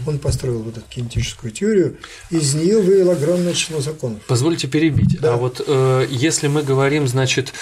[0.06, 1.98] Он построил вот эту кинетическую теорию,
[2.30, 4.20] из нее вывел огромное число законов.
[4.28, 5.20] Позвольте перебить.
[5.20, 5.34] Да.
[5.34, 7.54] А вот э, если мы говорим, значит,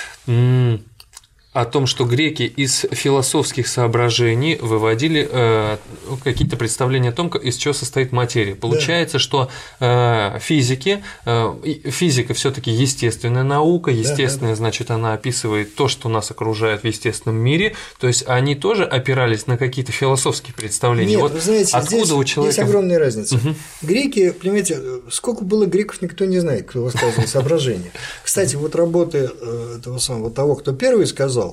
[1.53, 5.77] о том, что греки из философских соображений выводили э,
[6.23, 8.53] какие-то представления о том, из чего состоит материя.
[8.53, 9.19] Получается, да.
[9.19, 14.55] что э, физики, э, физика все-таки естественная наука, естественная, да, да.
[14.55, 17.75] значит, она описывает то, что нас окружает в естественном мире.
[17.99, 21.11] То есть они тоже опирались на какие-то философские представления.
[21.11, 23.35] Нет, вот вы знаете, откуда здесь у человека есть огромная разница.
[23.35, 23.55] Угу.
[23.83, 24.79] Греки, понимаете,
[25.09, 27.91] сколько было греков, никто не знает, кто высказывал соображения.
[28.23, 31.46] Кстати, вот работы э, этого самого того, кто первый сказал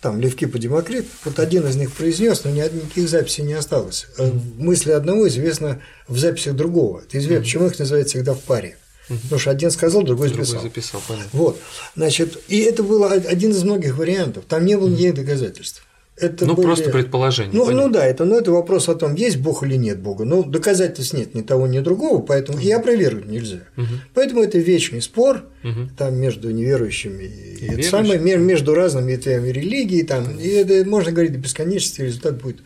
[0.00, 4.06] там Левкипа Демокрит, вот один из них произнес, но ни никаких записей не осталось.
[4.18, 7.00] Э, мысли одного известно в записях другого.
[7.00, 8.76] Это известно, почему их называют всегда в паре.
[9.08, 10.54] Потому что один сказал, другой записал.
[10.54, 11.30] Другой записал понятно.
[11.32, 11.60] Вот.
[11.94, 14.44] Значит, и это был один из многих вариантов.
[14.48, 15.85] Там не было никаких доказательств.
[16.18, 16.66] Это ну, были...
[16.66, 17.54] просто предположение.
[17.54, 20.24] Ну, ну да, это, ну, это вопрос о том, есть Бог или нет Бога.
[20.24, 23.60] Ну, доказательств нет ни того, ни другого, поэтому и опровергнуть нельзя.
[23.76, 23.86] Угу.
[24.14, 25.90] Поэтому это вечный спор угу.
[25.98, 30.02] там между неверующими и, и это самое, между разными ветвями религии.
[30.02, 32.62] Там, и это можно говорить до бесконечности, результат будет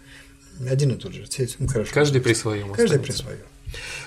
[0.69, 1.25] один и тот же.
[1.59, 1.91] Ну, хорошо.
[1.93, 2.73] Каждый при своем.
[2.73, 3.39] Каждый при своем.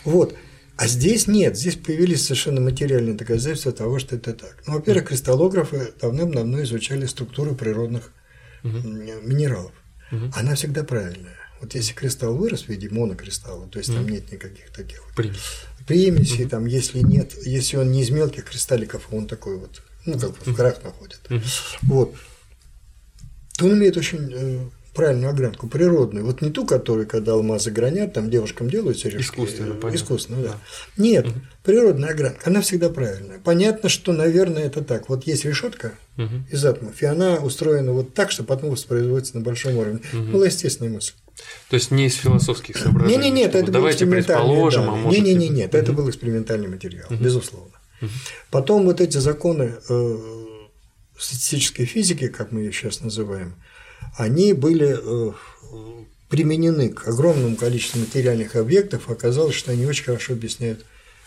[0.06, 0.36] Вот.
[0.76, 4.64] А здесь нет, здесь появились совершенно материальные доказательства того, что это так.
[4.66, 8.12] Ну, во-первых, кристаллографы давным-давно изучали структуру природных
[8.64, 8.88] угу.
[8.88, 9.74] минералов,
[10.12, 10.32] угу.
[10.36, 11.36] она всегда правильная.
[11.62, 14.00] Вот если кристалл вырос в виде монокристалла, то есть угу.
[14.00, 15.42] там нет никаких таких вот примесей,
[15.88, 16.50] примесей угу.
[16.50, 20.32] там, если нет, если он не из мелких кристалликов, а он такой вот, ну, как
[20.32, 21.42] бы в горах находит, угу.
[21.84, 22.16] вот,
[23.58, 26.26] то он имеет очень э, правильную огранку, природную.
[26.26, 29.22] Вот не ту, которую, когда алмазы гранят, там девушкам делают сережки.
[29.22, 29.98] Искусственно, понятно.
[29.98, 30.50] Искусственно, да.
[30.50, 30.60] да.
[30.98, 31.36] Нет, угу.
[31.64, 33.40] природная огранка, она всегда правильная.
[33.40, 35.10] Понятно, что, наверное, это так.
[35.10, 36.44] Вот есть решетка угу.
[36.52, 40.02] из атомов, и она устроена вот так, что потом воспроизводится на большом уровне.
[40.14, 40.32] Угу.
[40.32, 41.14] Была естественная мысль.
[41.70, 43.18] То есть не из философских соображений.
[43.18, 45.20] Не, не, нет, это Давайте был предположим, а может.
[45.20, 45.78] Не, не, не, нет, угу.
[45.78, 47.22] это был экспериментальный материал, угу.
[47.22, 47.74] безусловно.
[48.02, 48.10] Угу.
[48.52, 50.18] Потом вот эти законы э,
[51.18, 53.56] статистической физики, как мы ее сейчас называем,
[54.16, 55.34] они были э,
[56.30, 60.86] применены к огромному количеству материальных объектов, оказалось, что они очень хорошо объясняют,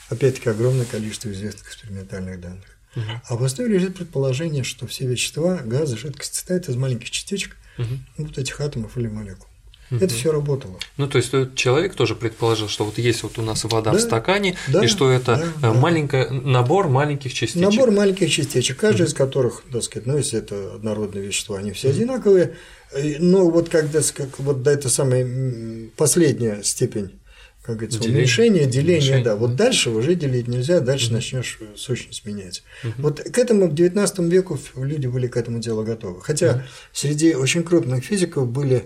[0.08, 2.64] опять-таки, огромное количество известных экспериментальных данных.
[2.96, 3.04] Угу.
[3.28, 7.88] А в основе лежит предположение, что все вещества, газы, жидкости состоят из маленьких частичек, угу.
[8.16, 9.46] вот этих атомов или молекул.
[9.90, 10.04] Угу.
[10.04, 10.74] Это все работало.
[10.96, 14.00] Ну, то есть человек тоже предположил, что вот есть вот у нас вода да, в
[14.00, 16.30] стакане, да, и что это да, маленький да.
[16.30, 17.62] набор маленьких частичек.
[17.62, 19.10] Набор маленьких частичек, каждая угу.
[19.10, 21.96] из которых, так сказать, ну, если это однородные вещества, они все угу.
[21.96, 22.56] одинаковые.
[22.92, 27.18] Но вот когда как, вот до это самая последняя степень
[27.66, 28.18] как говорится, деление.
[28.18, 29.34] уменьшение, деление, Уменьшение, да.
[29.34, 31.14] Вот дальше уже делить нельзя, дальше угу.
[31.14, 32.62] начнешь сущность менять.
[32.84, 32.92] Угу.
[32.98, 36.20] Вот к этому к 19 веку люди были к этому делу готовы.
[36.22, 36.60] Хотя угу.
[36.92, 38.84] среди очень крупных физиков были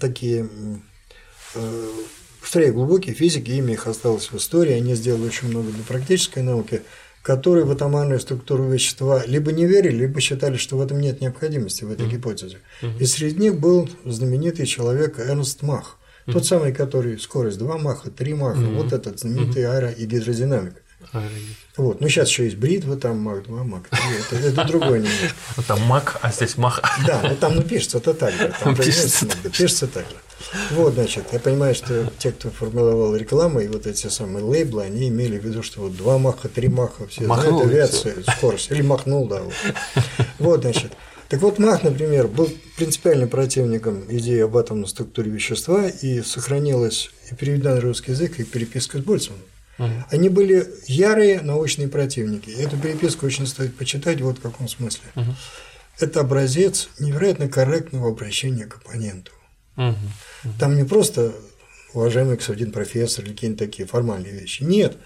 [0.00, 0.48] такие
[1.54, 1.88] э,
[2.40, 6.82] быстрее глубокие физики, имя их осталось в истории, они сделали очень много для практической науки,
[7.24, 11.82] которые в атомарную структуру вещества либо не верили, либо считали, что в этом нет необходимости,
[11.82, 12.58] в этой гипотезе.
[13.00, 18.34] И среди них был знаменитый человек Эрнст Мах, тот самый, который скорость 2 маха, 3
[18.34, 20.74] маха, вот этот знаменитый аэро- и гидродинамик.
[21.76, 22.00] Вот.
[22.00, 24.00] Ну, сейчас еще есть бритва, там маг 2, маг 3.
[24.20, 25.62] Это, это другое немножко.
[25.66, 26.80] Там маг, а здесь мах.
[27.06, 28.54] Да, ну там ну, пишется это так же.
[28.60, 30.16] Там пишется, пишется так же.
[30.72, 35.08] Вот, значит, я понимаю, что те, кто формулировал рекламу и вот эти самые лейблы, они
[35.08, 38.70] имели в виду, что вот два маха, три маха, все Махнул, знают авиацию, скорость.
[38.70, 39.42] Или махнул, да.
[39.42, 39.54] Вот.
[40.38, 40.92] вот, значит.
[41.28, 47.34] Так вот, Мах, например, был принципиальным противником идеи об атомной структуре вещества, и сохранилась и
[47.34, 49.30] переведена на русский язык, и переписка с.
[49.78, 49.88] Угу.
[50.10, 52.50] Они были ярые научные противники.
[52.50, 55.02] Эту переписку очень стоит почитать вот в каком смысле.
[55.16, 55.34] Угу.
[56.00, 59.32] Это образец невероятно корректного обращения к оппоненту.
[59.76, 59.86] Угу.
[59.86, 60.52] Угу.
[60.58, 61.32] Там не просто
[61.92, 64.62] уважаемый господин профессор или какие-нибудь такие формальные вещи.
[64.62, 64.96] Нет.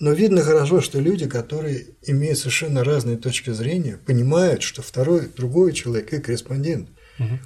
[0.00, 5.72] Но видно хорошо, что люди, которые имеют совершенно разные точки зрения, понимают, что второй, другой
[5.72, 6.88] человек и корреспондент.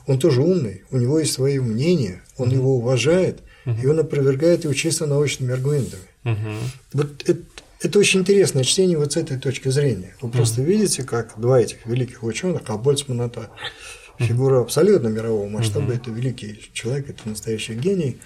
[0.07, 4.73] Он тоже умный, у него есть свое мнение, он его уважает, и он опровергает его
[4.73, 6.03] чисто научными аргументами.
[6.95, 7.43] Вот это,
[7.83, 10.15] это очень интересное чтение вот с этой точки зрения.
[10.23, 13.51] Вы просто видите, как два этих великих ученых, а Больцман это
[14.19, 18.19] фигура абсолютно мирового масштаба, это великий человек, это настоящий гений.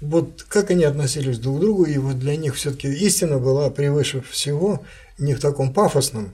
[0.00, 4.20] Вот как они относились друг к другу, и вот для них все-таки истина была превыше
[4.22, 4.84] всего
[5.18, 6.32] не в таком пафосном,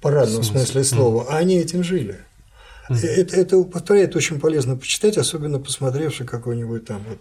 [0.00, 2.18] парадном смысле слова, а они этим жили.
[2.90, 7.20] Это, это, повторяет, очень полезно почитать, особенно посмотревши какой-нибудь там вот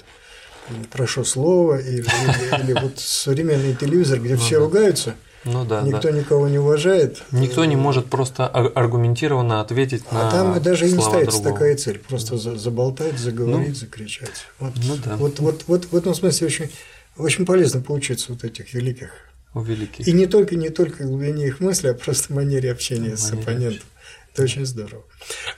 [0.91, 5.15] прошу слова или, или, или вот современный телевизор, где все ругаются.
[5.45, 5.81] Ну да.
[5.81, 6.11] Никто да.
[6.11, 7.21] никого не уважает.
[7.31, 10.27] Никто не может просто аргументированно ответить а на.
[10.27, 11.53] А там даже и не ставится другого.
[11.53, 14.47] такая цель, просто заболтать, заговорить, ну, закричать.
[14.59, 15.15] Вот, ну да.
[15.17, 16.69] Вот, вот, вот в этом смысле очень,
[17.17, 19.11] очень полезно поучиться вот этих великих.
[19.53, 20.07] У великих.
[20.07, 23.87] И не только не только глубине их мысли, а просто манере общения манере с оппонентом.
[24.33, 25.03] Это очень здорово.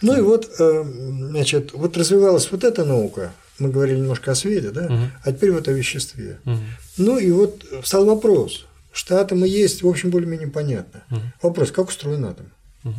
[0.01, 4.71] Ну и вот, э, значит, вот развивалась вот эта наука, мы говорили немножко о свете,
[4.71, 4.97] да, угу.
[5.23, 6.39] а теперь вот о веществе.
[6.45, 6.57] Угу.
[6.97, 8.64] Ну и вот встал вопрос,
[8.95, 11.03] что атомы есть, в общем, более-менее понятно.
[11.11, 11.21] Угу.
[11.41, 12.49] Вопрос, как устроен атом?
[12.85, 12.95] Угу.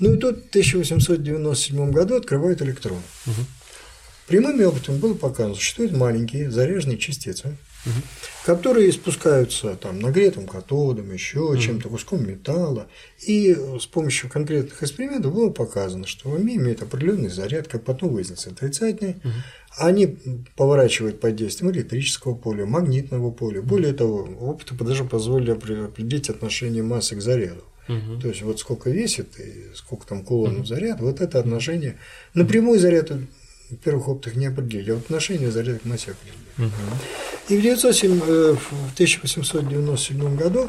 [0.00, 3.00] Ну и тут в 1897 году открывают электрон.
[3.26, 3.46] Угу.
[4.26, 7.56] Прямым опытом было показано, что существуют маленькие заряженные частицы,
[7.86, 7.94] угу.
[8.44, 11.58] которые спускаются там нагретым катодом, еще угу.
[11.58, 12.88] чем-то, куском металла.
[13.24, 18.50] И с помощью конкретных экспериментов было показано, что они имеют определенный заряд, как потом выяснится,
[18.50, 19.20] отрицательный.
[19.22, 19.32] Угу.
[19.80, 20.18] Они
[20.56, 23.62] поворачивают под действием электрического поля, магнитного поля.
[23.62, 27.64] Более того, опыты даже позволили определить отношение массы к заряду.
[27.88, 28.20] Угу.
[28.20, 30.66] То есть вот сколько весит и сколько там кулонов угу.
[30.66, 31.96] заряд, вот это отношение.
[32.34, 36.40] Напрямую заряд в первых опытах не определили, а вот отношение заряда к массе определили.
[36.58, 37.54] Угу.
[37.54, 40.68] И в, 907, э, в 1897 году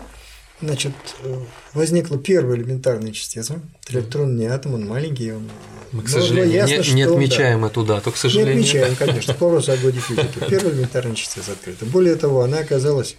[0.61, 0.93] значит,
[1.23, 1.35] э,
[1.73, 3.61] возникла первая элементарная частица.
[3.89, 5.49] Электрон не атом, он маленький, он
[5.91, 8.55] мы, к сожалению, ясно, не, не отмечаем да, эту дату, к сожалению.
[8.55, 10.39] Не отмечаем, конечно, по вопросу о годе физики.
[10.49, 11.85] Первая элементарная частица открыта.
[11.85, 13.17] Более того, она оказалась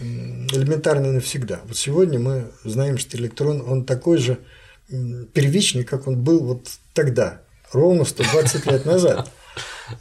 [0.00, 1.60] элементарной навсегда.
[1.66, 4.38] Вот сегодня мы знаем, что электрон, он такой же
[4.88, 7.42] первичный, как он был вот тогда,
[7.72, 9.30] ровно 120 лет назад.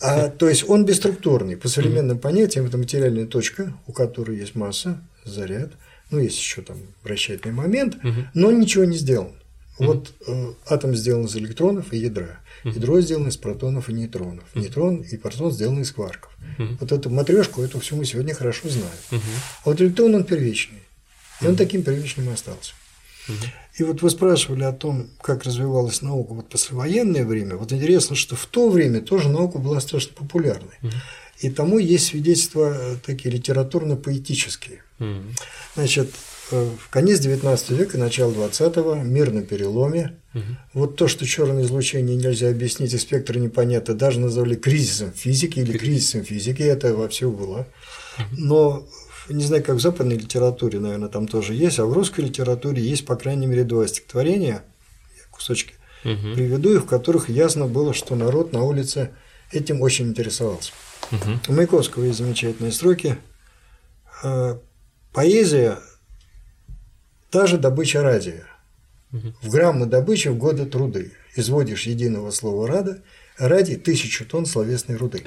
[0.01, 1.57] А, то есть он бесструктурный.
[1.57, 5.71] По современным понятиям это материальная точка, у которой есть масса, заряд,
[6.13, 7.97] ну есть еще там вращательный момент,
[8.33, 9.33] но он ничего не сделан.
[9.79, 12.39] Вот э, атом сделан из электронов и ядра.
[12.63, 14.43] Ядро сделано из протонов и нейтронов.
[14.55, 16.31] Нейтрон и протон сделаны из кварков.
[16.79, 19.23] Вот эту матрешку, эту всю мы сегодня хорошо знаем.
[19.63, 20.83] А вот электрон, он первичный.
[21.41, 22.73] И он таким первичным и остался.
[23.79, 27.55] И вот вы спрашивали о том, как развивалась наука вот послевоенное время.
[27.55, 30.77] Вот интересно, что в то время тоже наука была страшно популярной.
[31.39, 34.83] И тому есть свидетельства э, такие литературно-поэтические.
[35.75, 36.09] Значит,
[36.51, 40.19] Э, в конец XIX века, начало XX, мир на переломе.
[40.33, 40.43] Угу.
[40.73, 45.77] Вот то, что черное излучение нельзя объяснить, и спектр непонятно, даже назвали кризисом физики или
[45.77, 47.67] кризисом физики, это во все было.
[48.31, 48.85] Но
[49.29, 53.05] не знаю, как в западной литературе, наверное, там тоже есть, а в русской литературе есть,
[53.05, 54.63] по крайней мере, два стихотворения,
[55.31, 55.73] кусочки
[56.03, 56.33] угу.
[56.35, 59.11] приведу их, в которых ясно было, что народ на улице
[59.51, 60.73] этим очень интересовался.
[61.11, 61.39] Угу.
[61.47, 63.17] У Маяковского есть замечательные строки.
[65.13, 65.79] «Э, поэзия
[67.33, 68.45] Та же добыча радия.
[69.11, 71.13] В граммы добычи в годы труды.
[71.35, 73.01] Изводишь единого слова рада,
[73.39, 75.23] ради тысячу тонн словесной руды.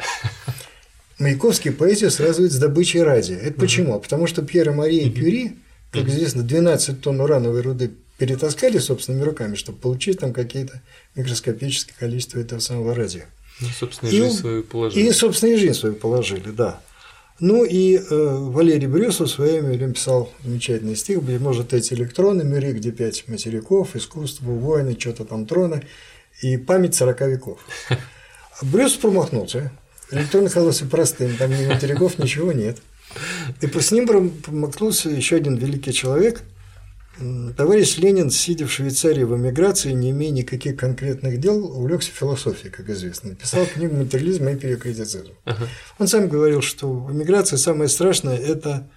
[1.19, 3.35] Маяковский поэзию сравнивает с добычей радия.
[3.35, 3.99] Это почему?
[3.99, 5.57] Потому что Пьера Мария Кюри,
[5.91, 10.81] как известно, 12 тонн урановой руды перетаскали собственными руками, чтобы получить там какие-то
[11.17, 13.27] микроскопическое количество этого самого радия.
[13.61, 15.09] Ну, собственно, и жизнь свою положили.
[15.09, 16.81] И, собственно, жизнь свою положили, да.
[17.39, 22.45] Ну и э, Валерий Брюсов в свое время писал замечательный стих, быть может, эти электроны,
[22.45, 25.83] миры, где пять материков, искусство, войны, что-то там троны,
[26.41, 27.59] и память сорока веков.
[28.63, 29.71] Брюсов промахнулся.
[30.11, 32.79] Электрон оказался простым, там ни материков, ничего нет.
[33.61, 36.43] И с ним промахнулся еще один великий человек–
[37.57, 42.91] Товарищ Ленин, сидя в Швейцарии в эмиграции, не имея никаких конкретных дел, увлекся философией, как
[42.91, 43.31] известно.
[43.31, 45.33] Написал книгу «Материализм и периокритицизм».
[45.47, 45.69] Uh-huh.
[45.99, 48.89] Он сам говорил, что в эмиграции самое страшное– это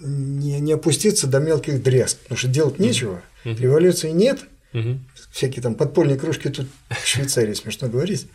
[0.00, 4.40] не, не опуститься до мелких дрязг, потому что делать нечего, революции нет–
[4.74, 4.98] Угу.
[5.34, 8.28] Всякие там подпольные кружки тут в Швейцарии, смешно говорить.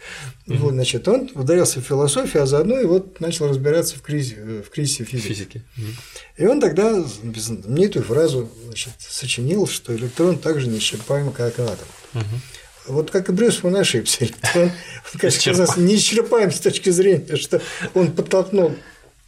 [0.48, 4.70] Вот, значит, он ударился в философию, а заодно и вот начал разбираться в кризисе, в
[4.70, 5.28] кризисе физики.
[5.30, 5.64] физики.
[6.36, 7.02] И он тогда
[7.64, 11.88] мне эту фразу значит, сочинил, что электрон так же неисчерпаем, как атом.
[12.16, 12.24] Угу.
[12.88, 14.26] Вот как и Брюс, он ошибся.
[14.26, 17.62] Электрон, он, конечно, неисчерпаем с точки зрения, что
[17.94, 18.76] он подтолкнул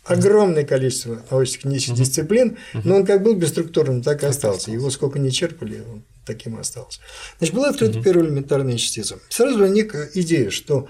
[0.03, 4.71] огромное количество научно-технических дисциплин, но он как был бесструктурным, так и остался.
[4.71, 6.99] Его сколько не черпали, он таким и остался.
[7.37, 9.19] Значит, была открыта первая элементарная частица.
[9.29, 10.87] Сразу возникла идея, что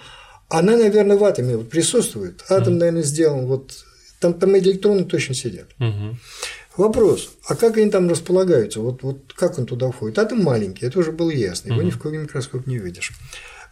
[0.49, 2.43] она, наверное, в атоме присутствует.
[2.49, 3.71] Атом, наверное, сделан вот
[4.19, 5.69] там, там электроны точно сидят.
[6.77, 8.79] Вопрос, а как они там располагаются?
[8.79, 10.17] Вот, вот как он туда входит?
[10.19, 13.11] Атом маленький, это уже было ясно, его ни в какой микроскоп не видишь.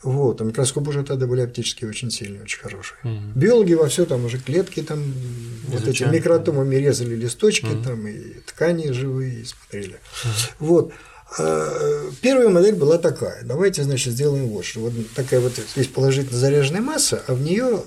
[0.02, 2.98] Вот, а микроскопы уже тогда были оптические очень сильные, очень хорошие.
[3.04, 3.40] Угу.
[3.40, 5.78] Биологи во все там уже клетки там Изучали.
[5.78, 7.84] вот эти микротомами резали листочки угу.
[7.84, 10.00] там и ткани живые смотрели.
[10.24, 10.32] Угу.
[10.60, 10.94] Вот.
[11.38, 13.44] А, первая модель была такая.
[13.44, 14.82] Давайте, значит, сделаем вот что.
[14.82, 17.84] Вот такая вот есть положительно заряженная масса, а в нее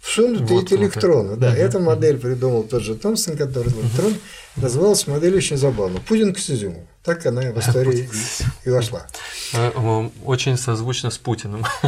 [0.00, 1.30] всунуты вот, эти электроны.
[1.30, 1.38] Вот.
[1.38, 1.56] Да, угу.
[1.56, 4.14] эту модель придумал тот же Томпсон, который электрон.
[4.56, 6.00] Называлась модель очень забавно.
[6.00, 6.86] Путин к изюму.
[7.02, 8.08] Так она в истории
[8.64, 9.06] и, вошла.
[9.52, 11.64] Э, очень созвучно с Путиным.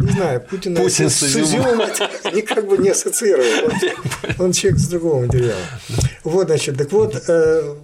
[0.00, 1.78] Не знаю, Путин, Путин с, с изюмом
[2.34, 3.72] никак бы не ассоциировал.
[4.38, 5.62] Он человек с другого материала.
[6.24, 7.74] Вот, значит, так вот, э,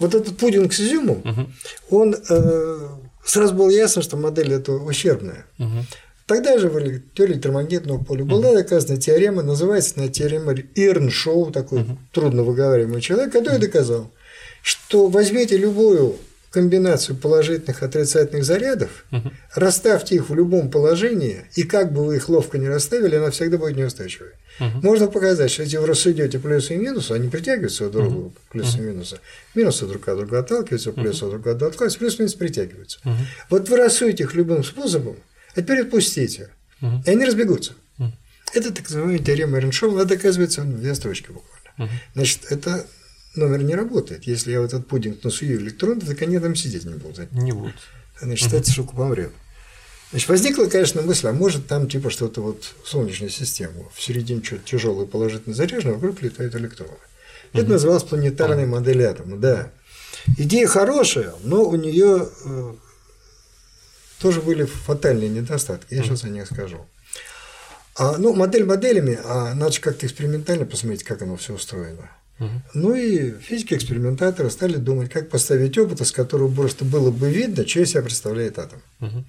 [0.00, 1.22] вот этот пудинг с изюмом,
[1.90, 2.88] он э,
[3.24, 5.46] сразу было ясно, что модель эта ущербная.
[6.26, 6.78] Тогда же в
[7.14, 8.24] теории электромагнитного поля.
[8.24, 11.96] Была доказана теорема, называется она теорема Ирншоу, такой uh-huh.
[12.12, 14.12] трудно выговариваемый человек, который доказал,
[14.62, 16.18] что возьмите любую
[16.50, 19.30] комбинацию положительных и отрицательных зарядов, угу.
[19.54, 23.56] расставьте их в любом положении, и как бы вы их ловко не расставили, она всегда
[23.56, 24.30] будет неустойчивой.
[24.58, 24.80] Угу.
[24.82, 28.78] Можно показать, что если вы рассудете плюсы и минусы, они притягиваются друг к другу, плюсы
[28.78, 29.20] и минусы.
[29.54, 32.98] Минусы друг от друга отталкиваются, плюсы друг от друга отталкиваются, плюсы и минусы притягиваются.
[33.04, 33.14] Угу.
[33.50, 35.16] Вот вы рассудите их любым способом,
[35.54, 36.50] а теперь отпустите,
[36.82, 37.02] угу.
[37.06, 37.72] и они разбегутся.
[37.98, 38.12] Угу.
[38.54, 41.60] Это так называемая теорема Эрншова, она доказывается в две строчки буквально.
[41.78, 41.88] Угу.
[42.14, 42.86] Значит, это
[43.34, 44.24] номер не работает.
[44.24, 47.32] Если я в этот пудинг насую электрон, так они там сидеть не будут.
[47.32, 47.74] Не будут.
[48.20, 48.56] Значит, угу.
[48.56, 49.32] эта штука помрет.
[50.10, 54.62] Значит, возникла, конечно, мысль, а может там типа что-то вот солнечная система, в середине что-то
[54.64, 56.92] тяжелое положительно заряженное, вокруг летают электроны.
[56.92, 57.60] Угу.
[57.60, 58.72] Это называлось планетарной угу.
[58.72, 59.70] модель атома, да.
[60.36, 62.74] Идея хорошая, но у нее э,
[64.20, 65.94] тоже были фатальные недостатки.
[65.94, 66.08] Я угу.
[66.08, 66.84] сейчас о них скажу.
[67.96, 72.10] А, ну, модель моделями, а надо же как-то экспериментально посмотреть, как оно все устроено.
[72.72, 77.80] Ну и физики-экспериментаторы стали думать, как поставить опыт, из которого просто было бы видно, что
[77.80, 78.80] из себя представляет атом.
[79.00, 79.24] Угу.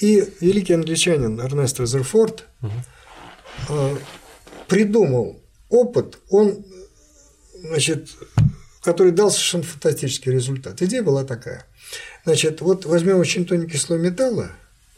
[0.00, 3.98] И великий англичанин Эрнест Резерфорд угу.
[4.68, 5.40] придумал
[5.70, 6.64] опыт, он,
[7.54, 8.10] значит,
[8.82, 10.82] который дал совершенно фантастический результат.
[10.82, 11.64] Идея была такая.
[12.24, 14.50] Значит, вот возьмем очень тоненький слой металла,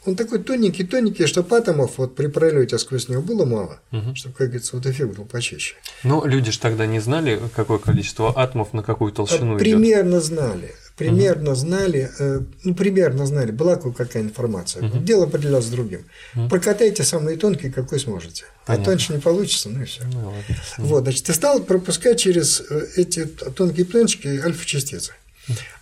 [0.05, 4.15] он такой тоненький-тоненький, что атомов вот при пролете сквозь него было мало, угу.
[4.15, 5.75] чтобы, как говорится, вот эффект был почище.
[6.03, 10.23] Но люди же тогда не знали, какое количество атомов на какую толщину Примерно идет.
[10.23, 10.75] знали.
[10.97, 11.55] Примерно угу.
[11.55, 14.85] знали, э, ну, примерно знали, была какая информация.
[14.85, 14.99] Угу.
[14.99, 16.05] Дело определялось другим.
[16.35, 16.49] Угу.
[16.49, 18.45] Прокатайте самые тонкие, какой сможете.
[18.65, 18.83] А Понятно.
[18.83, 20.03] А тоньше не получится, ну и все.
[20.03, 20.43] Ну, ладно.
[20.77, 25.13] вот, значит, ты стал пропускать через э, эти тонкие пленочки альфа-частицы.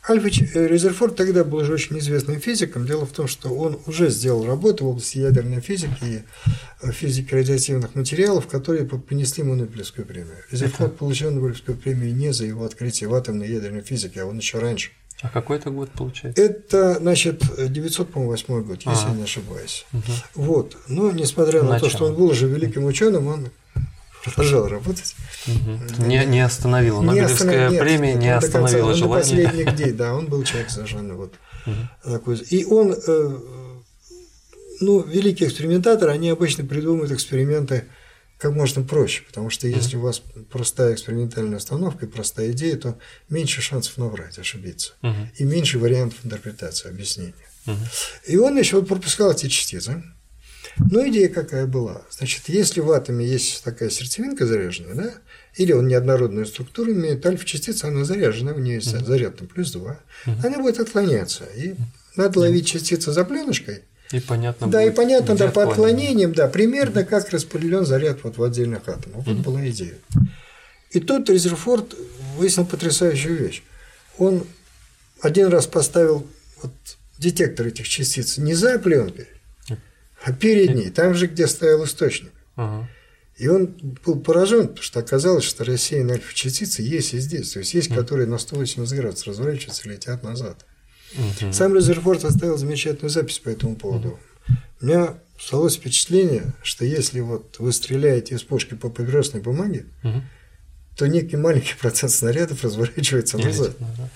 [0.09, 2.85] Альфич э, Резерфорд тогда был уже очень известным физиком.
[2.85, 6.23] Дело в том, что он уже сделал работу в области ядерной физики и
[6.81, 10.37] э, физики радиоактивных материалов, которые понесли ему Нобелевскую премию.
[10.49, 14.59] Резерфорд получил Нобелевскую премию не за его открытие в атомной ядерной физике, а он еще
[14.59, 14.91] раньше.
[15.21, 16.41] А какой это год получается?
[16.41, 19.85] Это, значит, 908 год, если я не ошибаюсь.
[19.93, 20.01] Угу.
[20.35, 20.77] Вот.
[20.87, 21.89] Но несмотря на Начало.
[21.91, 23.49] то, что он был уже великим ученым, он
[24.23, 25.15] продолжал работать.
[25.47, 26.05] Угу.
[26.05, 27.01] Не, не остановила.
[27.01, 29.45] Нобелевская не премия не остановила конца, желание.
[29.45, 31.33] До последних дней, да, он был человек совершенно вот
[31.65, 31.75] угу.
[32.03, 32.37] такой.
[32.37, 33.39] И он, э,
[34.81, 37.85] ну, великие экспериментаторы, они обычно придумывают эксперименты
[38.37, 42.97] как можно проще, потому что если у вас простая экспериментальная установка и простая идея, то
[43.29, 45.29] меньше шансов наврать, ошибиться, угу.
[45.37, 47.35] и меньше вариантов интерпретации, объяснения.
[47.67, 47.75] Угу.
[48.27, 50.03] И он еще пропускал эти частицы,
[50.77, 52.01] но идея какая была?
[52.09, 55.13] Значит, если в атоме есть такая сердцевинка заряженная, да,
[55.55, 59.05] или он неоднородную структуру имеет, альфа-частица, она заряжена, у нее есть uh-huh.
[59.05, 60.45] заряд там, плюс 2, uh-huh.
[60.45, 61.43] она будет отклоняться.
[61.55, 61.75] И
[62.15, 63.81] надо ловить частицу за пленочкой.
[64.11, 68.37] И понятно Да, будет, и понятно, да, по отклонениям, да, примерно как распределен заряд вот
[68.37, 69.25] в отдельных атомах.
[69.25, 69.43] Вот uh-huh.
[69.43, 69.95] была идея.
[70.91, 71.95] И тут Резерфорд
[72.37, 73.63] выяснил потрясающую вещь.
[74.17, 74.45] Он
[75.21, 76.27] один раз поставил
[76.61, 76.71] вот
[77.17, 79.27] детектор этих частиц не за пленкой,
[80.23, 82.31] а передний, там же, где стоял источник.
[82.55, 82.87] Ага.
[83.37, 87.51] И он был поражен, потому что оказалось, что рассеянные альфа-частицы есть и здесь.
[87.51, 90.65] То есть есть, которые на 180 градусов разворачиваются и летят назад.
[91.15, 91.51] Угу.
[91.51, 94.09] Сам Резерфорд оставил замечательную запись по этому поводу.
[94.09, 94.19] Угу.
[94.81, 100.21] У меня создалось впечатление, что если вот вы стреляете из пушки по папиросной бумаге, угу.
[100.95, 103.79] то некий маленький процент снарядов разворачивается назад.
[103.79, 104.09] назад.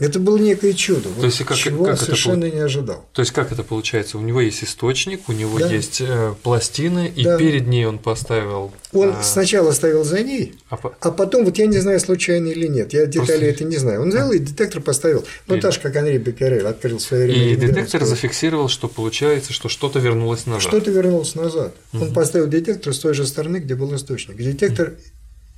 [0.00, 3.04] Это было некое чудо, То есть, как, чего как он совершенно это, не ожидал.
[3.12, 4.16] То есть, как это получается?
[4.16, 5.66] У него есть источник, у него Да.
[5.68, 7.36] есть э, пластины, и Да.
[7.36, 8.72] перед ней он поставил.
[8.92, 12.48] Он а, сначала ставил за ней, а по- а потом, вот я не знаю, случайно
[12.48, 14.02] или нет, я детали Просто- это не знаю.
[14.02, 15.24] Он взял и детектор поставил.
[15.46, 17.52] Ну, И- так же, как Андрей Беккерель открыл свое время.
[17.52, 20.62] И детектор зафиксировал, что получается, что что-то вернулось назад.
[20.62, 21.74] Что-то вернулся назад.
[21.92, 24.36] Он поставил детектор с той же стороны, где был источник.
[24.38, 24.94] Детектор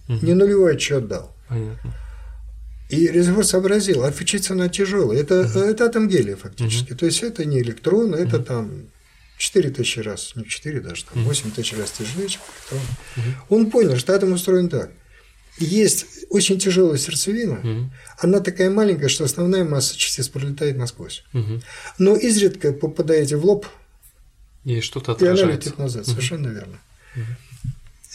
[0.08, 1.30] не нулевой отчет дал.
[1.48, 1.94] Понятно.
[2.92, 5.18] И резервуар сообразил, а фичица она тяжелая.
[5.18, 6.94] Это, это атом гелия фактически.
[6.94, 8.86] То есть это не электрон, это там
[9.38, 13.34] 4000 раз, не 4 даже, там 8 тысяч раз тяжелее, чем электрон.
[13.48, 14.90] Он понял, что атом устроен так.
[15.58, 17.92] Есть очень тяжелая сердцевина, Мгм.
[18.18, 21.24] она такая маленькая, что основная масса частиц пролетает насквозь.
[21.32, 21.62] Мгм.
[21.98, 23.66] Но изредка попадаете в лоб,
[24.64, 25.56] И что-то и она отражается.
[25.68, 26.06] летит назад.
[26.06, 26.78] Совершенно верно.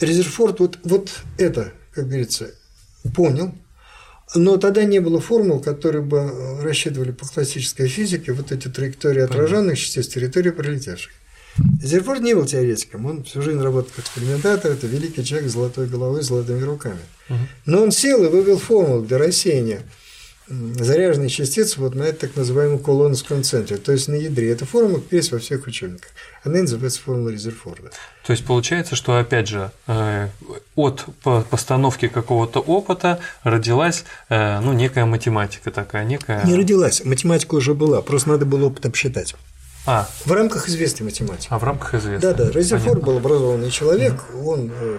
[0.00, 2.50] Резерфорд вот, вот это, как говорится,
[3.14, 3.54] понял,
[4.34, 9.22] но тогда не было формул, которые бы э, рассчитывали по классической физике вот эти траектории
[9.22, 11.12] отраженных частиц, территории пролетевших.
[11.82, 15.88] Резерфорд не был теоретиком, он всю жизнь работал как экспериментатор, это великий человек с золотой
[15.88, 17.00] головой, с золотыми руками.
[17.66, 19.82] Но он сел и вывел формулу для рассеяния
[20.50, 24.50] заряженной частицы вот на этом так называемом колоновском центре, то есть на ядре.
[24.50, 26.10] Эта формула есть во всех учебниках.
[26.48, 27.90] Она называется формула Резерфорда.
[28.24, 30.28] То есть получается, что опять же э,
[30.74, 36.44] от по- постановки какого-то опыта родилась э, ну, некая математика такая, некая.
[36.44, 39.34] Не родилась, математика уже была, просто надо было опыт обсчитать.
[39.86, 41.46] А, В рамках известной математики.
[41.50, 42.34] а в рамках известного.
[42.34, 44.98] Да, да, Резерфорд был образованный человек, он э,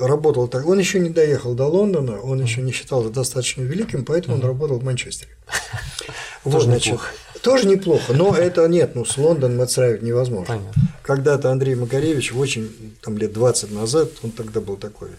[0.00, 4.36] работал так, он еще не доехал до Лондона, он еще не считался достаточно великим, поэтому
[4.36, 5.30] он работал в Манчестере.
[6.44, 7.00] Вот, значит.
[7.42, 10.46] Тоже неплохо, но это нет, ну с Лондоном отстраивать невозможно.
[10.46, 10.82] Понятно.
[11.02, 15.10] Когда-то Андрей Макаревич, очень, там лет 20 назад, он тогда был такой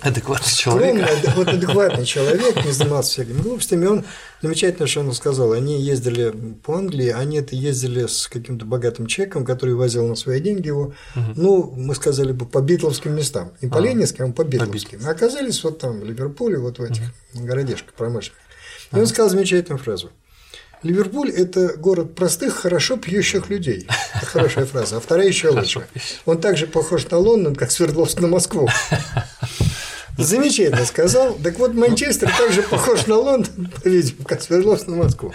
[0.00, 1.06] Адекватный человек.
[1.06, 4.04] скромный, вот адекватный человек, не занимался всякими глупостями, он
[4.40, 9.44] замечательно, что он сказал, они ездили по Англии, они это ездили с каким-то богатым человеком,
[9.44, 13.78] который возил на свои деньги его, ну, мы сказали бы, по битловским местам, не по
[13.78, 14.98] А, ленинским, а по битловским.
[15.04, 17.02] А оказались вот там, в Ливерпуле, вот в этих
[17.32, 18.40] городишках промышленных.
[18.92, 20.10] И он сказал замечательную фразу.
[20.82, 23.86] Ливерпуль– это город простых, хорошо пьющих людей.
[24.14, 24.96] Это хорошая фраза.
[24.96, 25.86] А вторая еще лучше.
[26.26, 28.68] Он также похож на Лондон, как Свердловск на Москву.
[30.18, 31.34] Замечательно сказал.
[31.34, 35.32] Так вот, Манчестер также похож на Лондон, по-видимому, как Свердловск на Москву.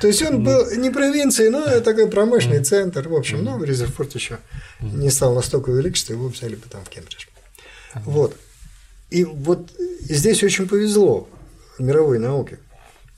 [0.00, 3.08] То есть он был не провинцией, но такой промышленный центр.
[3.08, 4.38] В общем, ну, Резерфорд еще
[4.80, 7.26] не стал настолько велик, что его взяли бы там в Кембридж.
[7.94, 8.36] Вот.
[9.10, 9.70] И вот
[10.02, 11.28] здесь очень повезло
[11.78, 12.58] мировой науке.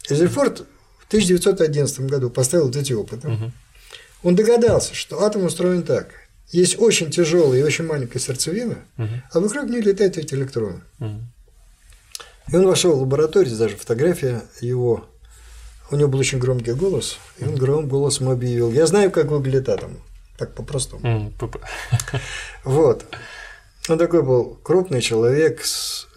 [0.08, 0.66] Резерфорд
[1.14, 3.52] 1911 году поставил вот эти опыты.
[4.24, 6.08] Он догадался, что атом устроен так.
[6.50, 10.80] Есть очень тяжелая и очень маленькая сердцевина, а вокруг нее летают эти электроны.
[10.98, 11.30] Мгм.
[12.52, 15.08] И он вошел в лабораторию, даже фотография его.
[15.90, 19.68] У него был очень громкий голос, и он громким голосом объявил: Я знаю, как выглядит
[19.68, 19.98] атом.
[20.36, 21.32] Так по-простому.
[22.64, 23.04] Вот.
[23.88, 26.08] Он такой был крупный человек, с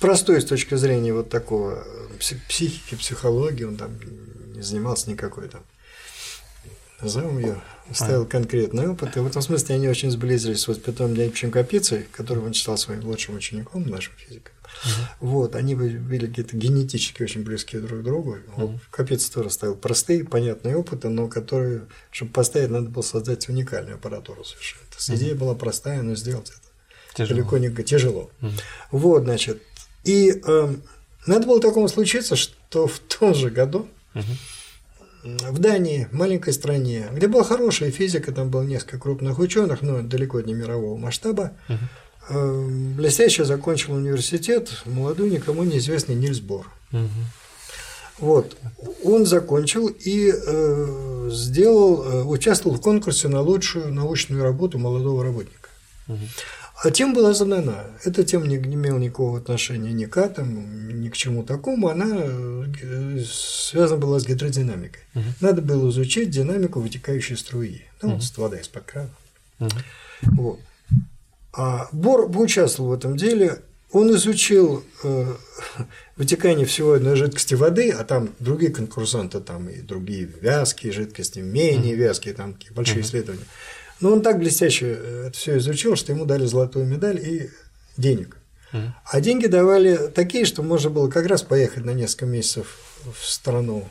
[0.00, 1.84] простой с точки зрения вот такого
[2.18, 3.90] пси- психики, психологии, он там
[4.54, 5.62] не занимался никакой там.
[7.00, 7.62] Назовем ее,
[7.94, 9.16] ставил конкретный опыт.
[9.16, 13.04] И в этом смысле они очень сблизились с Петром Леонидовичем Капицей, которого он считал своим
[13.06, 14.52] лучшим учеником, нашим физиком.
[15.18, 18.38] Вот, они были какие-то генетически очень близкие друг к другу.
[18.56, 23.96] Вот Капица тоже ставил простые, понятные опыты, но которые, чтобы поставить, надо было создать уникальную
[23.96, 24.82] аппаратуру совершенно.
[24.90, 26.60] То есть идея была простая, но сделать это
[27.14, 27.36] Тяжело.
[27.36, 28.30] далеко не тяжело.
[28.90, 29.62] Вот, значит.
[30.04, 30.74] И э,
[31.26, 33.86] надо было такому случиться, что в том же году
[35.22, 40.40] в Дании, маленькой стране, где была хорошая физика, там было несколько крупных ученых, но далеко
[40.40, 41.52] не мирового масштаба,
[42.28, 46.70] э, блестяще закончил университет молодой, никому неизвестный Нильс Бор.
[46.90, 47.10] Мгм.
[48.18, 48.56] Вот.
[49.02, 55.68] Он закончил и э, сделал, э, участвовал в конкурсе на лучшую научную работу молодого работника.
[56.82, 57.84] А тема была задана.
[58.04, 61.88] Эта тема не, имела никакого отношения ни к атому, ни к чему такому.
[61.88, 65.02] Она э, связана была с гидродинамикой.
[65.40, 67.82] Надо было изучить динамику вытекающей струи.
[68.00, 69.10] Ну, вот вода из-под крана.
[69.58, 69.70] Мгм.
[70.22, 70.60] Вот.
[71.52, 73.60] А Бор поучаствовал в этом деле.
[73.92, 75.34] Он изучил э,
[76.16, 81.96] вытекание всего одной жидкости воды, а там другие конкурсанты, там и другие вязкие жидкости, менее
[81.96, 83.44] вязкие, там такие большие исследования.
[84.00, 87.50] Но он так блестяще э, это все изучил, что ему дали золотую медаль и
[87.96, 88.36] денег.
[89.04, 93.88] А деньги давали такие, что можно было как раз поехать на несколько месяцев в страну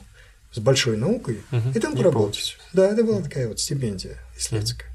[0.53, 1.71] с большой наукой Мгм.
[1.75, 2.57] и там И поработать.
[2.71, 4.87] Да, это была такая вот стипендия исследовательская.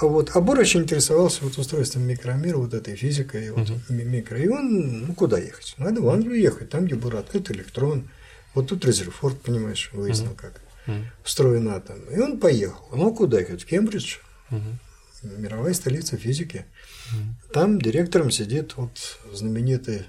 [0.00, 4.38] А вот а Бор очень интересовался вот устройством микромира, вот этой физикой, вот ми- микро.
[4.38, 5.74] И он, ну, куда ехать?
[5.78, 8.08] Надо в Англию ехать, там, где был открыт электрон.
[8.54, 10.52] Вот тут Резерфорд, понимаешь, выяснил, как
[10.88, 11.04] Мгм.
[11.24, 12.00] устроен атом.
[12.10, 12.84] И он поехал.
[12.92, 13.62] Ну, куда ехать?
[13.62, 14.16] В Кембридж,
[14.50, 14.78] Мгм.
[15.22, 16.64] мировая столица физики.
[17.12, 17.36] Мгм.
[17.52, 20.04] Там директором сидит вот знаменитый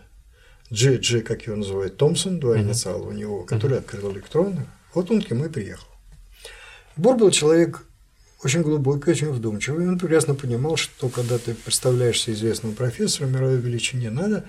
[0.72, 2.68] Джи, Джи, как его называют, Томпсон, два Мгм.
[2.68, 4.66] инициала у него, который открыл электроны.
[4.94, 5.88] Вот он к нему и приехал.
[6.96, 7.84] Бор был человек
[8.44, 9.88] очень глубокий, очень вдумчивый.
[9.88, 14.46] Он прекрасно понимал, что когда ты представляешься известному профессору мировой величине, надо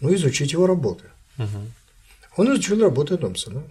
[0.00, 1.04] ну, изучить его работы.
[1.36, 1.72] Мгм.
[2.36, 3.62] Он изучил работы Томпсона.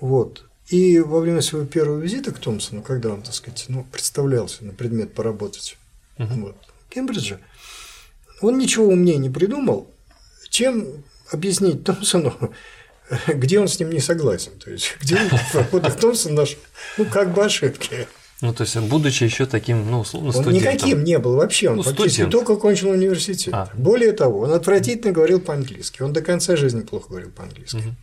[0.00, 0.47] Вот.
[0.70, 4.72] И во время своего первого визита к Томпсону, когда он, так сказать, ну, представлялся на
[4.72, 5.76] предмет поработать
[6.18, 6.42] Мгм.
[6.42, 6.56] вот,
[6.86, 7.38] в Кембридже,
[8.42, 9.90] он ничего умнее не придумал,
[10.50, 12.34] чем объяснить Томпсону,
[13.28, 14.52] где он с ним не согласен.
[14.62, 16.58] То есть, где он в работах Томпсона нашел,
[16.98, 18.06] ну, как бы ошибки.
[18.40, 20.54] Ну, то есть, будучи еще таким, ну, условно, Он студентом.
[20.74, 22.32] никаким не был вообще, он Ну, фактически студент.
[22.32, 23.52] только кончил университет.
[23.54, 23.68] А.
[23.74, 27.76] Более того, он отвратительно говорил по-английски, он до конца жизни плохо говорил по-английски.
[27.78, 27.96] Мгм.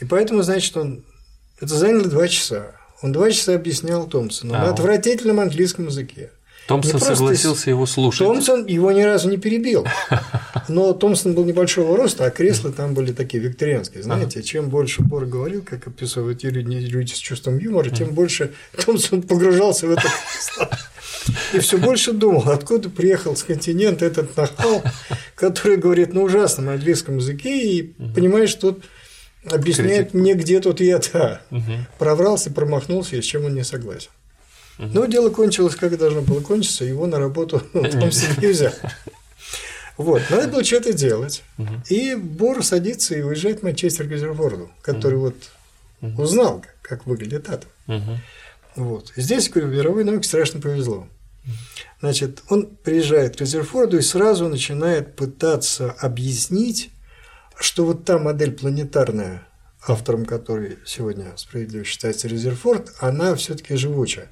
[0.00, 1.02] И поэтому, значит, он
[1.60, 2.72] это заняло два часа.
[3.02, 6.30] Он два часа объяснял Томпсону А, на он- отвратительном английском языке.
[6.66, 8.26] Томпсон просто согласился его слушать.
[8.26, 9.86] Томпсон его ни разу не перебил.
[10.68, 14.02] Но Томпсон был небольшого роста, а кресла там были такие викторианские.
[14.02, 18.52] Знаете, чем больше Бор говорил, как описывают люди, люди с чувством юмора, тем больше
[18.84, 20.68] Томпсон погружался в это кресло.
[21.54, 24.82] И все больше думал, откуда приехал с континента этот нахал,
[25.34, 27.82] который говорит на ужасном английском языке и
[28.14, 28.84] понимаешь, что тут
[29.44, 31.40] объясняет мне, где тут я-то.
[31.50, 31.86] Мгм.
[31.98, 34.10] Проврался, промахнулся, и с чем он не согласен.
[34.78, 38.72] Но дело кончилось, как должно было кончиться, его на работу Томпсон не взял.
[39.96, 41.42] Вот, надо было что-то делать.
[41.88, 45.34] И Бор садится и уезжает в Манчестер к Резерфорду, который вот
[46.00, 47.70] узнал, как, выглядит атом.
[48.76, 49.12] Вот.
[49.16, 51.08] Здесь, говорю, мировой науке страшно повезло.
[52.00, 56.90] Значит, он приезжает к Резерфорду и сразу начинает пытаться объяснить,
[57.60, 59.42] что вот та модель планетарная,
[59.86, 64.28] автором которой сегодня справедливо считается Резерфорд, она все-таки живучая.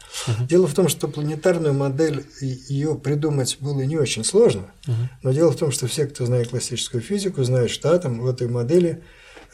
[0.49, 5.09] Дело в том, что планетарную модель ее придумать было не очень сложно, Мгм.
[5.23, 8.49] но дело в том, что все, кто знает классическую физику, знают, что атом в этой
[8.49, 9.03] модели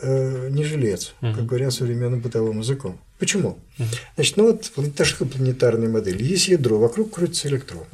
[0.04, 1.46] э, не жилец, как Мгм.
[1.46, 2.98] говорят современным бытовым языком.
[3.20, 3.58] Почему?
[3.78, 3.88] Мгм.
[4.16, 4.64] Значит, ну вот
[5.04, 6.20] же планетарная модель.
[6.20, 7.84] Есть ядро, вокруг крутится электрон.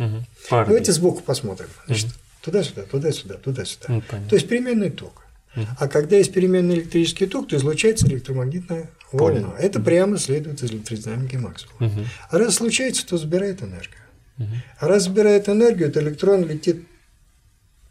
[0.49, 0.69] Парни.
[0.69, 1.69] Давайте сбоку посмотрим.
[1.87, 2.07] Значит,
[2.41, 3.87] туда-сюда, туда-сюда, туда-сюда.
[3.89, 4.31] Ну, понятно.
[4.31, 5.25] То есть переменный ток.
[5.79, 9.55] А когда есть переменный электрический ток, то излучается электромагнитная волна.
[9.59, 11.93] Это прямо следует из электродинамики Максвелла.
[12.31, 14.03] А раз случается, то забирает энергию.
[14.79, 16.87] А раз забирает энергию, то электрон летит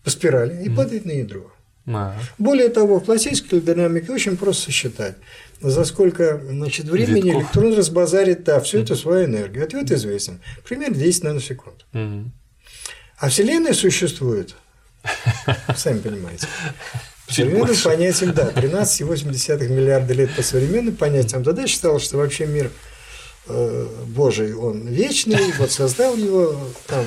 [0.03, 1.51] по спирали и падает на ядро.
[1.88, 2.18] А.
[2.38, 5.15] Более того, в классической динамике очень просто сосчитать,
[5.61, 7.41] за сколько значит, времени Витков.
[7.41, 9.63] электрон разбазарит да, всю эту свою энергию.
[9.63, 10.39] Ответ известен.
[10.68, 11.86] Примерно 10 наносекунд.
[13.20, 14.55] А Вселенная существует,
[15.76, 16.47] сами понимаете,
[17.28, 21.43] по современным понятиям, да, 13,8 миллиарда лет по современным понятиям.
[21.43, 22.71] Тогда считалось, что вообще мир
[23.47, 26.55] э, Божий, он вечный, вот создал его
[26.88, 27.05] там.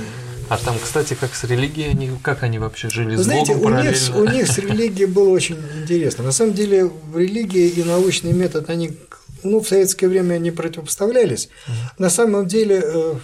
[0.49, 3.73] А там, кстати, как с религией, они, как они вообще жили Вы с знаете, Богом
[3.73, 4.21] у них, параллельно?
[4.21, 6.25] у них с религией было очень интересно.
[6.25, 8.99] На самом деле, в религии и научный метод, они,
[9.45, 11.51] ну, в советское время они противопоставлялись.
[11.99, 13.15] На самом деле, э,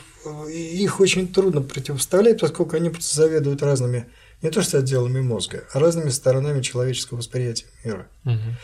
[0.53, 4.07] их очень трудно противопоставлять, поскольку они заведуют разными,
[4.43, 8.07] не то что отделами мозга, а разными сторонами человеческого восприятия мира.
[8.25, 8.57] М,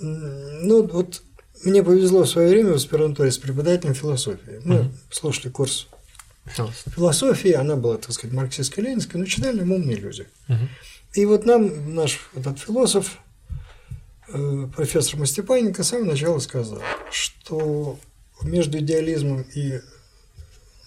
[0.00, 1.22] Ну, вот
[1.64, 4.60] мне повезло в свое время в аспирантуре с преподавателем философии.
[4.64, 4.92] Мы Мгм.
[5.10, 5.88] слушали курс
[6.94, 10.26] философии, она была, так сказать, марксистской ленинской но читали мы умные люди.
[10.48, 10.68] Мгм.
[11.14, 13.18] И вот нам наш этот философ,
[14.28, 17.98] э, профессор Мастепаненко, с самого начала сказал, что
[18.42, 19.80] между идеализмом и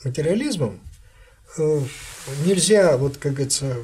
[0.03, 0.79] материализмом
[1.57, 1.81] э,
[2.45, 3.75] нельзя, вот как говорится,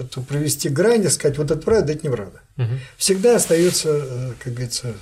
[0.00, 2.40] эту провести грань и сказать, вот это правда, это неправда.
[2.56, 2.78] Мгм.
[2.96, 4.94] Всегда остается, э, как говорится,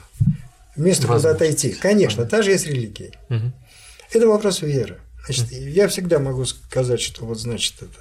[0.76, 1.70] место куда отойти.
[1.72, 3.12] Конечно, та же есть религия.
[3.28, 3.52] Мгм.
[4.12, 4.98] Это вопрос веры.
[5.26, 7.98] Значит, я всегда могу сказать, что вот значит это.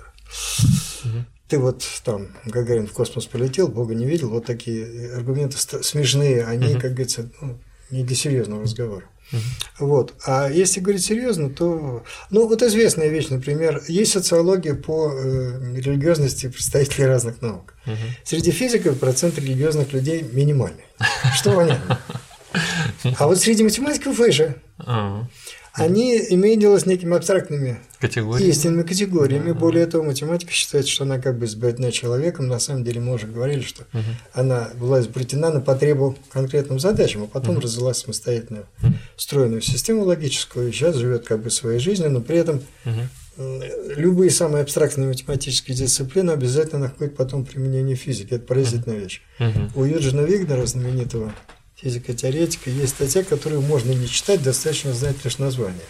[1.03, 1.25] Мгм.
[1.47, 6.45] Ты вот там, Гагарин в космос полетел, Бога не видел, вот такие аргументы ст- смешные,
[6.45, 6.81] они, Мгм.
[6.81, 9.03] как говорится, ну, не для серьезного разговора.
[9.31, 9.41] Мгм.
[9.79, 10.13] Вот.
[10.25, 16.47] А если говорить серьезно, то, ну, вот известная вещь, например, есть социология по э, религиозности
[16.47, 17.73] представителей разных наук.
[17.85, 17.97] Мгм.
[18.23, 20.85] Среди физиков процент религиозных людей минимальный.
[21.35, 21.99] Что понятно.
[23.17, 24.55] А вот среди математиков выше.
[25.73, 28.45] Они имеют дело с некими абстрактными Категории.
[28.47, 29.49] истинными категориями.
[29.53, 29.53] Да.
[29.53, 32.47] Более того, математика считает, что она как бы избавлена человеком.
[32.47, 34.03] На самом деле мы уже говорили, что Мгм.
[34.33, 37.61] она была изобретена на потребу конкретным задачам, а потом Мгм.
[37.63, 38.97] развилась самостоятельную Мгм.
[39.15, 43.07] стройную систему логическую, и сейчас живет как бы своей жизнью, но при этом Мгм.
[43.95, 48.35] любые самые абстрактные математические дисциплины обязательно находят потом применение в физике.
[48.35, 49.21] Это поразительная вещь.
[49.39, 49.71] Мгм.
[49.75, 51.31] У Юджина Вигнера, знаменитого
[51.81, 55.81] физика-теоретика, есть статья, которую можно не читать, достаточно знать лишь название.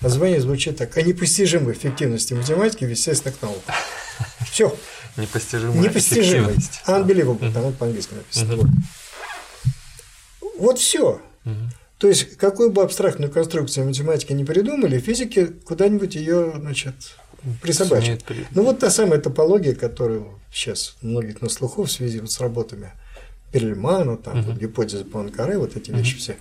[0.00, 0.96] Название звучит так.
[0.96, 3.74] О непостижимой эффективности математики в естественных науках.
[4.50, 4.76] Все.
[5.16, 6.80] Непостижимая эффективность.
[6.86, 8.72] Unbelievable, там по-английски написано.
[10.58, 10.78] Вот.
[10.78, 11.20] Все.
[11.98, 16.94] То есть, какую бы абстрактную конструкцию математики не придумали, физики куда-нибудь ее, значит,
[17.60, 18.22] присобачат.
[18.52, 20.22] Ну, вот та самая топология, которая
[20.52, 22.92] сейчас многих на слуху в связи вот с работами
[23.52, 26.36] Перлемана, там, вот гипотеза Пуанкаре, вот эти вещи все,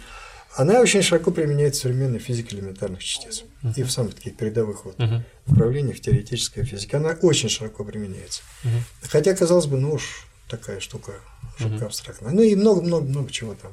[0.55, 3.43] она очень широко применяется в современной физике элементарных частиц
[3.75, 5.23] и в самых таких передовых вот Мгм.
[5.45, 6.95] направлениях теоретической физики.
[6.95, 8.41] Она очень широко применяется.
[8.63, 8.83] Мгм.
[9.03, 11.11] Хотя, казалось бы, ну уж такая штука,
[11.59, 12.31] штука абстрактная.
[12.31, 13.71] Ну и много-много-много чего там.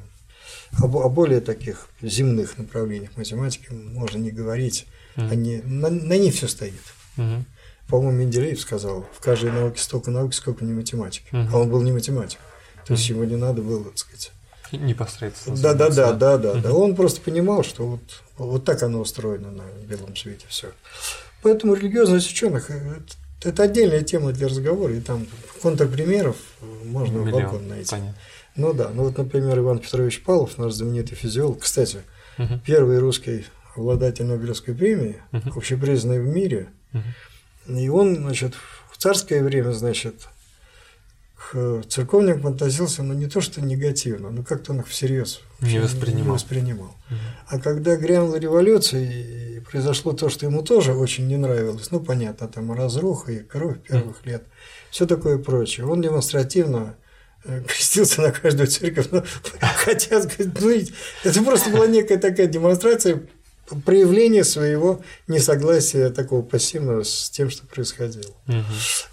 [0.82, 4.86] О, о более таких земных направлениях математики можно не говорить.
[5.16, 6.74] Они, на, на них все стоит.
[7.16, 7.46] Мгм.
[7.88, 11.26] По-моему, Менделеев сказал, в каждой науке столько науки, сколько не математики.
[11.32, 11.54] Мгм.
[11.54, 12.40] А он был не математик.
[12.86, 14.32] То есть ему не надо было, так сказать.
[14.72, 15.56] Непосредственно.
[15.56, 16.72] Да, да, да, да, да, да.
[16.72, 18.00] Он просто понимал, что вот,
[18.38, 20.72] вот так оно устроено на белом свете все.
[21.42, 22.70] Поэтому религиозность ученых
[23.42, 25.26] это, отдельная тема для разговора, и там
[25.62, 26.36] контрпримеров
[26.84, 27.90] можно Миллион, вагон найти.
[27.90, 28.14] понятно.
[28.56, 32.02] Ну да, ну вот, например, Иван Петрович Павлов, наш знаменитый физиолог, кстати,
[32.38, 32.60] Мгм.
[32.60, 33.46] первый русский
[33.76, 35.52] обладатель Нобелевской премии, Мгм.
[35.56, 37.78] общепризнанный в мире, Мгм.
[37.78, 38.54] и он, значит,
[38.90, 40.14] в царское время, значит,
[41.36, 46.24] к церковникам относился, ну, не то что негативно, но как-то он их всерьез Не воспринимал.
[46.24, 46.94] не воспринимал.
[47.10, 47.18] Мгм.
[47.48, 52.48] А когда грянула революция, и произошло то, что ему тоже очень не нравилось, ну, понятно,
[52.48, 54.44] там разруха и кровь первых лет,
[54.90, 56.96] все такое прочее, он демонстративно
[57.44, 59.22] э, крестился на каждую церковь, ну,
[59.60, 60.20] хотя,
[60.60, 60.70] ну,
[61.24, 63.22] это просто была некая такая демонстрация
[63.84, 68.34] проявления своего несогласия такого пассивного с тем, что происходило.
[68.46, 68.64] Мгм.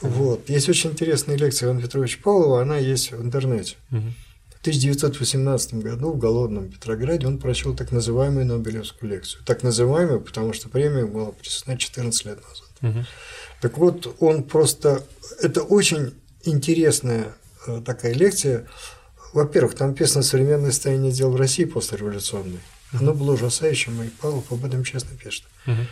[0.02, 0.50] Вот.
[0.50, 3.76] Есть очень интересная лекция Ивана Петровича Павлова, она есть в интернете.
[3.90, 4.14] Мгм.
[4.50, 9.44] В 1918 году в голодном Петрограде он прочел так называемую Нобелевскую лекцию.
[9.44, 12.70] Так называемую, потому что премия была присуждена 14 лет назад.
[12.82, 13.06] Мгм.
[13.62, 15.04] Так вот, он просто...
[15.40, 16.14] Это очень
[16.44, 17.34] интересная
[17.66, 18.68] э, такая лекция.
[19.34, 22.60] Во-первых, там написано современное состояние дел в России послереволюционной.
[22.94, 25.44] Оно было ужасающим, и Павлов об этом честно пишет.
[25.66, 25.88] Мгм.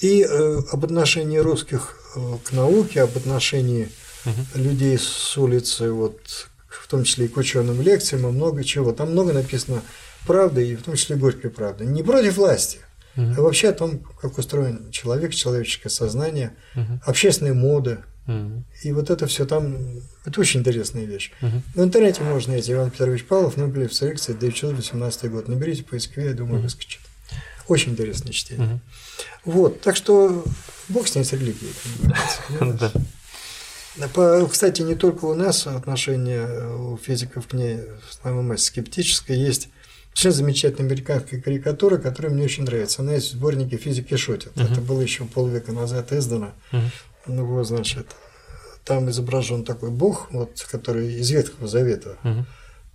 [0.00, 3.88] И э, об отношении русских э, к науке, об отношении
[4.24, 4.46] Мгм.
[4.54, 8.92] людей с улицы, вот, в том числе и к ученым лекциям, и много чего.
[8.92, 9.82] Там много написано
[10.26, 11.84] правды, и в том числе горькой правды.
[11.86, 12.78] Не против власти,
[13.16, 13.34] Мгм.
[13.38, 17.00] а вообще о том, как устроен человек, человеческое сознание, Мгм.
[17.06, 18.04] общественная мода.
[18.82, 19.76] И вот это все там,
[20.24, 21.32] это очень интересная вещь.
[21.40, 21.62] Мгм.
[21.74, 25.48] В интернете можно найти Иван Петрович Павлов, Нобелевская лекция, 2018 год.
[25.48, 27.00] Наберите по я думаю, выскочит.
[27.68, 28.66] Очень интересное чтение.
[28.66, 28.80] Мгм.
[29.44, 30.44] Вот, так что
[30.88, 31.72] бог с ней с религией.
[34.14, 37.80] По- Кстати, не только у нас отношение у физиков к ней
[38.22, 39.36] самое массе скептическое.
[39.36, 39.68] Есть
[40.14, 43.02] очень замечательная американская карикатура, которая мне очень нравится.
[43.02, 44.56] Она есть в сборнике «Физики шутят».
[44.56, 44.66] Мгм.
[44.72, 46.52] Это было еще полвека назад издано.
[46.72, 46.90] Мгм.
[47.30, 48.06] Ну вот, значит,
[48.84, 52.46] там изображен такой бог, вот, который из Ветхого Завета, Мгм.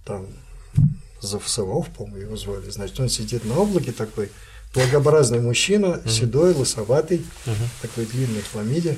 [0.05, 0.27] там
[1.21, 2.69] Завсовов, по-моему, его звали.
[2.69, 4.29] Значит, он сидит на облаке такой,
[4.73, 7.55] благообразный мужчина, седой, лысоватый, Мгм.
[7.81, 8.97] такой длинной хламиде.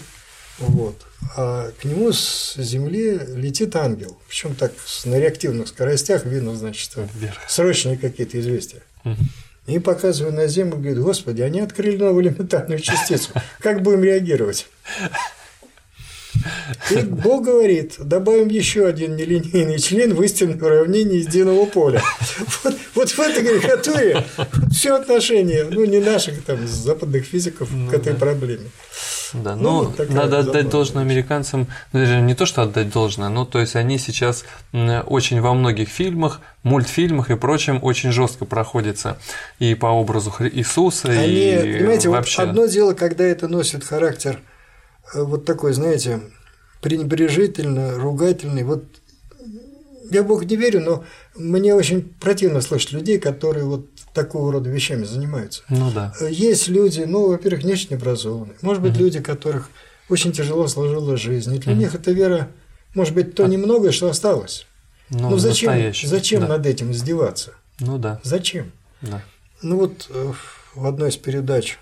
[0.60, 0.96] Вот.
[1.36, 4.18] А к нему с земли летит ангел.
[4.28, 4.72] Причем так
[5.06, 7.38] на реактивных скоростях видно, значит, Вверх.
[7.48, 8.82] срочные какие-то известия.
[9.04, 9.30] Мгм.
[9.68, 13.32] И показывая на Землю, говорит, господи, они открыли новую элементарную частицу.
[13.60, 14.68] Как будем реагировать?
[16.92, 22.02] И Бог говорит, добавим еще один нелинейный член в истинное уравнение единого поля.
[22.64, 24.24] Вот, вот в этой карикатуре
[24.72, 28.70] все отношение, ну, не наших там западных физиков к этой проблеме.
[29.34, 31.12] Да, Ну, ну, вот надо отдать должное вещь.
[31.14, 35.54] американцам, ну, даже не то, что отдать должное, ну, то есть они сейчас очень во
[35.54, 39.18] многих фильмах, мультфильмах и прочем очень жестко проходятся
[39.60, 42.42] и по образу Иисуса, Они, и понимаете, вообще.
[42.42, 44.40] вот одно дело, когда это носит характер
[45.14, 46.22] вот такой, знаете,
[46.82, 48.64] пренебрежительно, ругательный.
[48.64, 48.84] Вот
[50.10, 51.04] я в Бога не верю, но
[51.36, 55.64] мне очень противно слышать людей, которые вот такого рода вещами занимаются.
[55.70, 56.14] Ну да.
[56.20, 58.56] Э, Есть люди, ну, во-первых, не очень образованные.
[58.62, 59.70] Может быть, люди, которых
[60.10, 61.54] очень тяжело сложилась жизнь.
[61.56, 62.50] И для них эта вера,
[62.96, 64.66] может быть, то немногое, что осталось.
[65.10, 66.48] Ну, Ну, зачем, настоящий, зачем да.
[66.50, 67.54] над этим издеваться?
[67.80, 68.72] Ну да, Зачем?
[69.02, 69.22] да.
[69.62, 70.32] Ну вот э,
[70.76, 71.78] в одной из передач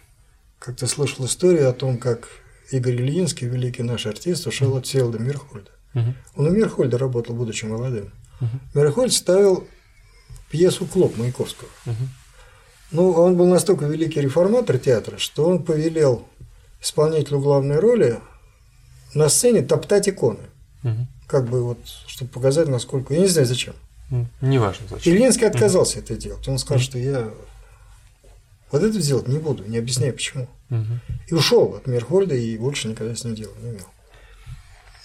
[0.59, 2.27] как-то слышал историю о том, как
[2.71, 5.71] Игорь Ильинский, великий наш артист, ушел от Селда Мирхольда.
[5.93, 6.15] Мгм.
[6.35, 8.11] Он у Мирхольда работал, будучи молодым.
[8.39, 8.59] Мгм.
[8.73, 9.67] Мирхольд ставил
[10.49, 11.69] пьесу «Клоп» Маяковского.
[11.85, 12.09] Мгм.
[12.91, 16.27] Ну, он был настолько великий реформатор театра, что он повелел
[16.81, 18.19] исполнителю главной роли
[19.13, 20.39] на сцене топтать иконы.
[20.83, 21.07] Мгм.
[21.27, 23.13] Как бы вот, чтобы показать, насколько...
[23.13, 23.73] Я не знаю, зачем.
[24.11, 25.13] М, Неважно И зачем.
[25.13, 26.47] Ленинский отказался это делать.
[26.47, 27.31] Он сказал, что я
[28.79, 30.47] вот это делать не буду, не объясняю почему.
[30.69, 30.99] Мгм.
[31.27, 33.87] И ушел от Мирхольда и больше никогда с ним дела не имел.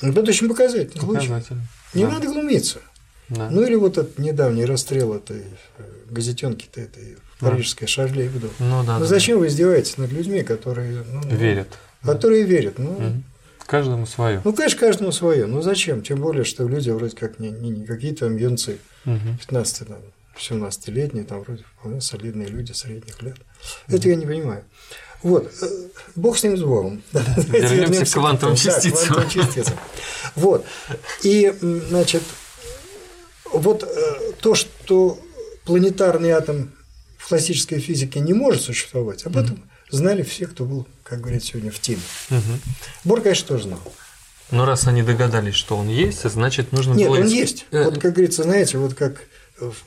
[0.02, 1.26] Ну, Это очень показательный случай.
[1.28, 1.62] Показательно.
[1.94, 2.10] Не Да.
[2.12, 2.78] надо глумиться.
[3.28, 3.48] Да.
[3.50, 5.42] Ну или вот этот недавний расстрел этой
[5.78, 8.48] э, газетенки-то этой парижской Шарле Эбдо.
[8.58, 8.94] Ну да.
[8.94, 11.28] Ну да, зачем вы издеваетесь над людьми, которые ну, да.
[11.36, 11.68] Верят.
[12.02, 12.78] Которые верят.
[12.78, 13.24] Ну, Мгм.
[13.66, 14.40] Каждому свое.
[14.44, 15.46] ну, конечно, каждому свое.
[15.46, 16.02] Ну зачем?
[16.02, 19.38] Тем более, что люди вроде как не, не, не какие-то там юнцы, Мгм.
[19.38, 19.98] 15 там,
[20.38, 23.36] 17-летние, там вроде вполне солидные люди средних лет.
[23.88, 24.64] Это я не понимаю.
[25.22, 25.66] Вот, э,
[26.16, 27.02] бог с ним с Богом.
[27.12, 29.14] Вернемся вернемся к квантовым да, частицам.
[29.14, 29.74] квантовым частицам.
[30.34, 30.64] Вот.
[31.22, 32.22] И, значит,
[33.52, 35.18] вот э, то, что
[35.64, 36.72] планетарный атом
[37.18, 41.70] в классической физике не может существовать, об этом знали все, кто был, как говорят сегодня,
[41.70, 42.00] в теме.
[43.04, 43.80] Бор, конечно, тоже знал.
[44.50, 47.18] Но раз они догадались, что он есть, значит, нужно Нет, было...
[47.18, 47.66] он ис- есть.
[47.70, 49.22] Э, Вот, как говорится, знаете, вот как,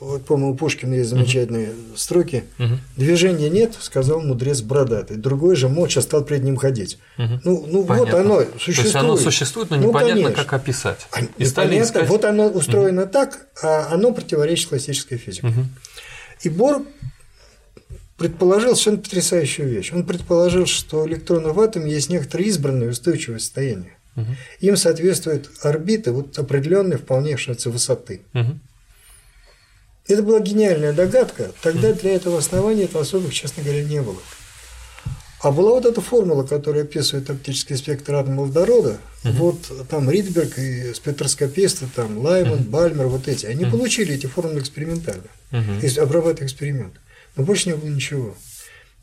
[0.00, 2.44] вот, по-моему, у Пушкина есть замечательные строки.
[2.58, 2.80] Мгм.
[2.96, 5.16] Движения нет, сказал мудрец бородатый.
[5.16, 6.98] Другой же молча стал пред ним ходить.
[7.16, 7.40] Мгм.
[7.44, 8.20] Ну, ну вот Понятно.
[8.20, 8.84] оно То существует.
[8.84, 10.44] есть оно существует, но Ну, непонятно, конечно.
[10.44, 11.06] как описать.
[11.12, 12.08] А, И стали искать...
[12.08, 15.46] Вот оно устроено так, а оно противоречит классической физике.
[15.46, 15.68] Мгм.
[16.42, 16.82] И Бор
[18.16, 19.92] предположил совершенно потрясающую вещь.
[19.92, 23.96] Он предположил, что электроны в атоме есть некоторое избранное устойчивое состояние.
[24.14, 24.36] Мгм.
[24.60, 28.22] Им соответствуют орбиты вот определенной вполне называется, высоты.
[28.32, 28.60] Мгм.
[30.06, 31.52] Это была гениальная догадка.
[31.62, 34.18] Тогда для этого основания это особых, честно говоря, не было.
[35.40, 38.98] А была вот эта формула, которая описывает оптический спектр атома водорода.
[39.24, 39.58] Вот
[39.88, 43.46] там Ридберг и спектроскописты, там Лайман, Бальмер, вот эти.
[43.46, 45.80] Они получили эти формулы экспериментально, Мгм.
[45.80, 46.94] если обрабатывать эксперимент.
[47.36, 48.34] Но больше не было ничего.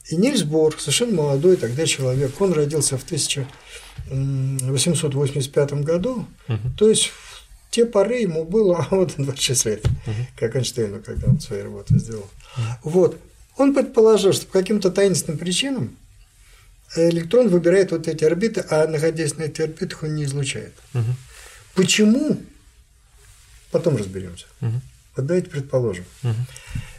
[0.09, 6.73] И Нильс Бор, совершенно молодой тогда человек, он родился в 1885 году, Мгм.
[6.77, 7.11] то есть
[7.71, 9.85] те поры ему было а вот 26 лет,
[10.35, 12.29] как Эйнштейну, когда он свои работы сделал.
[12.83, 13.17] Вот.
[13.57, 15.97] Он предположил, что по каким-то таинственным причинам
[16.95, 20.73] электрон выбирает вот эти орбиты, а находясь на этих орбитах, он не излучает.
[20.93, 21.15] Мгм.
[21.73, 22.41] Почему?
[23.71, 24.45] Потом разберемся.
[24.59, 24.81] Мгм.
[25.15, 26.05] Вот давайте предположим.
[26.23, 26.45] Мгм.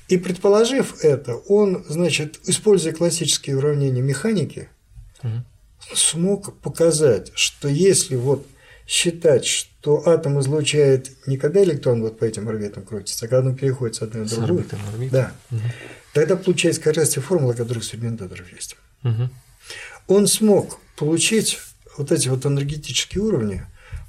[0.09, 4.69] И предположив это, он, значит, используя классические уравнения механики,
[5.23, 5.45] Мгм.
[5.95, 8.47] смог показать, что если вот
[8.87, 13.57] считать, что атом излучает не когда электрон вот по этим орбитам крутится, а когда он
[13.57, 15.13] переходит с одной на другую, орбиты на орбиту.
[15.13, 15.63] да, Мгм.
[16.15, 17.85] тогда получается как раз те формулы, которые у
[18.55, 18.77] есть.
[19.03, 19.31] Мгм.
[20.09, 21.59] Он смог получить
[21.97, 23.65] вот эти вот энергетические уровни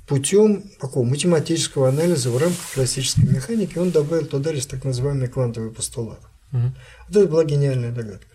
[0.08, 3.78] путем такого математического анализа в рамках классической механики.
[3.78, 6.20] Он добавил туда лишь так называемый квантовый постулат.
[6.52, 6.76] Мгм.
[7.08, 8.28] Вот это была гениальная догадка.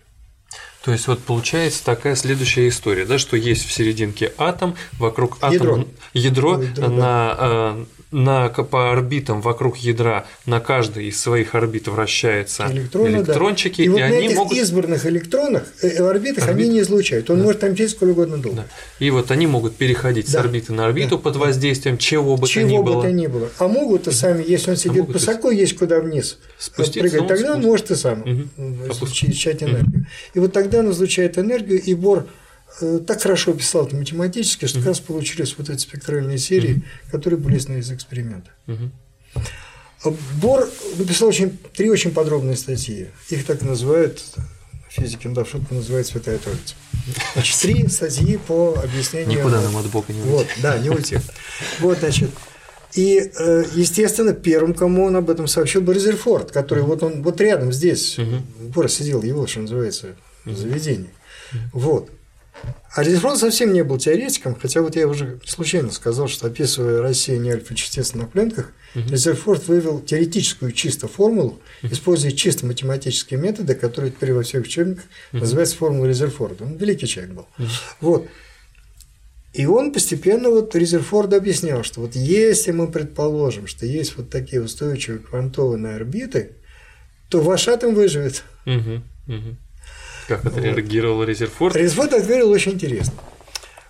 [0.83, 5.53] То есть вот получается такая следующая история, да, что есть в серединке атом, вокруг атома
[5.53, 5.85] Ядро.
[6.13, 6.89] ядро, Ой, ядро, да.
[6.89, 13.17] на, э, на по орбитам вокруг ядра на каждой из своих орбит вращаются Электроны, да.
[13.19, 16.69] электрончики, И, и, вот на они этих могут избранных электронах, э, э, орбитах, они Орбит.
[16.73, 17.29] не излучают.
[17.29, 18.57] Он может там сидеть сколько угодно долго.
[18.57, 18.65] да.
[19.05, 20.39] и вот они могут переходить с Да.
[20.39, 21.23] орбиты на орбиту Да.
[21.23, 23.01] под воздействием чего бы то ни Чего бы было.
[23.03, 23.49] то ни было.
[23.59, 27.21] А могут и сами, если он сидит могут и высоко, есть куда вниз Спуститься, прыгать,
[27.21, 27.67] он тогда он спустится.
[27.67, 28.23] может и сам
[28.57, 29.25] э, Опуститься.
[29.27, 30.05] излучать энергию.
[30.33, 32.23] И вот тогда он излучает энергию, и Бор э,
[33.07, 37.57] так хорошо описал это математически, что как раз получились вот эти спектральные серии, которые были
[37.57, 38.51] из эксперимента.
[38.67, 38.91] Мгм.
[40.41, 43.09] Бор написал очень, три очень подробные статьи.
[43.29, 44.23] Их так называют,
[44.89, 46.75] физики ну да, шутку называют Святая Троица.
[47.33, 49.39] Значит, три статьи по объяснению...
[49.39, 50.31] Никуда нам от Бога не уйти.
[50.31, 51.17] Вот, да, не уйти.
[51.79, 52.29] Вот, значит,
[52.93, 57.39] и, э, естественно, первым, кому он об этом сообщил, был Резерфорд, который вот он вот
[57.41, 58.17] рядом здесь,
[58.73, 60.15] Бор сидел, его, что называется,
[60.45, 61.11] заведение.
[61.73, 62.09] Вот.
[62.95, 67.53] А Резерфорд совсем не был теоретиком, хотя вот я уже случайно сказал, что описывая рассеяние
[67.53, 74.43] альфа-частиц на пленках, Резерфорд вывел теоретическую чисто формулу, используя чисто математические методы, которые теперь во
[74.43, 76.63] всех учебниках называются формулой Резерфорда.
[76.63, 77.47] Он великий человек был.
[78.01, 78.27] Вот.
[79.53, 84.61] И он постепенно, вот Резерфорд объяснял, что вот если мы предположим, что есть вот такие
[84.61, 86.51] устойчивые квантованные орбиты,
[87.29, 88.43] то ваш атом выживет.
[88.65, 89.03] Мгм.
[89.25, 89.57] Мгм.
[90.29, 90.55] Как Вот.
[90.57, 91.75] отреагировал Резерфорд?
[91.75, 93.15] Резерфорд ответил очень интересно.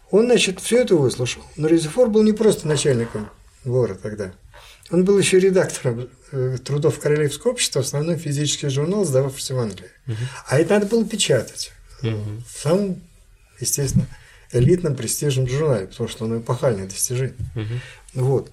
[0.09, 1.43] Он, значит, все это выслушал.
[1.57, 3.29] Но Резерфорд был не просто начальником
[3.65, 4.31] ВОРа тогда.
[4.89, 9.89] Он был еще редактором э, трудов Королевского общества, основной физический журнал, сдававшийся в Англии.
[10.47, 11.73] А это надо было печатать.
[12.01, 12.43] Мгм.
[12.47, 13.01] В самом,
[13.59, 14.07] естественно,
[14.53, 17.35] элитном престижном журнале, потому что он эпохальное достижение.
[17.53, 17.81] Мгм.
[18.13, 18.49] Вот.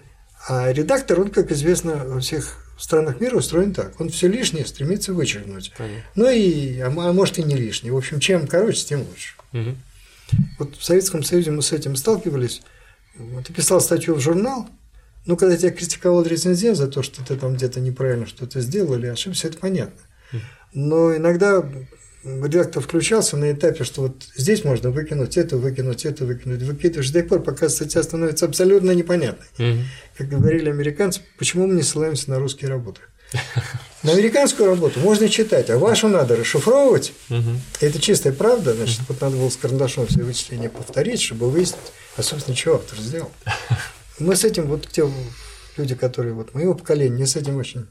[0.48, 4.00] А редактор, он, как известно, во всех странах мира устроен так.
[4.00, 5.72] Он все лишнее стремится вычеркнуть.
[5.76, 6.02] Понятно.
[6.14, 7.92] Ну и, а а может и не лишнее.
[7.92, 9.34] В общем, чем короче, тем лучше.
[9.52, 9.76] Мгм.
[10.58, 12.62] Вот в Советском Союзе мы с этим сталкивались.
[13.44, 14.68] Ты писал статью в журнал,
[15.26, 19.06] ну, когда тебя критиковал рецензент за то, что ты там где-то неправильно что-то сделал или
[19.06, 20.00] ошибся, это понятно.
[20.72, 21.68] Но иногда
[22.26, 26.62] редактор включался на этапе, что вот здесь можно выкинуть это, выкинуть это, выкинуть.
[26.62, 29.46] Выкидываешь до тех пор, пока статья становится абсолютно непонятной.
[29.58, 29.82] Mm-hmm.
[30.18, 33.00] Как говорили американцы, почему мы не ссылаемся на русские работы?
[34.02, 37.12] На американскую работу можно читать, а вашу надо расшифровывать.
[37.28, 37.50] Угу.
[37.80, 41.80] Это чистая правда, значит, вот надо было с карандашом все вычисления повторить, чтобы выяснить,
[42.16, 43.32] а, собственно, что автор сделал.
[44.20, 45.10] Мы с этим, вот те
[45.76, 47.86] люди, которые вот моего поколения, не с этим очень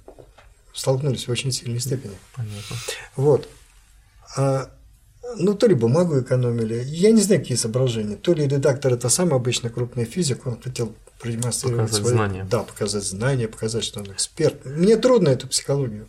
[0.74, 2.16] столкнулись в очень сильной степени.
[2.36, 2.76] Понятно.
[3.16, 3.50] Вот.
[4.36, 4.70] А,
[5.38, 8.16] ну, то ли бумагу экономили, я не знаю, какие соображения.
[8.16, 12.48] То ли редактор это сам обычно крупный физик, он хотел продемонстрировать показать свои, знания.
[12.50, 14.66] Да, показать знания, показать, что он эксперт.
[14.66, 16.08] Мне трудно эту психологию.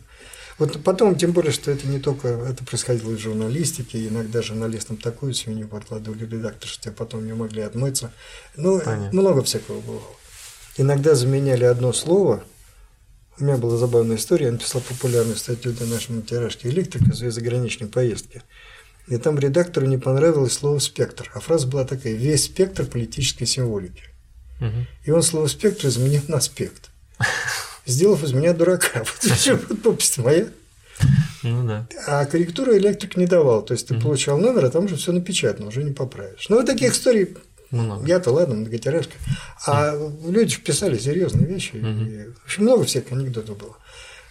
[0.57, 5.35] Вот потом, тем более, что это не только, это происходило в журналистике, иногда журналистам такую
[5.35, 8.11] свинью подкладывали редактор, что потом не могли отмыться.
[8.55, 9.09] Ну, Понятно.
[9.11, 10.01] много всякого бывало.
[10.77, 12.43] Иногда заменяли одно слово.
[13.39, 17.87] У меня была забавная история, я написал популярную статью для нашей тиражки «Электрика» за заграничной
[17.87, 18.41] поездки.
[19.07, 24.03] И там редактору не понравилось слово «спектр», а фраза была такая «весь спектр политической символики».
[24.59, 24.85] Угу.
[25.05, 26.89] И он слово «спектр» изменил на «спект»,
[27.85, 29.03] сделав из меня дурака.
[29.69, 30.47] Вот подпись моя.
[31.43, 31.87] Ну да.
[32.07, 33.61] А корректуру электрик не давал.
[33.61, 34.03] То есть ты угу.
[34.03, 36.49] получал номер, а там уже все напечатано, уже не поправишь.
[36.49, 37.37] Ну, вот таких историй
[37.71, 38.05] много.
[38.05, 39.13] Я-то ладно, многотиражка.
[39.65, 40.31] А mm.
[40.31, 41.73] люди писали серьезные вещи.
[41.73, 42.07] Mm-hmm.
[42.07, 43.77] И, в общем, много всяких анекдотов было.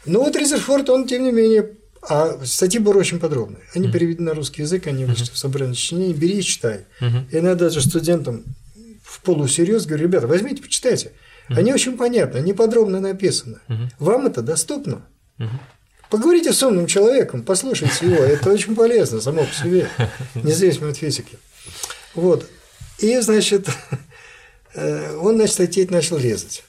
[0.05, 1.73] Но вот Резерфорд, он, тем не менее,
[2.09, 3.63] а статьи были очень подробные.
[3.75, 3.93] Они mm-hmm.
[3.93, 5.73] переведены на русский язык, они вышли mm-hmm.
[5.73, 6.15] в сочинение.
[6.15, 6.87] Бери и читай.
[7.01, 7.31] Mm-hmm.
[7.33, 8.45] И иногда даже студентам
[9.03, 11.13] в полусерьез говорю, ребята, возьмите, почитайте.
[11.49, 11.59] Mm-hmm.
[11.59, 13.59] Они очень понятны, они подробно написаны.
[13.69, 13.89] Mm-hmm.
[13.99, 15.07] Вам это доступно.
[15.39, 15.49] Mm-hmm.
[16.11, 19.89] Поговорите с умным человеком, послушайте его, это очень полезно само по себе,
[20.35, 21.37] независимо от физики.
[22.15, 22.49] Вот.
[22.99, 23.69] И, значит,
[24.75, 26.65] э, он, значит, статей начал резать.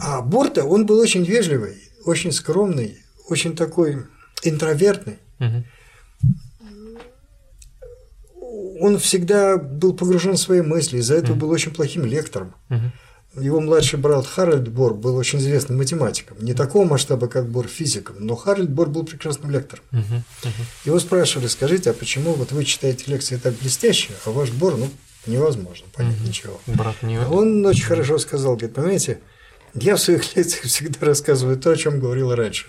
[0.00, 4.06] А Борта, он был очень вежливый, очень скромный, очень такой
[4.42, 5.18] интровертный.
[8.80, 12.54] Он всегда был погружен в свои мысли, из-за этого был очень плохим лектором.
[13.36, 16.38] Его младший брат Харальд Бор был очень известным математиком.
[16.40, 19.84] Не такого масштаба, как Бор физиком, но Харальд Бор был прекрасным лектором.
[20.84, 24.88] Его спрашивали, скажите, а почему вот вы читаете лекции так блестяще, а ваш Бор, ну,
[25.28, 26.28] невозможно понять угу.
[26.28, 26.60] ничего.
[26.66, 27.18] Брат не...
[27.18, 29.20] Он очень хорошо сказал, говорит, понимаете,
[29.74, 32.66] я в своих лекциях всегда рассказываю то, о чем говорил раньше.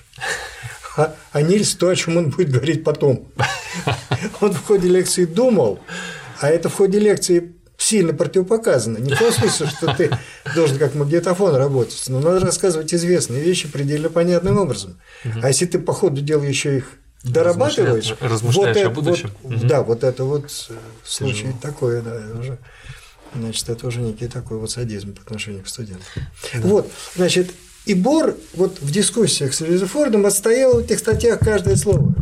[0.97, 3.31] А, а Нильс то, о чем он будет говорить потом.
[4.41, 5.79] Он в ходе лекции думал,
[6.41, 8.97] а это в ходе лекции сильно противопоказано.
[8.97, 10.11] Не в том смысле, что ты
[10.55, 14.99] должен как магнитофон работать, но надо рассказывать известные вещи предельно понятным образом.
[15.41, 19.31] А если ты по ходу дела еще их дорабатываешь, размышляешь вот о будущем.
[19.43, 19.67] Вот, угу.
[19.67, 20.51] Да, вот это вот
[21.03, 21.59] случай Тяжело.
[21.61, 22.57] такое, да, уже,
[23.35, 26.05] значит, это уже некий такой вот садизм по отношению к студентам.
[26.53, 26.59] Да.
[26.61, 27.51] Вот, значит,
[27.85, 32.13] и Бор вот в дискуссиях с Резефордом отстоял в этих статьях каждое слово.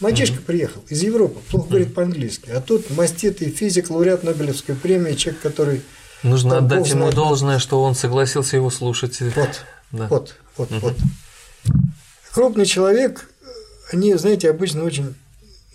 [0.00, 4.74] Мальчишка mm приехал из Европы, плохо mm говорит по-английски, а тут маститый физик, лауреат Нобелевской
[4.74, 5.82] премии, человек, который...
[6.22, 7.14] Нужно отдать ему знает...
[7.14, 9.20] должное, что он согласился его слушать.
[9.20, 10.06] Вот, да.
[10.08, 10.94] вот, вот, mm вот.
[12.32, 13.30] Крупный человек,
[13.94, 15.14] они, знаете, обычно очень,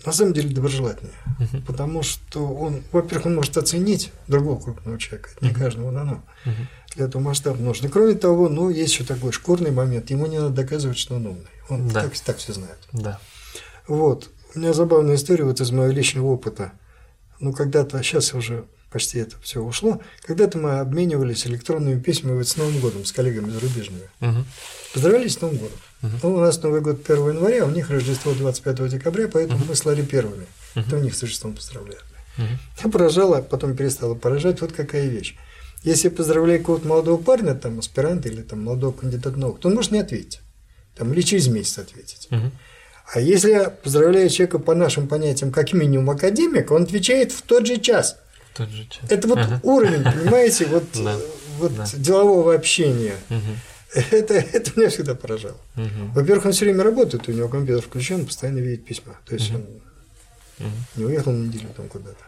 [0.04, 1.14] на самом деле, доброжелательные.
[1.38, 1.64] Uh-huh.
[1.66, 5.58] Потому что он, во-первых, он может оценить другого крупного человека, не uh-huh.
[5.58, 6.22] каждому дано.
[6.44, 6.52] Uh-huh.
[6.94, 7.86] Для этого масштаба нужно.
[7.86, 11.26] И кроме того, ну, есть еще такой шкурный момент, ему не надо доказывать, что он
[11.26, 11.46] умный.
[11.68, 12.02] Он да.
[12.02, 12.78] так, так все знает.
[12.92, 13.18] Да.
[13.86, 14.28] Вот.
[14.54, 16.72] У меня забавная история вот из моего личного опыта.
[17.38, 22.56] Ну, когда-то, сейчас уже почти это все ушло, когда-то мы обменивались электронными письмами вот с
[22.56, 24.10] Новым годом, с коллегами зарубежными.
[24.20, 24.44] Угу.
[24.94, 25.78] Поздравлялись с Новым годом.
[26.02, 26.12] Угу.
[26.22, 29.66] Ну, у нас Новый год 1 января, а у них Рождество 25 декабря, поэтому угу.
[29.68, 30.46] мы слали первыми.
[30.74, 30.84] Угу.
[30.86, 31.98] Это у них с Рождеством поздравляли.
[32.38, 32.46] Угу.
[32.84, 34.60] Я поражала, потом перестала поражать.
[34.60, 35.36] Вот какая вещь.
[35.82, 39.92] Если поздравляю какого-то молодого парня, там, аспиранта или там, молодого кандидата наук, то он может
[39.92, 40.40] не ответить.
[40.94, 42.28] Там, или через месяц ответить.
[42.30, 42.50] Угу.
[43.12, 47.66] А если я поздравляю человека по нашим понятиям как минимум академик, он отвечает в тот
[47.66, 48.18] же час.
[48.52, 49.10] В тот же час.
[49.10, 49.60] Это вот ага.
[49.62, 51.16] уровень, понимаете, вот, да.
[51.58, 51.86] вот да.
[51.94, 53.16] делового общения.
[53.28, 53.38] Угу.
[53.94, 55.56] Это, это меня всегда поражало.
[55.76, 56.12] Угу.
[56.14, 59.16] Во-первых, он все время работает, у него компьютер включен, постоянно видит письма.
[59.26, 59.58] То есть угу.
[60.60, 60.74] он угу.
[60.96, 62.24] не уехал на неделю там куда-то.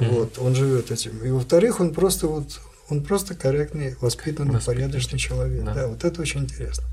[0.00, 0.10] Угу.
[0.10, 1.18] Вот, он живет этим.
[1.24, 5.64] И во-вторых, он просто вот он просто корректный, воспитанный, порядочный человек.
[5.64, 5.74] Да.
[5.74, 6.84] да, вот это очень интересно.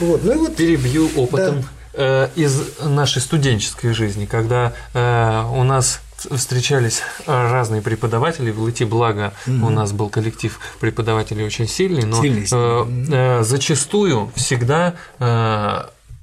[0.00, 1.68] Вот, ну и вот, Перебью опытом да.
[1.94, 9.32] э, из нашей студенческой жизни, когда э, у нас встречались разные преподаватели в ЛИТИ, благо
[9.46, 9.66] угу.
[9.66, 13.06] у нас был коллектив преподавателей очень сильный, но сильный, сильный.
[13.10, 15.82] Э, э, зачастую всегда э,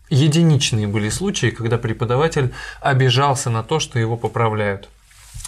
[0.09, 4.89] единичные были случаи, когда преподаватель обижался на то, что его поправляют.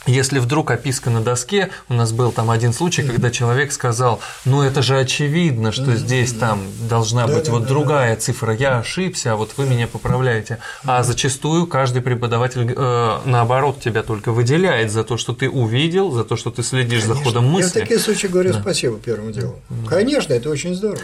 [0.05, 4.61] Если вдруг описка на доске, у нас был там один случай, когда человек сказал, ну
[4.61, 9.53] это же очевидно, что здесь там должна быть вот другая цифра, я ошибся, а вот
[9.57, 10.59] вы меня поправляете.
[10.83, 16.23] А зачастую каждый преподаватель э, наоборот тебя только выделяет за то, что ты увидел, за
[16.23, 17.15] то, что ты следишь Конечно.
[17.15, 17.79] за ходом мысли.
[17.79, 18.61] Я в такие случаи говорю да.
[18.61, 19.59] спасибо первому делу.
[19.87, 21.01] Конечно, это очень здорово.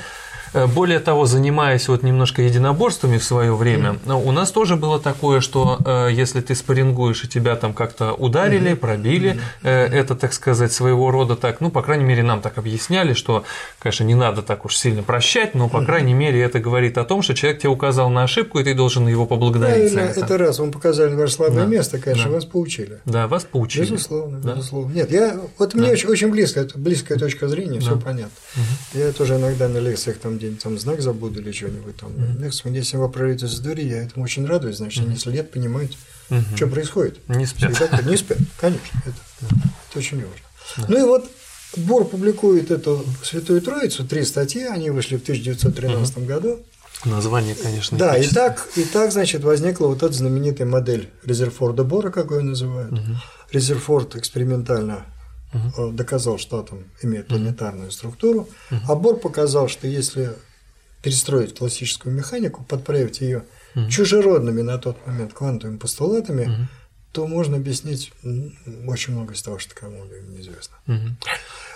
[0.54, 4.24] Э, более того, занимаясь вот немножко единоборствами в свое время, mm-hmm.
[4.26, 8.72] у нас тоже было такое, что э, если ты спаррингуешь и тебя там как-то ударили,
[8.72, 8.76] mm-hmm.
[8.76, 9.70] пробили, mm-hmm.
[9.70, 13.44] это, так сказать, своего рода так, ну, по крайней мере, нам так объясняли, что,
[13.80, 15.86] конечно, не надо так уж сильно прощать, но, по mm-hmm.
[15.86, 19.08] крайней мере, это говорит о том, что человек тебе указал на ошибку, и ты должен
[19.08, 19.94] его поблагодарить.
[19.94, 20.20] Правильно, это.
[20.22, 21.66] это раз, вам показали ваше слабое да.
[21.66, 22.36] место, конечно, да.
[22.36, 23.00] вас поучили.
[23.06, 23.86] Да, вас поучили.
[23.86, 24.54] Безусловно, да.
[24.54, 24.94] безусловно.
[24.94, 27.86] Нет, я, вот мне очень, очень близко, близкая точка зрения, да.
[27.86, 28.32] все понятно.
[28.56, 29.00] Угу.
[29.00, 32.12] Я тоже иногда на лекциях там день там знак забыл, буду или что-нибудь там.
[32.12, 32.76] Mm-hmm.
[32.76, 35.08] Если вы пролите за дверь, я этому очень радуюсь, значит, mm-hmm.
[35.10, 35.98] они следят, понимают,
[36.30, 36.56] mm-hmm.
[36.56, 37.30] что происходит.
[37.30, 37.72] Не спят.
[38.06, 39.16] Не спят, конечно, это,
[39.90, 40.36] это очень важно.
[40.78, 40.86] Mm-hmm.
[40.88, 41.30] Ну и вот
[41.78, 46.26] Бор публикует эту Святую Троицу, три статьи, они вышли в 1913 mm-hmm.
[46.26, 46.60] году.
[47.06, 47.98] Название, конечно.
[47.98, 52.42] Да, и так, и так, значит, возникла вот эта знаменитая модель Резерфорда Бора, как ее
[52.42, 52.94] называют.
[52.94, 53.02] Угу.
[53.52, 55.06] Резерфорд экспериментально
[55.54, 55.92] угу.
[55.92, 58.80] доказал, что атом имеет планетарную структуру, угу.
[58.88, 60.34] а Бор показал, что если
[61.04, 63.44] перестроить классическую механику, подправить ее
[63.76, 63.90] угу.
[63.90, 66.68] чужеродными на тот момент квантовыми постулатами, угу.
[67.12, 68.14] то можно объяснить
[68.88, 70.78] очень много из того, что кому-либо неизвестно.
[70.88, 71.18] Угу.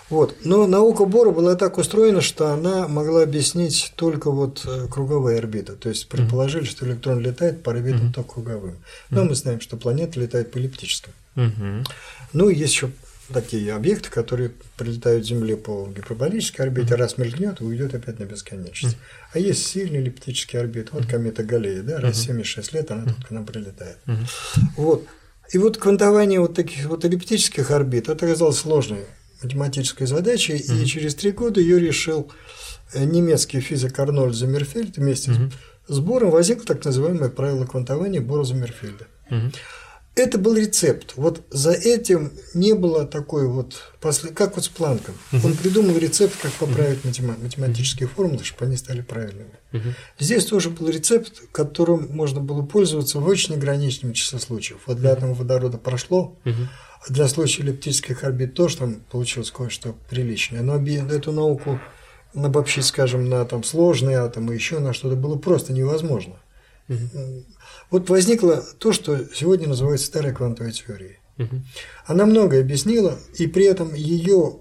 [0.09, 0.37] Вот.
[0.45, 5.73] Но наука Бора была так устроена, что она могла объяснить только вот э, круговые орбиты.
[5.73, 8.77] То есть предположили, что электрон летает по орбитам mm только круговым.
[9.09, 11.11] Но мы знаем, что планета летает по эллиптическим.
[11.35, 11.85] Mm
[12.31, 12.91] Ну есть еще
[13.33, 16.97] такие объекты, которые прилетают к Земле по гиперболической орбите, mm-hmm.
[16.97, 18.95] раз мелькнет уйдет опять на бесконечность.
[18.95, 19.31] Mm-hmm.
[19.33, 23.25] А есть сильный эллиптический орбит, вот комета Галлея, да, раз в 76 лет она тут
[23.25, 23.97] к нам прилетает.
[24.05, 24.59] Mm-hmm.
[24.77, 25.07] Вот.
[25.51, 29.05] И вот квантование вот таких вот эллиптических орбит, это оказалось сложной
[29.41, 30.83] математической задачей, mm-hmm.
[30.83, 32.31] и через три года ее решил
[32.93, 35.51] э, немецкий физик Арнольд Замерфельд вместе mm-hmm.
[35.87, 39.07] с Бором возникло так называемое правило квантования Бора-Замерфельда.
[39.29, 39.55] Mm-hmm.
[40.17, 41.13] Это был рецепт.
[41.15, 43.75] Вот за этим не было такой вот,
[44.33, 45.13] как вот с Планком.
[45.31, 45.45] Uh-huh.
[45.45, 47.43] Он придумал рецепт, как поправить uh-huh.
[47.43, 49.51] математические формулы, чтобы они стали правильными.
[49.71, 49.93] Uh-huh.
[50.17, 54.79] Здесь тоже был рецепт, которым можно было пользоваться в очень ограниченном числе случаев.
[54.87, 56.65] Вот для атома водорода прошло, uh-huh.
[57.07, 60.63] а для случая эллиптических орбит тоже там получилось кое-что приличное.
[60.63, 61.79] Но эту науку
[62.33, 66.37] обобщить, скажем, на там, сложные атомы, еще на что-то было просто невозможно.
[66.89, 67.43] Uh-huh.
[67.89, 71.19] Вот возникло то, что сегодня называется старой квантовой теорией.
[71.37, 71.61] Угу.
[72.05, 74.57] Она многое объяснила, и при этом ее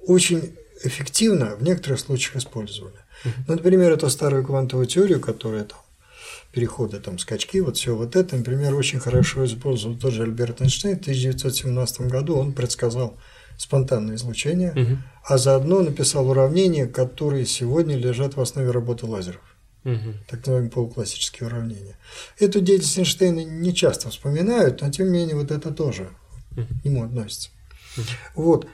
[0.00, 2.96] очень эффективно в некоторых случаях использовали.
[3.24, 3.34] Угу.
[3.48, 5.78] Ну, например, эту старую квантовую теорию, которая там
[6.52, 10.96] переходы, там, скачки, вот все вот это, например, очень хорошо использовал тот же Альберт Эйнштейн
[10.96, 13.18] в 1917 году, он предсказал
[13.58, 14.98] спонтанное излучение, угу.
[15.24, 19.53] а заодно написал уравнения, которые сегодня лежат в основе работы лазеров
[19.84, 20.14] угу.
[20.28, 21.96] так называемые полуклассические уравнения.
[22.38, 26.10] Эту деятельность Эйнштейна не часто вспоминают, но тем не менее вот это тоже
[26.52, 26.66] угу.
[26.82, 27.50] к нему относится.
[27.96, 28.06] Угу.
[28.34, 28.66] Вот.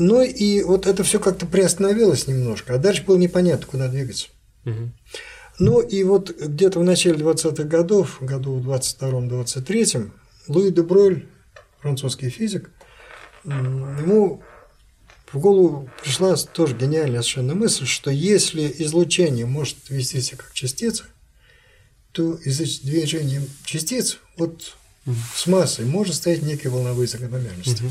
[0.00, 4.28] Ну и вот это все как-то приостановилось немножко, а дальше было непонятно, куда двигаться.
[4.64, 4.90] Угу.
[5.58, 10.10] Ну и вот где-то в начале 20-х годов, году в 22-23,
[10.46, 11.28] Луи де Бройль,
[11.80, 12.70] французский физик,
[13.44, 14.42] ему
[15.32, 21.04] в голову пришла тоже гениальная совершенно мысль, что если излучение может вести себя как частица,
[22.12, 24.76] то из-за движения частиц вот
[25.34, 27.82] с массой может стоять некие волновые закономерности.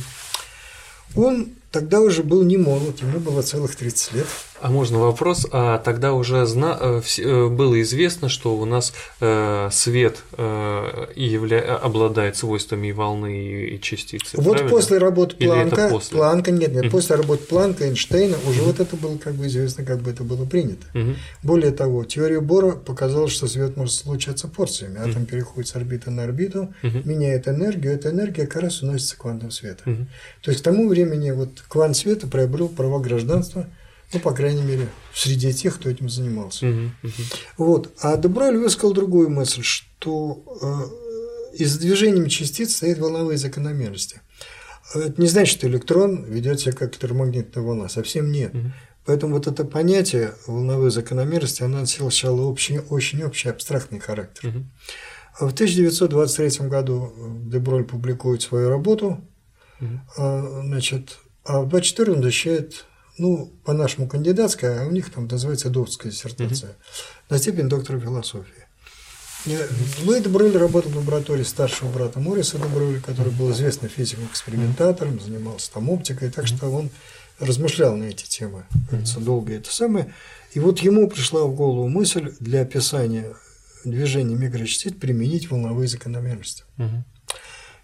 [1.15, 1.23] Угу.
[1.23, 4.27] Он тогда уже был не молод, ему было целых 30 лет.
[4.59, 5.45] А можно вопрос?
[5.51, 6.77] А тогда уже зна...
[6.79, 11.75] Э, э, было известно, что у нас э, свет явля...
[11.75, 14.37] обладает свойствами и волны, и частицы.
[14.37, 14.69] Вот правильно?
[14.69, 16.17] после работы Планка, после?
[16.17, 19.99] Планка, нет, нет, после работы Планка, Эйнштейна уже вот это было как бы известно, как
[19.99, 20.87] бы это было принято.
[21.43, 24.99] Более того, теория Бора показала, что свет может случаться порциями.
[24.99, 29.83] Атом переходит с орбиты на орбиту, меняет энергию, эта энергия как раз уносится квантом света.
[30.41, 33.67] То есть к тому времени вот квант света приобрел права гражданства,
[34.13, 36.65] ну, по крайней мере, среди тех, кто этим занимался.
[36.65, 37.35] Uh-huh, uh-huh.
[37.57, 37.93] Вот.
[37.99, 40.43] А Деброль высказал другую мысль, что
[41.51, 44.21] э, из-за движениями частиц стоят волновые закономерности.
[44.95, 48.53] Это не значит, что электрон ведет себя как электромагнитная волна, совсем нет.
[48.53, 48.71] Uh-huh.
[49.05, 54.49] Поэтому вот это понятие волновой закономерности, оно сначала очень, очень общий абстрактный характер.
[54.49, 55.49] Uh-huh.
[55.49, 57.13] В 1923 году
[57.45, 59.19] Деброль публикует свою работу,
[59.81, 60.61] uh-huh.
[60.63, 61.17] значит,
[61.47, 62.85] а в 24 он защищает,
[63.17, 66.77] ну, по-нашему кандидатская, а у них там называется докторская диссертация, угу.
[67.29, 68.67] на степень доктора философии.
[70.03, 75.89] Луи Деброль работал в лаборатории старшего брата Мориса Деброля, который был известным физиком-экспериментатором, занимался там
[75.89, 76.89] оптикой, так что он
[77.39, 80.13] размышлял на эти темы, кажется, долго это самое.
[80.53, 83.35] И вот ему пришла в голову мысль для описания
[83.85, 86.63] движения микрочастиц применить волновые закономерности.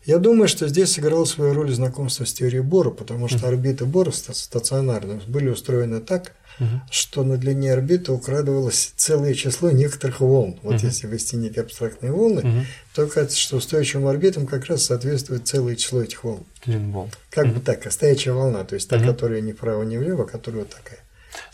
[0.06, 4.12] Я думаю, что здесь сыграло свою роль знакомство с теорией Бора, потому что орбиты Бора
[4.12, 6.82] стационарные были устроены так, угу.
[6.92, 10.60] что на длине орбиты украдывалось целое число некоторых волн.
[10.62, 10.86] Вот угу.
[10.86, 12.66] если ввести некие абстрактные волны, угу.
[12.96, 16.44] то кажется, что устойчивым орбитам как раз соответствует целое число этих волн.
[16.66, 17.10] Длин волн.
[17.30, 17.56] Как угу.
[17.56, 19.06] бы так, стоячая волна, то есть та, угу.
[19.06, 21.00] которая ни вправо, ни влево, которая вот такая.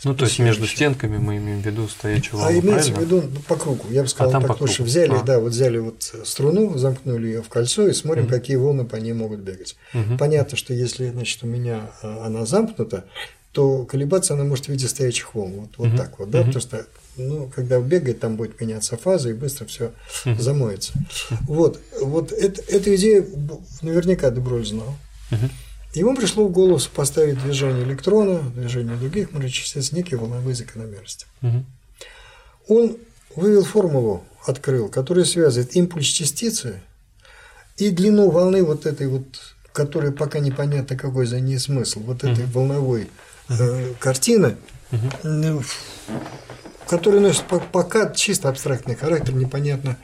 [0.04, 3.22] Ну, то есть между стенками мы имеем в виду стоячую волну, А имеется в виду
[3.22, 5.22] ну, по кругу, я бы сказал, а так, что взяли, а.
[5.22, 8.32] да, вот взяли вот струну, замкнули ее в кольцо и смотрим, угу.
[8.32, 9.76] какие волны по ней могут бегать.
[9.94, 10.18] Угу.
[10.18, 13.04] Понятно, что если, значит, у меня а, она замкнута,
[13.52, 15.96] то колебаться она может в виде стоячих волн, вот, вот угу.
[15.96, 16.46] так вот, да, угу.
[16.48, 16.86] потому что
[17.16, 19.92] ну, когда бегает, там будет меняться фаза, и быстро все
[20.24, 20.92] замоется.
[21.42, 23.28] Вот, вот это, эту идею
[23.82, 24.96] наверняка Деброль знал.
[25.94, 31.26] Ему пришло в голову поставить движение электрона, движение других частиц, некие волновые закономерности.
[31.42, 31.64] Угу.
[32.68, 32.96] Он
[33.34, 36.80] вывел формулу, открыл, которая связывает импульс частицы
[37.76, 39.24] и длину волны вот этой вот,
[39.72, 42.52] которая пока непонятно какой за ней смысл, вот этой угу.
[42.52, 43.10] волновой
[43.48, 44.56] э, картины,
[44.92, 45.64] угу.
[46.86, 49.96] которая носит пока чисто абстрактный характер, непонятно,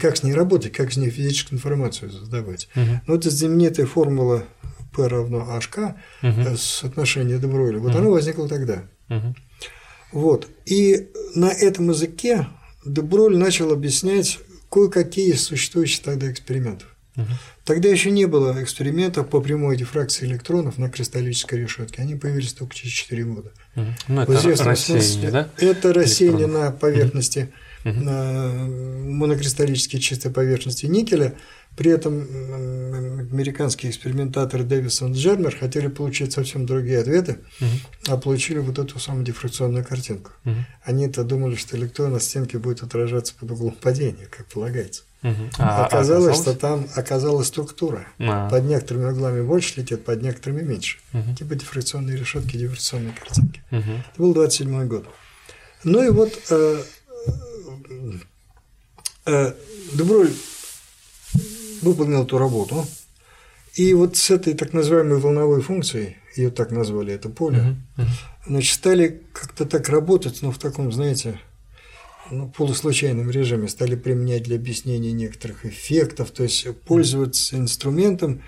[0.00, 2.68] как с ней работать, как с ней физическую информацию создавать.
[2.76, 2.84] Угу.
[3.06, 4.44] Но вот эта знаменитая формула
[4.94, 6.56] P равно HK угу.
[6.56, 7.98] соотношение Дебройля, вот угу.
[7.98, 8.84] оно возникло тогда.
[9.08, 9.34] Угу.
[10.12, 10.48] Вот.
[10.64, 12.46] И на этом языке
[12.84, 14.38] Деброль начал объяснять
[14.70, 16.88] кое-какие существующие тогда экспериментов.
[17.16, 17.26] Угу.
[17.64, 22.02] Тогда еще не было экспериментов по прямой дифракции электронов на кристаллической решетке.
[22.02, 23.52] Они появились только через 4 года.
[23.76, 23.86] Угу.
[24.08, 25.48] Ну, это рассеяние, смысле, да?
[25.58, 27.52] Это рассеяние на поверхности,
[27.84, 27.94] угу.
[27.94, 31.34] на монокристаллической чистой поверхности никеля
[31.76, 32.20] при этом
[33.32, 37.68] американские экспериментаторы Дэвисон и Джермер хотели получить совсем другие ответы, угу.
[38.08, 40.30] а получили вот эту самую дифракционную картинку.
[40.44, 40.54] Угу.
[40.84, 45.02] Они-то думали, что электрон на стенке будет отражаться под углом падения, как полагается.
[45.22, 45.50] Угу.
[45.58, 48.06] А, оказалось, что там оказалась структура.
[48.18, 48.48] А.
[48.50, 50.98] Под некоторыми углами больше летит, под некоторыми меньше.
[51.12, 51.34] Угу.
[51.36, 53.62] Типа дифракционные решетки, дифракционные картинки.
[53.70, 53.80] Угу.
[53.80, 55.06] Это был 27 год.
[55.82, 56.82] Ну и вот э,
[59.26, 59.52] э,
[59.94, 60.30] Деброль
[61.84, 62.84] выполнил эту работу.
[63.74, 67.76] И вот с этой так называемой волновой функцией, ее так назвали, это поле,
[68.46, 71.40] значит, стали как-то так работать, но в таком, знаете,
[72.30, 78.42] ну, полуслучайном режиме, стали применять для объяснения некоторых эффектов, то есть пользоваться инструментом,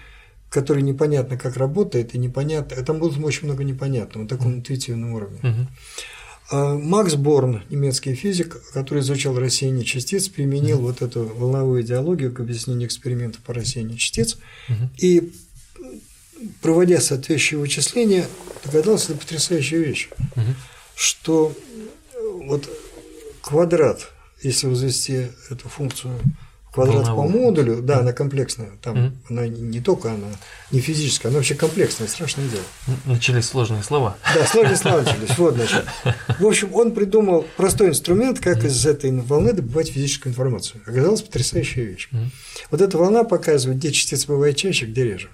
[0.48, 5.40] который непонятно как работает, и непонятно, там было очень много непонятного, на таком интуитивном уровне.
[5.42, 5.66] Uh-huh.
[6.50, 10.82] А Макс Борн, немецкий физик, который изучал рассеяние частиц, применил mm-hmm.
[10.82, 14.36] вот эту волновую идеологию к объяснению экспериментов по рассеянию частиц
[14.68, 14.88] mm-hmm.
[14.98, 15.32] и,
[16.62, 18.28] проводя соответствующие вычисления,
[18.64, 20.54] догадался до потрясающей вещи, mm-hmm.
[20.94, 21.52] что
[22.44, 22.68] вот
[23.40, 26.20] квадрат, если возвести эту функцию
[26.76, 28.70] квадрат по модулю, да, она комплексная.
[28.82, 29.12] Там mm-hmm.
[29.30, 30.28] она не только она
[30.70, 32.62] не физическая, она вообще комплексная, страшное дело.
[33.06, 34.16] Начались сложные слова.
[34.34, 35.38] Да, сложные слова начались.
[35.38, 35.84] Вот, значит.
[36.38, 40.82] В общем, он придумал простой инструмент, как из этой волны добывать физическую информацию.
[40.86, 42.10] Оказалась потрясающая вещь.
[42.70, 45.30] Вот эта волна показывает, где частицы бывают чаще, где реже.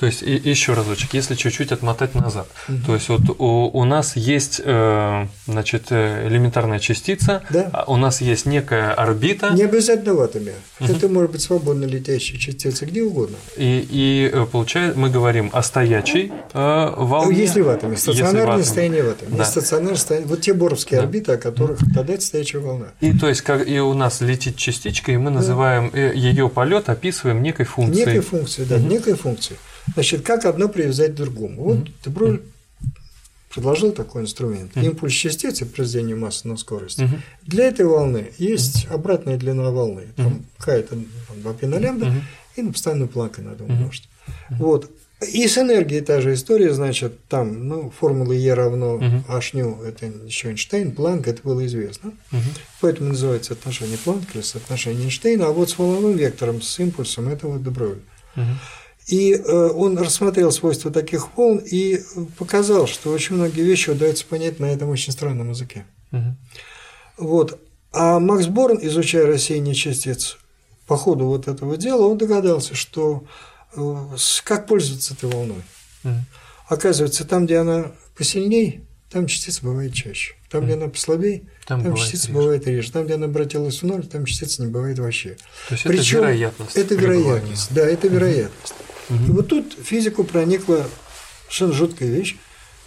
[0.00, 2.78] То есть и, еще разочек, если чуть-чуть отмотать назад, угу.
[2.86, 7.68] то есть вот у, у нас есть э, значит э, элементарная частица, да.
[7.74, 9.50] А у нас есть некая орбита.
[9.50, 10.54] Не обязательно в атоме.
[10.80, 10.90] Угу.
[10.90, 13.36] Это может быть свободно летящая частица где угодно.
[13.58, 17.38] И, и э, получается, мы говорим о стоячей э, волне.
[17.38, 19.36] Если в атоме, стационарное состояние в атоме.
[19.36, 19.44] Да.
[19.44, 21.04] стационарное состояние, вот те боровские да.
[21.04, 22.86] орбиты, о которых тогда это стоячая волна.
[23.02, 25.98] И то есть как и у нас летит частичка, и мы называем да.
[25.98, 28.06] ее полет, описываем некой функцией.
[28.06, 28.86] Некой функцией, да, угу.
[28.86, 29.58] некой функцией.
[29.94, 31.62] Значит, как одно привязать к другому?
[31.62, 31.88] Вот.
[32.04, 32.42] Деброль
[33.52, 34.76] предложил такой инструмент.
[34.76, 37.00] Импульс частицы при произведению массы на скорость.
[37.42, 40.08] Для этой волны есть обратная длина волны.
[40.16, 40.96] Там какая-то
[41.36, 42.22] два пи лямбда, mm-hmm.
[42.56, 44.08] и на постоянную планку надо умножить.
[44.50, 44.90] Вот.
[45.20, 49.22] И с энергией та же история, значит, там, ну, формула Е равно uh-huh.
[49.28, 49.52] H
[49.86, 52.12] это еще Эйнштейн, Планк, это было известно.
[52.32, 52.38] Uh-huh.
[52.80, 57.48] Поэтому называется отношение Планка или соотношение Эйнштейна, а вот с волновым вектором, с импульсом, это
[57.48, 57.98] вот Деброль.
[58.34, 58.54] Uh-huh.
[59.10, 62.00] И э, он рассмотрел свойства таких волн и
[62.38, 65.84] показал, что очень многие вещи удается понять на этом очень странном языке.
[66.12, 66.36] Угу.
[67.18, 67.60] Вот.
[67.92, 70.38] А Макс Борн, изучая рассеяние частиц
[70.86, 73.24] по ходу вот этого дела, он догадался, что
[73.74, 73.96] э,
[74.44, 75.64] как пользоваться этой волной.
[76.04, 76.14] Угу.
[76.68, 80.34] Оказывается, там, где она посильней, там частица бывает чаще.
[80.50, 82.38] Там, где она послабее, Там там, бывает частица реже.
[82.38, 82.92] бывает реже.
[82.92, 85.36] Там, где она обратилась в ноль, там частица не бывает вообще.
[85.68, 86.76] То есть Причем это вероятность.
[86.76, 88.74] Это вероятность, да, это вероятность.
[89.08, 90.86] И вот тут физику проникла
[91.44, 92.36] совершенно жуткая вещь.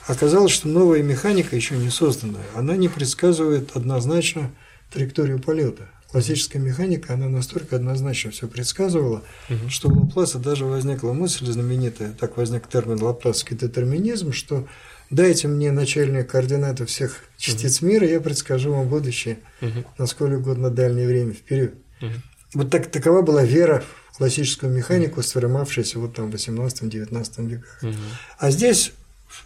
[0.07, 2.43] Оказалось, что новая механика еще не созданная.
[2.55, 4.51] Она не предсказывает однозначно
[4.91, 5.89] траекторию полета.
[6.11, 9.69] Классическая механика, она настолько однозначно все предсказывала, Мгм.
[9.69, 14.67] что у Лапласа даже возникла мысль знаменитая, так возник термин лапласский детерминизм, что
[15.09, 19.85] дайте мне начальные координаты всех частиц мира, я предскажу вам будущее Мгм.
[19.97, 21.73] на сколь угодно дальнее время вперед.
[21.99, 22.21] Мгм.
[22.53, 23.83] Вот так, такова была вера
[24.17, 27.79] классическую механику, сформировавшаяся вот там в 18-19 веках.
[27.81, 27.95] Мгм.
[28.37, 28.91] А здесь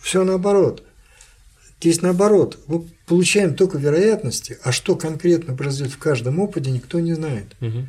[0.02, 0.84] все наоборот.
[1.80, 2.60] Здесь наоборот.
[2.68, 7.56] Мы получаем только вероятности, а что конкретно произойдет в каждом опыте, никто не знает.
[7.60, 7.88] Мгм.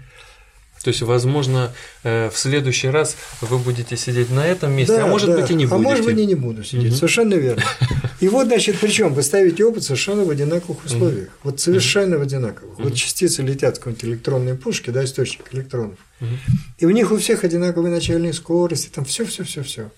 [0.82, 1.72] То есть, возможно,
[2.02, 5.38] э, в следующий раз вы будете сидеть на этом месте, а может да.
[5.38, 5.88] быть и не А будете.
[5.88, 6.90] может быть и не буду сидеть.
[6.90, 6.96] Мгм.
[6.96, 7.62] Совершенно верно.
[8.20, 11.28] И вот, значит, причем вы ставите опыт совершенно в одинаковых условиях.
[11.44, 12.78] Вот совершенно в одинаковых.
[12.78, 15.98] Вот частицы летят с какой-нибудь электронной пушки, да, источник электронов.
[16.18, 16.38] Мгм.
[16.78, 19.90] И у них у всех одинаковые начальные скорости, там все, все, все, все.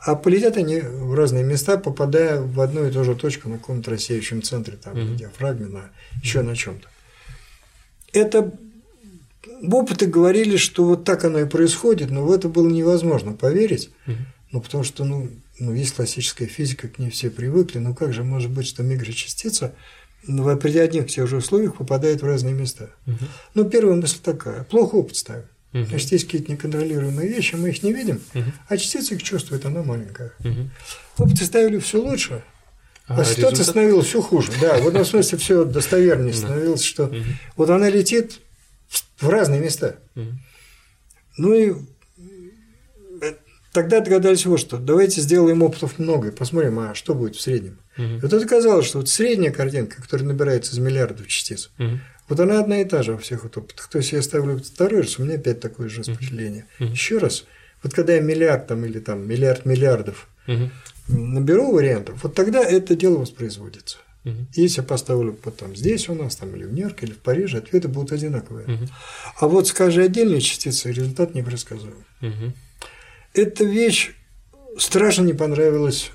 [0.00, 3.92] А полетят они в разные места, попадая в одну и ту же точку на каком-то
[3.92, 5.90] рассеющем центре, там, на диафрагме, на
[6.22, 6.88] еще на чем-то.
[8.12, 8.52] Это
[9.70, 14.26] опыты говорили, что вот так оно и происходит, но в это было невозможно поверить, Мгм.
[14.52, 18.24] ну, потому что, ну, ну, есть классическая физика, к ней все привыкли, ну, как же
[18.24, 19.74] может быть, что микрочастица
[20.26, 22.90] ну, при одних тех же условиях попадает в разные места?
[23.06, 23.18] Мгм.
[23.54, 25.44] Ну, первая мысль такая, плохо опыт ставим.
[25.72, 25.86] Мгм.
[25.86, 28.52] Значит, есть какие-то неконтролируемые вещи, мы их не видим, Мгм.
[28.68, 30.32] а частица их чувствует, она маленькая.
[30.40, 30.70] Мгм.
[31.16, 32.42] Опыты ставили все лучше,
[33.06, 33.66] а, А ситуация результат?
[33.68, 34.52] становилась все хуже.
[34.60, 37.12] Да, в этом смысле все достовернее становилось, что
[37.56, 38.40] вот она летит
[39.20, 39.96] в разные места.
[40.14, 40.40] Мгм.
[41.36, 41.72] Ну и
[43.22, 43.34] э,
[43.72, 44.78] тогда догадались вот что.
[44.78, 47.78] Давайте сделаем опытов много и посмотрим, а что будет в среднем.
[47.96, 52.00] И вот это оказалось, что вот средняя картинка, которая набирается из миллиардов частиц, Мгм.
[52.28, 53.88] вот она одна и та же во всех вот опытах.
[53.88, 56.66] То есть я ставлю второй раз, у меня опять такое же распределение.
[56.78, 56.92] Мгм.
[56.92, 57.44] Еще раз,
[57.82, 60.70] вот когда я миллиард там или там миллиард миллиардов Мгм.
[61.08, 63.98] наберу вариантов, вот тогда это дело воспроизводится.
[64.24, 64.48] Мгм.
[64.54, 67.88] Если я поставлю потом здесь у нас, там, или в Нью-Йорке, или в Париже, ответы
[67.88, 68.66] будут одинаковые.
[68.66, 68.88] Мгм.
[69.38, 72.04] А вот скажи отдельные частицы, результат непредсказуем.
[72.20, 72.54] Мгм.
[73.32, 74.12] Эта вещь
[74.78, 76.10] страшно не понравилась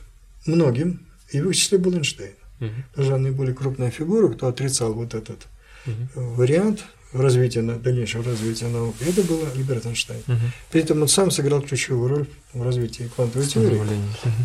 [0.45, 2.35] многим, и в их числе был Эйнштейн.
[2.59, 2.85] Мгм.
[2.95, 5.47] Даже наиболее крупная фигура, кто отрицал вот этот
[5.85, 10.21] э, вариант развития, на- дальнейшего развития науки, это был Альберт Эйнштейн.
[10.27, 10.39] Мгм.
[10.71, 13.81] При этом он сам сыграл ключевую роль в развитии квантовой теории.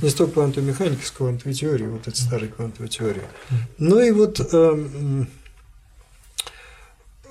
[0.02, 3.22] Не столько квантовой механики, сколько квантовой теории, вот этой старой квантовой теории.
[3.78, 5.28] Ну и вот, эм,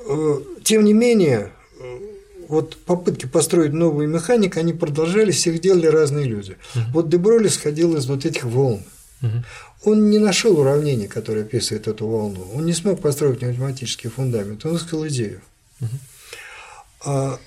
[0.07, 1.97] э, тем не менее, э,
[2.47, 6.57] вот попытки построить новую механику, они продолжались, их делали разные люди.
[6.93, 8.84] Вот Деброли сходил из вот этих волн.
[9.83, 12.47] Он не нашел уравнение, которое описывает эту волну.
[12.55, 14.65] Он не смог построить математический фундамент.
[14.65, 15.41] Он искал идею.
[17.05, 17.39] А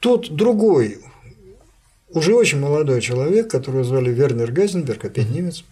[0.00, 0.98] тот другой,
[2.08, 5.64] уже очень молодой человек, которого звали Вернер Гайзенберг, опять немец,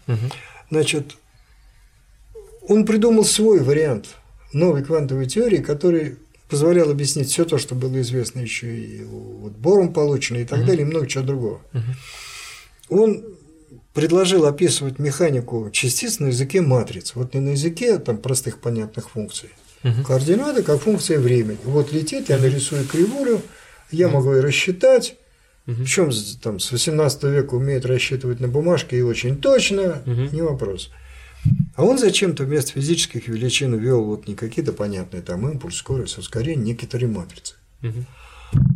[0.70, 1.16] значит,
[2.68, 4.16] он придумал свой вариант
[4.52, 6.16] новой квантовой теории, который
[6.48, 10.82] позволял объяснить все то, что было известно еще и вот Бором получено и так далее,
[10.82, 11.60] и много чего другого.
[12.88, 13.24] Он
[13.94, 17.12] предложил описывать механику частиц на языке матриц.
[17.14, 19.50] Вот не на языке там простых понятных функций.
[19.82, 20.04] Мгм.
[20.04, 21.58] Координаты как функция времени.
[21.64, 23.40] Вот летит, я нарисую кривулю,
[23.90, 25.16] я могу ее рассчитать.
[25.66, 25.76] Мгм.
[25.84, 26.10] Причем
[26.42, 30.28] там с 18 века умеет рассчитывать на бумажке и очень точно, Мгм.
[30.32, 30.90] не вопрос.
[31.74, 36.64] А он зачем-то вместо физических величин ввел вот не какие-то понятные там импульс, скорость, ускорение,
[36.74, 37.54] некоторые матрицы.
[37.80, 38.04] Мгм.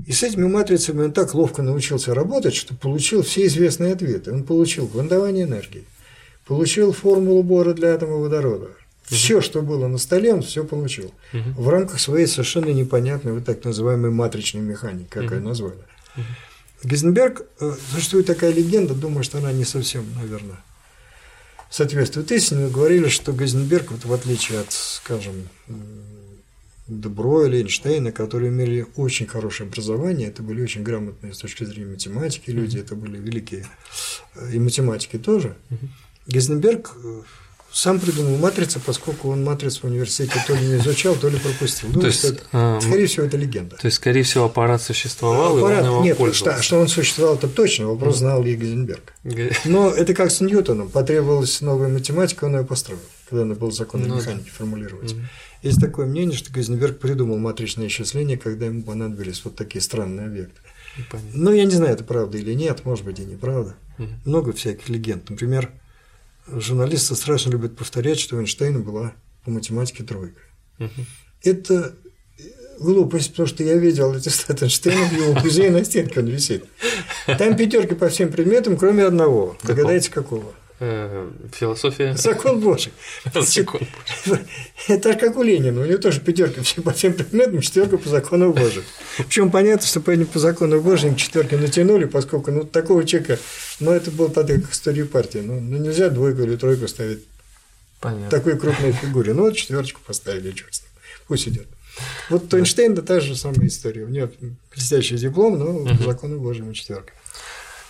[0.07, 4.33] И с этими матрицами он так ловко научился работать, что получил все известные ответы.
[4.33, 5.85] Он получил квантование энергии,
[6.47, 8.69] получил формулу Бора для атома водорода.
[9.05, 11.13] Все, что было на столе, он все получил.
[11.33, 15.79] В рамках своей совершенно непонятной вот так называемой матричной механики, как ее назвали.
[16.83, 20.59] Гейзенберг, э, существует такая легенда, думаю, что она не совсем, наверное,
[21.71, 22.69] соответствует истине.
[22.69, 25.49] Говорили, что Гейзенберг, вот в отличие от, скажем,
[26.87, 31.93] Дебро или Эйнштейна, которые имели очень хорошее образование, это были очень грамотные с точки зрения
[31.93, 33.67] математики люди, это были великие
[34.35, 35.57] э, и математики тоже.
[36.27, 37.23] Гейзенберг э,
[37.73, 41.89] сам придумал матрицы, поскольку он матрицу в университете то ли не изучал, то ли пропустил.
[41.89, 43.77] То Думаю, есть, что а, скорее всего, это легенда.
[43.77, 46.63] То есть, скорее всего, аппарат существовал, и Аппарат- он его нет, что, пользовался.
[46.63, 49.15] что он существовал, это точно, вопрос знал ли Гейзенберг.
[49.65, 54.07] Но это как с Ньютоном, потребовалась новая математика, он ее построил, когда надо было законы
[54.07, 54.21] Ну да.
[54.21, 55.17] механики формулировать.
[55.65, 60.61] Есть такое мнение, что Гейзенберг придумал матричное исчисление, когда ему понадобились вот такие странные объекты.
[61.33, 63.75] Но я не знаю, это правда или нет, может быть и неправда.
[63.97, 64.21] Мгм.
[64.27, 65.31] Много всяких легенд.
[65.31, 65.71] Например,
[66.47, 69.15] журналисты страшно любят повторять, что у Эйнштейна была
[69.45, 70.41] по математике тройка.
[71.43, 71.95] Это
[72.79, 76.67] глупость, потому что я видел эти Эйнштейна в его музее на стенке он висит.
[77.39, 79.57] Там пятерки по всем предметам, кроме одного.
[79.63, 80.53] Догадайте, какого?
[80.81, 82.17] Э, философия.
[82.17, 82.93] Закон Божий.
[83.35, 83.83] Закон
[84.27, 84.45] Божий.
[84.89, 85.81] Это же как у Ленина.
[85.81, 88.85] У него тоже пятерка по всем предметам, четверка по закону Божьему.
[89.19, 93.39] Причем понятно, что по, по закону Божьему четверки натянули, поскольку ну, такого человека,
[93.79, 95.39] ну, это был тогда как история партии.
[95.39, 97.25] Ну, ну, нельзя двойку или тройку ставить
[98.01, 98.31] Понятно.
[98.31, 99.33] такой крупной фигуре.
[99.33, 100.91] Ну, вот четверочку поставили, черт с ним.
[101.29, 101.69] Пусть идет.
[102.29, 102.59] Вот да.
[102.59, 104.05] Эйнштейн, да та же самая история.
[104.05, 104.29] У него
[104.73, 105.97] блестящий диплом, но угу.
[105.97, 107.13] по закону Божьему четверка.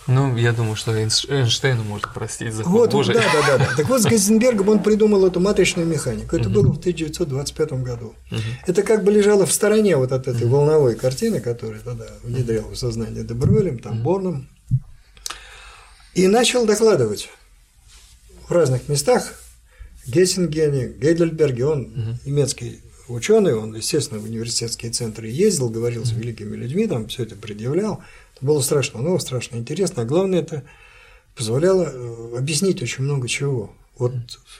[0.07, 3.15] Ну, я думаю, что Эйнштейну можно простить закон вот, Божий.
[3.15, 3.75] Да, да, да, да.
[3.75, 6.35] Так вот, с Гейзенбергом он придумал эту матричную механику.
[6.35, 8.13] Это было в 1925 году.
[8.67, 12.75] Это как бы лежало в стороне вот от этой волновой картины, которая тогда внедряла в
[12.75, 14.47] сознание Дебролем, там, Борном.
[16.13, 17.29] И начал докладывать
[18.47, 19.33] в разных местах
[20.07, 26.87] Гессингене, Гейдельберге, он немецкий ученый, он, естественно, в университетские центры ездил, говорил с великими людьми,
[26.87, 28.01] там все это предъявлял.
[28.41, 30.03] Было страшно много, страшно интересно.
[30.03, 30.63] А главное, это
[31.35, 33.73] позволяло э, объяснить очень много чего.
[33.97, 34.13] Вот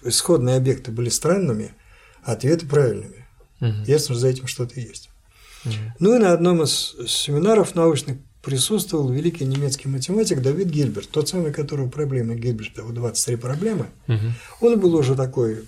[0.04, 1.74] исходные объекты были странными,
[2.24, 3.26] а ответы правильными.
[3.62, 3.84] Угу.
[3.86, 5.10] Ясно, что за этим что-то есть.
[5.66, 5.74] Угу.
[6.00, 11.52] Ну и на одном из семинаров научных присутствовал великий немецкий математик Давид Гильберт, тот самый,
[11.52, 13.88] которого проблемы Гильберта, вот 23 проблемы.
[14.08, 14.68] Угу.
[14.68, 15.64] Он был уже такой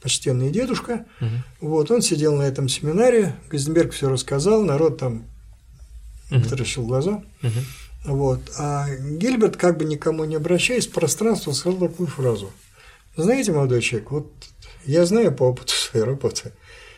[0.00, 1.06] почтенный дедушка.
[1.20, 1.68] Угу.
[1.68, 5.24] Вот, он сидел на этом семинаре, Гейзенберг все рассказал, народ там
[6.42, 7.22] таращил глаза.
[8.04, 8.40] Вот.
[8.58, 12.50] А Гильберт, как бы никому не обращаясь, в пространство сказал такую фразу.
[13.16, 14.32] Знаете, молодой человек, вот
[14.84, 16.52] я знаю по опыту своей работы,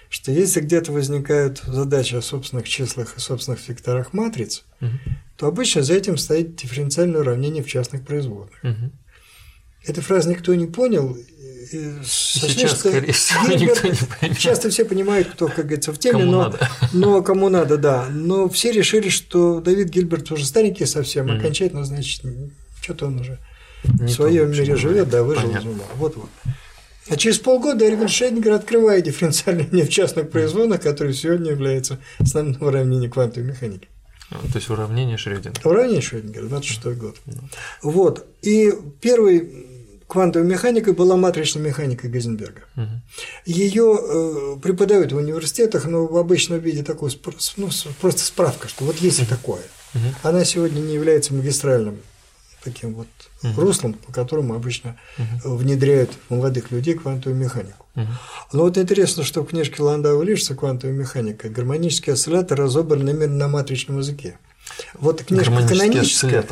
[0.09, 4.91] что если где-то возникают задачи о собственных числах и собственных векторах матриц, угу.
[5.37, 8.59] то обычно за этим стоит дифференциальное уравнение в частных производных.
[8.65, 8.93] Угу.
[9.87, 11.17] Эту фразу никто не понял,
[11.71, 14.39] Сейчас, скорее всего, никто не поймет.
[14.39, 16.71] Часто все понимают, кто, как говорится, в теме, кому но, надо.
[16.93, 18.07] но кому надо, да.
[18.09, 22.23] Но все решили, что Давид Гильберт уже старенький совсем, mm окончательно, значит,
[22.81, 23.39] что-то он уже
[24.01, 25.85] не в своем мире живет, да, выжил из ума.
[25.97, 26.29] Вот-вот.
[27.09, 32.61] А через полгода Эрвин Шейдингер открывает дифференциальное не в частных производных, который сегодня является основным
[32.63, 33.89] уравнением квантовой механики.
[34.31, 35.69] А, то есть уравнение Шрёдингера.
[35.69, 37.17] Уравнение Шрёдингера, 26 год.
[37.27, 37.45] Mm.
[37.83, 38.27] Вот.
[38.43, 39.76] И первый
[40.07, 42.63] квантовой механикой была матричная механика Гейзенберга.
[42.77, 42.91] Угу.
[43.47, 47.11] Ее э, преподают в университетах, но в обычном виде такой,
[47.57, 47.69] ну,
[48.01, 49.63] просто справка, что вот есть и такое.
[49.95, 50.03] Угу.
[50.23, 51.99] Она сегодня не является магистральным
[52.63, 53.07] таким вот
[53.43, 53.61] угу.
[53.61, 55.57] руслом, по которому обычно угу.
[55.57, 57.87] внедряют молодых людей квантовую механику.
[57.95, 58.07] Угу.
[58.53, 63.49] Но вот интересно, что в книжке Ландау Лишца «Квантовая механика» гармонический осциллятор разобран именно на
[63.49, 64.39] матричном языке.
[64.95, 66.45] Вот книжка каноническая,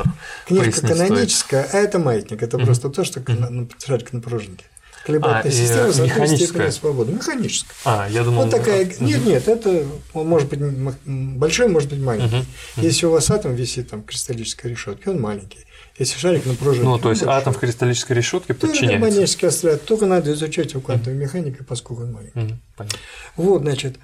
[0.47, 2.65] книжка каноническая, а это маятник, это угу.
[2.65, 3.67] просто то, что угу.
[3.67, 4.65] к напружинке.
[5.05, 7.13] Колебательная а, система с механическая свободы.
[7.13, 7.75] Механическая.
[7.85, 8.43] А, я думал.
[8.43, 8.87] Вот такая.
[8.87, 9.05] Угу.
[9.05, 10.59] Нет, нет, это он может быть
[11.05, 12.37] большой, может быть маленький.
[12.37, 12.45] Угу.
[12.77, 15.59] Если у вас атом висит там кристаллической решетке, он маленький.
[15.99, 16.83] Если шарик напружен.
[16.83, 17.39] Ну, то есть большой.
[17.39, 18.87] атом в кристаллической решетке подчиняется.
[18.87, 19.85] То гармонический осциллятор.
[19.85, 22.39] Только надо изучать его квантовой механикой, поскольку он маленький.
[22.39, 22.59] Угу.
[22.75, 22.99] Понятно.
[23.35, 23.97] Вот, значит.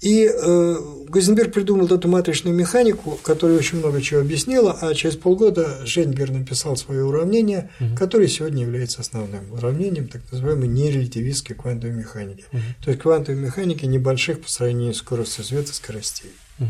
[0.00, 0.76] И э,
[1.08, 6.76] Гейзенберг придумал эту матричную механику, которая очень много чего объяснила, а через полгода Шейнгер написал
[6.76, 7.96] свое уравнение, угу.
[7.96, 12.44] которое сегодня является основным уравнением так называемой нерелятивистской квантовой механики.
[12.52, 12.62] Угу.
[12.84, 16.30] То есть квантовой механики небольших по сравнению с скоростью света скоростей.
[16.60, 16.68] Угу.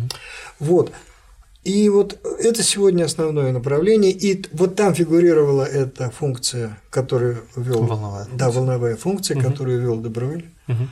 [0.60, 0.92] Вот.
[1.64, 4.12] И вот это сегодня основное направление.
[4.12, 7.82] И вот там фигурировала эта функция, которую ввел.
[7.82, 8.26] Волновая.
[8.32, 9.50] Да, волновая функция, угу.
[9.50, 10.48] которую ввел Добровель.
[10.66, 10.88] Угу.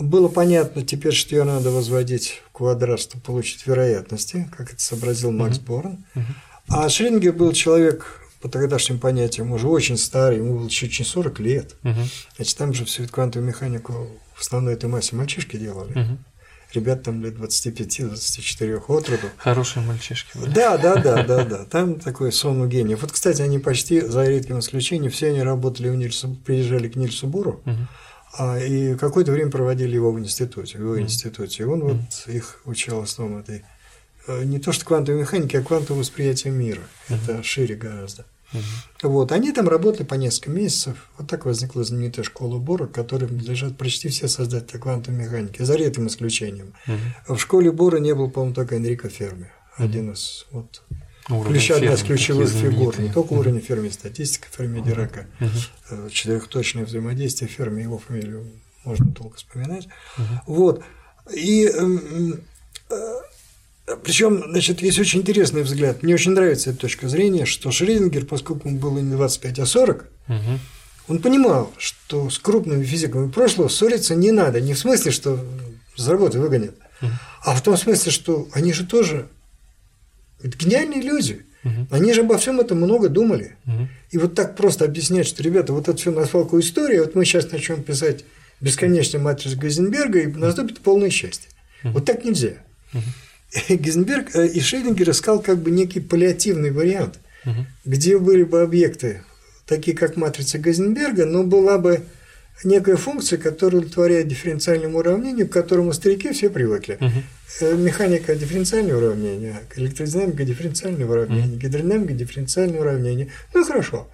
[0.00, 5.32] Было понятно теперь, что ее надо возводить в квадрат, чтобы получить вероятности, как это сообразил
[5.32, 5.66] Макс uh-huh.
[5.66, 6.04] Борн.
[6.14, 6.22] Uh-huh.
[6.68, 11.40] А Шрингер был человек по тогдашним понятиям уже очень старый, ему было чуть не 40
[11.40, 11.74] лет.
[11.82, 12.04] Uh-huh.
[12.36, 15.92] Значит, там же всю эту квантовую механику в основной этой массе мальчишки делали.
[15.94, 16.16] Uh-huh.
[16.74, 19.26] Ребят там лет 25-24 от роду.
[19.38, 20.30] Хорошие мальчишки.
[20.34, 21.64] Да, да, да, да, да.
[21.64, 23.00] Там такой сон у гениев.
[23.00, 27.26] Вот, кстати, они почти, за редким исключением, все они работали у Нильса, приезжали к Нильсу
[27.26, 27.62] Буру.
[27.64, 27.86] Uh-huh
[28.36, 31.02] а, и какое-то время проводили его в институте, в его mm.
[31.02, 31.62] институте.
[31.62, 31.84] И он mm.
[31.84, 33.64] вот их учил основам этой
[34.26, 36.82] э, не то что квантовой механики, а квантового восприятия мира.
[37.08, 37.16] Mm.
[37.16, 38.26] Это шире гораздо.
[38.52, 38.60] Mm.
[39.02, 41.10] Вот, они там работали по несколько месяцев.
[41.16, 46.06] Вот так возникла знаменитая школа Бора, которой лежат почти все создатели квантовой механики, за редким
[46.06, 46.74] исключением.
[46.86, 47.34] Mm.
[47.34, 50.82] В школе Бора не был, по-моему, только Энрико Ферми, один из вот
[51.28, 56.10] Ключ одна из ключевых фигур, не только уровень Ферми, статистика Ферми Дирака, угу.
[56.10, 58.46] четырехточное взаимодействие Ферми, его фамилию
[58.84, 59.88] можно долго вспоминать.
[60.16, 60.24] Угу.
[60.46, 60.84] Вот.
[61.34, 62.40] И эм,
[62.88, 63.14] э,
[64.02, 66.02] причем, значит, есть очень интересный взгляд.
[66.02, 70.06] Мне очень нравится эта точка зрения, что Шрёдингер, поскольку он был не 25, а 40,
[70.28, 70.36] угу.
[71.08, 74.60] Он понимал, что с крупными физиками прошлого ссориться не надо.
[74.60, 75.42] Не в смысле, что
[75.96, 76.74] за работу выгонят,
[77.42, 79.26] а в том смысле, что они же тоже
[80.42, 81.44] гениальные люди.
[81.90, 83.56] Они же обо всем этом много думали.
[84.10, 87.24] И вот так просто объяснять, что, ребята, вот это все на свалку истории, вот мы
[87.24, 88.24] сейчас начнем писать
[88.60, 91.50] бесконечный матрицу Газенберга, и наступит полное счастье.
[91.84, 92.54] Вот так нельзя.
[93.68, 97.18] Гизенберг э, и Шеллингер искал как бы некий паллиативный вариант,
[97.84, 99.22] где были бы объекты,
[99.66, 102.02] такие как матрица Газенберга, но была бы
[102.64, 106.98] некая функция, которая удовлетворяет дифференциальному уравнению, к которому старики все привыкли.
[107.00, 107.22] Угу.
[107.60, 111.56] Механика дифференциального уравнения, электродинамика дифференциального уравнения, угу.
[111.56, 113.28] гидродинамика дифференциального уравнения.
[113.54, 114.08] Ну хорошо.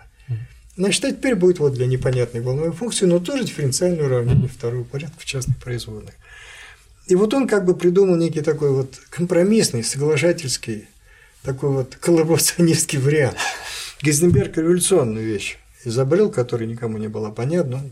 [0.76, 5.20] Значит, а теперь будет вот для непонятной волновой функции, но тоже дифференциальное уравнение второго порядка
[5.20, 6.14] в частных производных.
[7.06, 10.88] И вот он как бы придумал некий такой вот компромиссный, соглашательский,
[11.42, 13.36] такой вот коллаборационистский вариант.
[14.02, 17.82] Гейзенберг революционную вещь изобрел, которая никому не была понятна,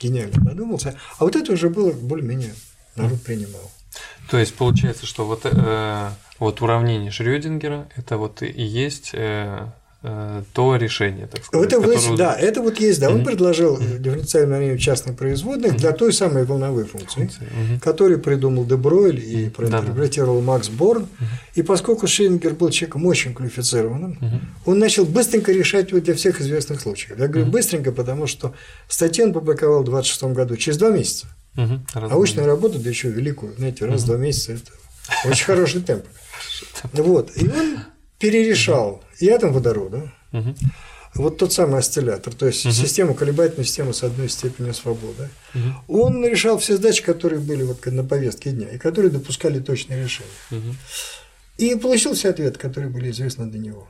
[0.00, 2.54] гениально додумался, а вот это уже было более-менее
[2.96, 3.72] народ принимал.
[4.30, 9.66] То есть получается, что вот, э, вот уравнение Шрёдингера это вот и есть э,
[10.02, 11.66] Э, то решение, так сказать.
[11.66, 11.98] Это которое...
[11.98, 13.10] вот, да, это вот есть, да.
[13.10, 13.24] Он mm-hmm.
[13.24, 13.98] предложил mm-hmm.
[13.98, 15.78] дифференциальное уравнение частных производных mm-hmm.
[15.78, 17.28] для той самой волновой функции.
[17.30, 17.80] Mm-hmm.
[17.80, 19.50] которую придумал Дебройль и mm-hmm.
[19.50, 21.02] проинтерпретировал да, Макс Борн.
[21.02, 21.26] Mm-hmm.
[21.56, 24.40] И поскольку Шиллингер был человеком очень квалифицированным, mm-hmm.
[24.64, 27.18] он начал быстренько решать его для всех известных случаев.
[27.18, 27.50] Я говорю mm-hmm.
[27.50, 28.54] быстренько, потому что
[28.88, 31.26] статью он публиковал в 26 году, через два месяца.
[31.56, 32.08] Mm-hmm.
[32.08, 34.06] Научную работу, да еще великую, знаете, раз в mm-hmm.
[34.06, 36.04] два месяца, это очень хороший темп.
[36.92, 37.36] Вот.
[37.36, 37.80] И он
[38.18, 40.54] перерешал и атом водорода, угу.
[41.14, 42.72] вот тот самый осциллятор, то есть угу.
[42.72, 46.02] систему, колебательную систему с одной степенью свободы, угу.
[46.04, 50.30] он решал все задачи, которые были вот на повестке дня и которые допускали точные решения.
[50.50, 50.74] Угу.
[51.58, 53.88] И получил все ответы, которые были известны до него.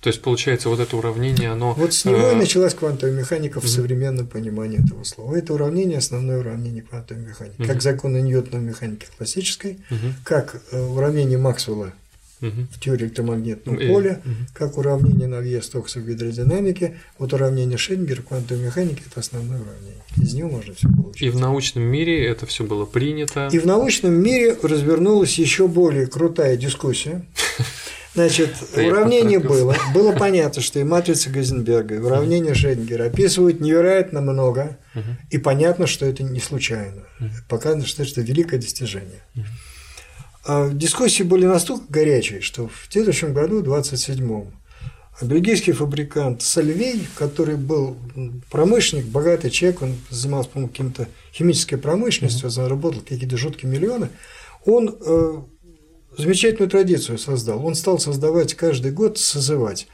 [0.00, 1.72] То есть, получается, вот это уравнение, оно…
[1.72, 5.34] Вот с него и э, началась квантовая механика в современном понимании этого слова.
[5.34, 7.66] Это уравнение– основное уравнение квантовой механики.
[7.66, 9.78] Как законы Ньютона в механике классической,
[10.22, 11.92] как э, уравнение Максвелла
[12.40, 14.20] в теории электромагнитного ну, поля,
[14.52, 16.98] как уравнение на вес Стокса в гидродинамике.
[17.18, 20.02] Вот уравнение Шеллингера в квантовой механике– это основное уравнение.
[20.20, 21.22] Из него можно все получить.
[21.22, 23.48] И в научном мире это все было принято.
[23.50, 27.24] И в научном мире развернулась еще более крутая дискуссия.
[28.14, 29.76] Значит, уравнение было.
[29.92, 34.78] Было понятно, что и матрица Газенберга, и уравнение Шеллингера описывают невероятно много,
[35.30, 37.02] и понятно, что это не случайно.
[37.48, 39.20] Показано, что это великое достижение.
[40.46, 44.52] А дискуссии были настолько горячие, что в следующем году, в 27-м,
[45.22, 47.96] бельгийский фабрикант Сальвей, который был
[48.50, 52.52] промышленник, богатый человек, он занимался, по-моему, каким-то химической промышленностью, mm-hmm.
[52.52, 54.10] заработал какие-то жуткие миллионы,
[54.66, 55.42] он э,
[56.16, 57.64] замечательную традицию создал.
[57.64, 59.88] Он стал создавать каждый год, созывать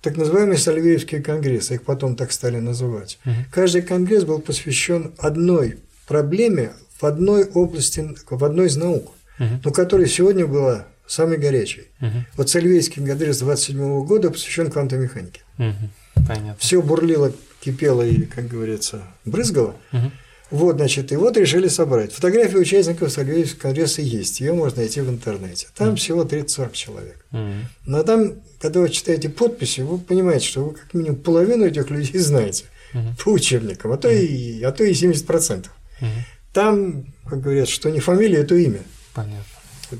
[0.00, 3.18] так называемые Сальвеевские конгрессы, их потом так стали называть.
[3.24, 3.34] Угу.
[3.50, 9.60] Каждый конгресс был посвящен одной проблеме в одной области, в одной из наук угу.
[9.64, 11.88] но которая сегодня была самой горячей.
[12.00, 12.24] Угу.
[12.36, 15.42] Вот Сальвейский Гадрис 27 года посвящен квантовой механике.
[15.58, 16.24] Угу.
[16.26, 16.56] Понятно.
[16.58, 19.74] Все бурлило, кипело и, как говорится, брызгало.
[19.92, 20.10] Угу.
[20.54, 22.12] Вот, значит, и вот решили собрать.
[22.12, 25.66] Фотографии участников Сальвейского конгресса есть, ее можно найти в интернете.
[25.76, 25.96] Там mm.
[25.96, 27.26] всего 30-40 человек.
[27.32, 27.62] Mm.
[27.86, 32.20] Но там, когда вы читаете подписи, вы понимаете, что вы как минимум половину этих людей
[32.20, 33.20] знаете mm.
[33.20, 34.16] по учебникам, а то, mm.
[34.16, 35.66] и, а то и 70%.
[36.00, 36.06] Mm.
[36.52, 38.82] Там, как говорят, что не фамилия, то имя.
[39.12, 39.42] Понятно.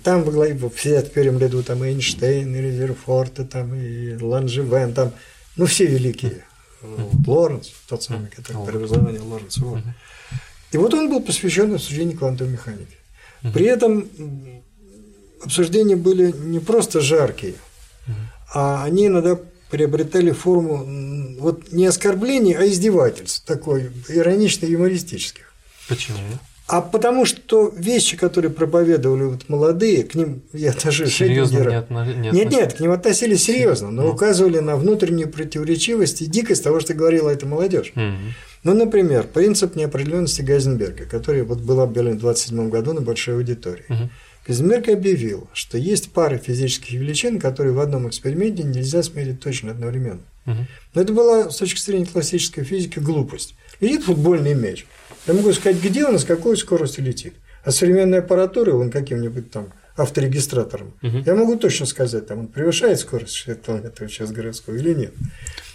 [0.04, 4.94] Там было и все в первом ряду там и Эйнштейн, и Риверфорд, там и Ланжевен,
[4.94, 5.10] там,
[5.56, 6.44] ну, все великие.
[7.26, 9.60] Лоренц, тот самый, который преобразование Лоренца.
[9.64, 9.82] Вот.
[10.74, 12.96] И вот он был посвящен обсуждению квантовой механики.
[13.54, 14.08] При этом
[15.40, 17.54] обсуждения были не просто жаркие,
[18.52, 19.38] а они иногда
[19.70, 20.84] приобретали форму
[21.38, 25.52] вот не оскорблений, а издевательств, такой иронично-юмористических.
[25.88, 26.18] Почему?
[26.66, 32.06] А потому что вещи, которые проповедовали вот молодые, к ним я даже серьезно не, отно...
[32.06, 34.12] не Нет, нет, к ним относились серьезно, но ну.
[34.12, 37.92] указывали на внутреннюю противоречивость и дикость того, что говорила эта молодежь.
[37.94, 38.14] Угу.
[38.64, 43.84] Ну, например, принцип неопределенности Гайзенберга, который вот был объявлен в 27 году на большой аудитории.
[43.90, 44.10] Угу.
[44.46, 50.22] Гайзенберг объявил, что есть пары физических величин, которые в одном эксперименте нельзя смерить точно одновременно.
[50.46, 50.66] Угу.
[50.94, 53.54] Но это была с точки зрения классической физики глупость.
[53.80, 54.86] Летит футбольный мяч.
[55.26, 57.34] Я могу сказать, где он и с какой скоростью летит.
[57.64, 61.18] А современная аппаратура, он каким-нибудь там авторегистратором, угу.
[61.24, 65.14] я могу точно сказать, там он превышает скорость 60 км в час городского или нет.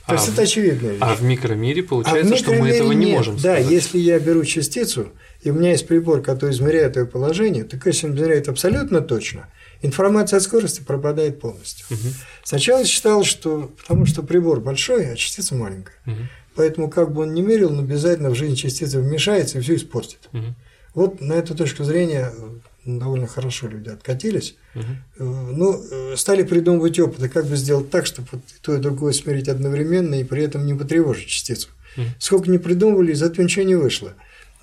[0.06, 1.02] То а есть в, это очевидная вещь.
[1.02, 3.08] А в микромире получается, а в микромире что мы этого нет.
[3.08, 5.12] не можем Да, если я беру частицу,
[5.42, 9.48] и у меня есть прибор, который измеряет ее положение, то если он измеряет абсолютно точно,
[9.82, 11.86] информация о скорости пропадает полностью.
[11.90, 12.08] Угу.
[12.44, 15.96] Сначала считал, что потому что прибор большой, а частица маленькая.
[16.06, 16.18] Угу.
[16.60, 20.20] Поэтому, как бы он ни мерил, он обязательно в жизнь частицы вмешается и все испортит.
[20.34, 20.44] Угу.
[20.94, 22.34] Вот на эту точку зрения
[22.84, 24.56] довольно хорошо люди откатились.
[24.76, 25.24] Угу.
[25.56, 25.82] Ну,
[26.18, 28.28] стали придумывать опыты, как бы сделать так, чтобы
[28.62, 31.70] то и другое смирить одновременно и при этом не потревожить частицу.
[31.96, 32.06] Угу.
[32.20, 34.12] Сколько не придумывали, из этого ничего не вышло.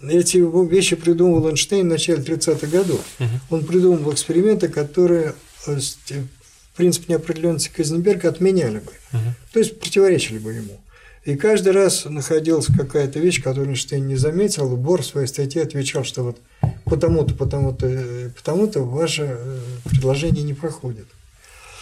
[0.03, 0.37] Эти
[0.71, 3.01] вещи придумывал Эйнштейн в начале 30-х годов.
[3.19, 3.57] Угу.
[3.57, 5.33] Он придумывал эксперименты, которые
[5.67, 9.35] э, в принципе неопределенности Казенберга отменяли бы, угу.
[9.55, 10.79] то есть противоречили бы ему.
[11.27, 15.63] И каждый раз находилась какая-то вещь, которую Эйнштейн не заметил, и Бор в своей статье
[15.63, 16.39] отвечал, что вот
[16.85, 19.59] потому-то, потому-то, потому-то ваше э,
[19.91, 21.07] предложение не проходит.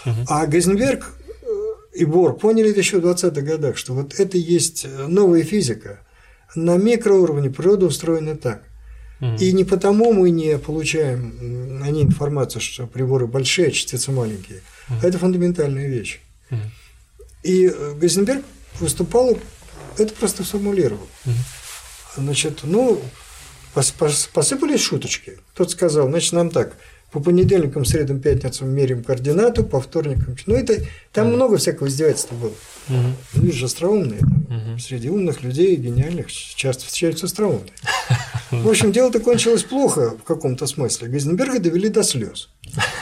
[0.07, 0.15] Угу.
[0.29, 1.47] А Гейзенберг э,
[1.93, 5.99] и Бор поняли это еще в 20-х годах, что вот это есть новая физика.
[6.55, 8.63] На микроуровне природа устроена так.
[9.21, 9.35] Угу.
[9.41, 14.63] И не потому мы не получаем ней информацию, что приборы большие, а частицы маленькие.
[14.89, 14.99] Угу.
[15.03, 16.21] А это фундаментальная вещь.
[17.43, 18.43] И Гейзенберг
[18.81, 19.39] выступал,
[19.97, 21.07] это просто сформулировал.
[22.17, 23.01] Значит, ну,
[23.75, 25.39] посыпались шуточки.
[25.53, 26.77] Кто-то сказал, значит, нам так,
[27.15, 30.37] по понедельникам, средам, пятницам меряем координату, по вторникам.
[30.47, 32.53] Ну, это там mm много всякого издевательства было.
[32.89, 33.13] Mm-hmm.
[33.35, 34.19] Люди же остроумные.
[34.19, 37.73] Там, Среди умных людей, гениальных, часто встречаются остроумные.
[38.51, 41.09] В общем, дело-то кончилось плохо в каком-то смысле.
[41.09, 42.49] Гейзенберга довели до слез.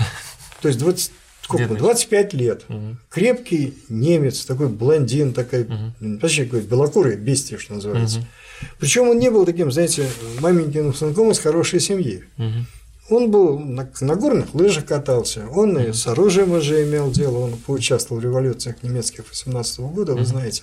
[0.61, 1.11] То есть 20,
[1.59, 2.65] сколько, 25 лет.
[2.69, 2.97] Угу.
[3.11, 6.19] Крепкий немец, такой блондин, такой, угу.
[6.20, 8.19] почти какой белокурый бестия, что называется.
[8.19, 8.27] Угу.
[8.79, 10.07] Причем он не был таким, знаете,
[10.41, 12.24] маменькиным сынком из хорошей семьи.
[12.39, 13.16] Угу.
[13.16, 17.57] Он был на, на горных лыжах катался, он и с оружием уже имел дело, он
[17.57, 20.62] поучаствовал в революциях немецких 18 -го года, вы знаете.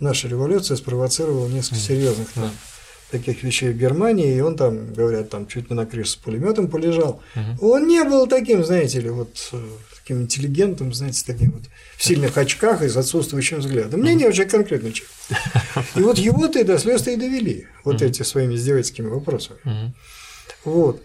[0.00, 2.50] Наша революция спровоцировала несколько серьезных там,
[3.10, 6.68] таких вещей в Германии, и он там, говорят, там чуть не на крыше с пулеметом
[6.68, 7.20] полежал.
[7.60, 9.62] Он не был таким, знаете ли, вот э,
[9.98, 11.62] таким интеллигентом, знаете, таким вот
[11.96, 14.00] в сильных очках и с отсутствующим взглядом.
[14.00, 15.10] Мнение очень конкретно человек.
[15.96, 19.94] И вот его-то и до слез-то и довели, вот эти своими издевательскими вопросами.
[20.64, 21.00] Вот.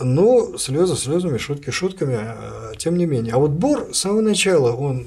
[0.00, 3.32] Но слезы слезами, шутки шутками, а, тем не менее.
[3.32, 5.06] А вот Бор с самого начала, он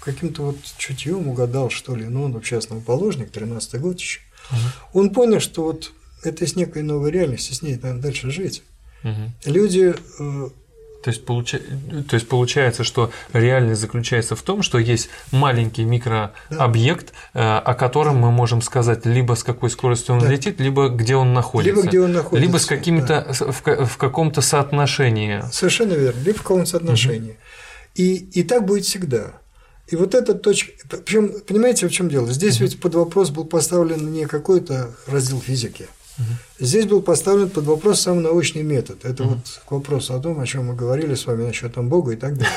[0.00, 4.20] каким-то вот чутьем угадал, что ли, ну, он вообще основоположник, 13-й год еще.
[4.50, 5.00] Угу.
[5.00, 8.62] Он понял, что вот это с некой новой реальностью, с ней надо дальше жить.
[9.02, 9.52] Угу.
[9.52, 10.48] Люди э,
[11.02, 11.58] то есть, получа...
[12.08, 17.58] То есть получается, что реальность заключается в том, что есть маленький микрообъект, да.
[17.58, 20.28] Э, о котором мы можем сказать либо с какой скоростью он да.
[20.28, 21.74] летит, либо где он находится.
[21.74, 22.46] Либо где он находится.
[22.46, 23.52] Либо с какими-то да.
[23.52, 25.42] в, в каком-то соотношении.
[25.50, 26.20] Совершенно верно.
[26.20, 27.30] Либо в каком-то соотношении.
[27.30, 27.38] Угу.
[27.94, 29.39] И, и так будет всегда.
[29.90, 30.72] И вот эта точка.
[31.04, 32.30] Причем, понимаете, в чем дело?
[32.30, 32.64] Здесь угу.
[32.64, 35.88] ведь под вопрос был поставлен не какой-то раздел физики.
[36.58, 39.04] Здесь был поставлен под вопрос сам научный метод.
[39.04, 39.34] Это угу.
[39.34, 42.16] вот к вопросу о том, о чем мы говорили с вами насчет там Бога и
[42.16, 42.54] так далее.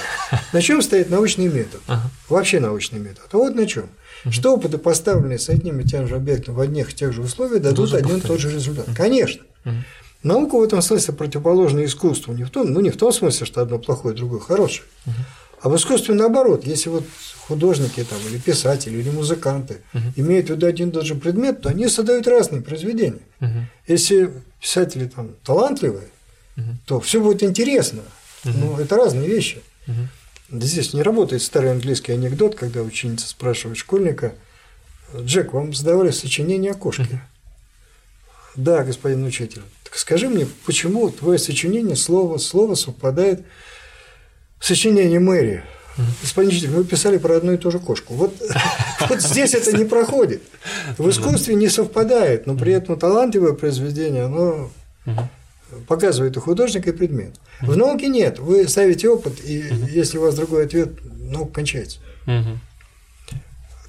[0.52, 1.82] На чем стоит научный метод?
[2.30, 3.24] Вообще научный метод.
[3.32, 3.86] А вот на чем?
[4.30, 7.62] Что опыты, поставленные с одним и тем же объектом в одних и тех же условиях,
[7.62, 8.88] дадут один и тот же результат.
[8.96, 9.44] Конечно.
[10.24, 12.34] Наука в этом смысле противоположна искусству.
[12.34, 14.86] Не в том, ну не в том смысле, что одно плохое, другое хорошее.
[15.64, 16.66] А в искусстве наоборот.
[16.66, 17.06] Если вот
[17.48, 21.62] художники там, или писатели, или музыканты uh имеют в виду один и тот же предмет,
[21.62, 23.22] то они создают разные произведения.
[23.40, 24.30] uh Если
[24.60, 26.10] писатели там талантливые,
[26.58, 28.02] uh то все будет интересно.
[28.44, 29.62] uh Но это разные вещи.
[29.88, 29.94] uh
[30.52, 34.36] Здесь не работает старый английский анекдот, когда ученица спрашивает школьника,
[35.18, 37.04] Джек, вам задавали сочинение о кошке?
[37.04, 37.18] uh
[38.58, 39.62] Да, господин учитель.
[39.86, 43.46] Так скажи мне, почему твое сочинение слово слово совпадает
[44.64, 45.62] с сочинением Мэри?
[46.22, 48.14] Господин учитель, мы писали про одну и ту же кошку.
[48.14, 48.34] Вот,
[49.10, 50.42] вот здесь это не проходит.
[50.98, 54.72] В искусстве не совпадает, но при этом талантливое произведение, оно
[55.88, 57.36] показывает и художник, и предмет.
[57.62, 58.40] В науке нет.
[58.40, 62.00] Вы ставите опыт, и если у вас другой ответ, наука кончается.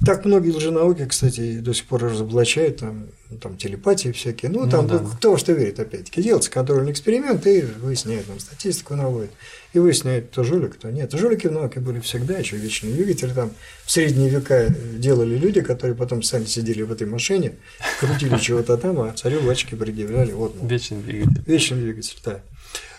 [0.05, 3.07] Так многие лженауки, кстати, до сих пор разоблачают, там,
[3.41, 4.51] там телепатии всякие.
[4.51, 5.05] Ну, там ну, да.
[5.17, 6.21] кто во что верит, опять-таки.
[6.21, 9.31] Делается контрольный эксперимент и выясняет, там, статистику наводит.
[9.75, 11.13] И выясняет, кто жулик, кто нет.
[11.13, 13.33] Жулики в науке были всегда, еще вечные двигатели.
[13.35, 13.51] Там
[13.85, 17.57] в средние века делали люди, которые потом сами сидели в этой машине,
[18.01, 20.33] крутили чего-то там, а царю бачки предъявляли.
[20.33, 21.43] Вот, ну, вечный двигатель.
[21.45, 22.41] Вечный двигатель, да.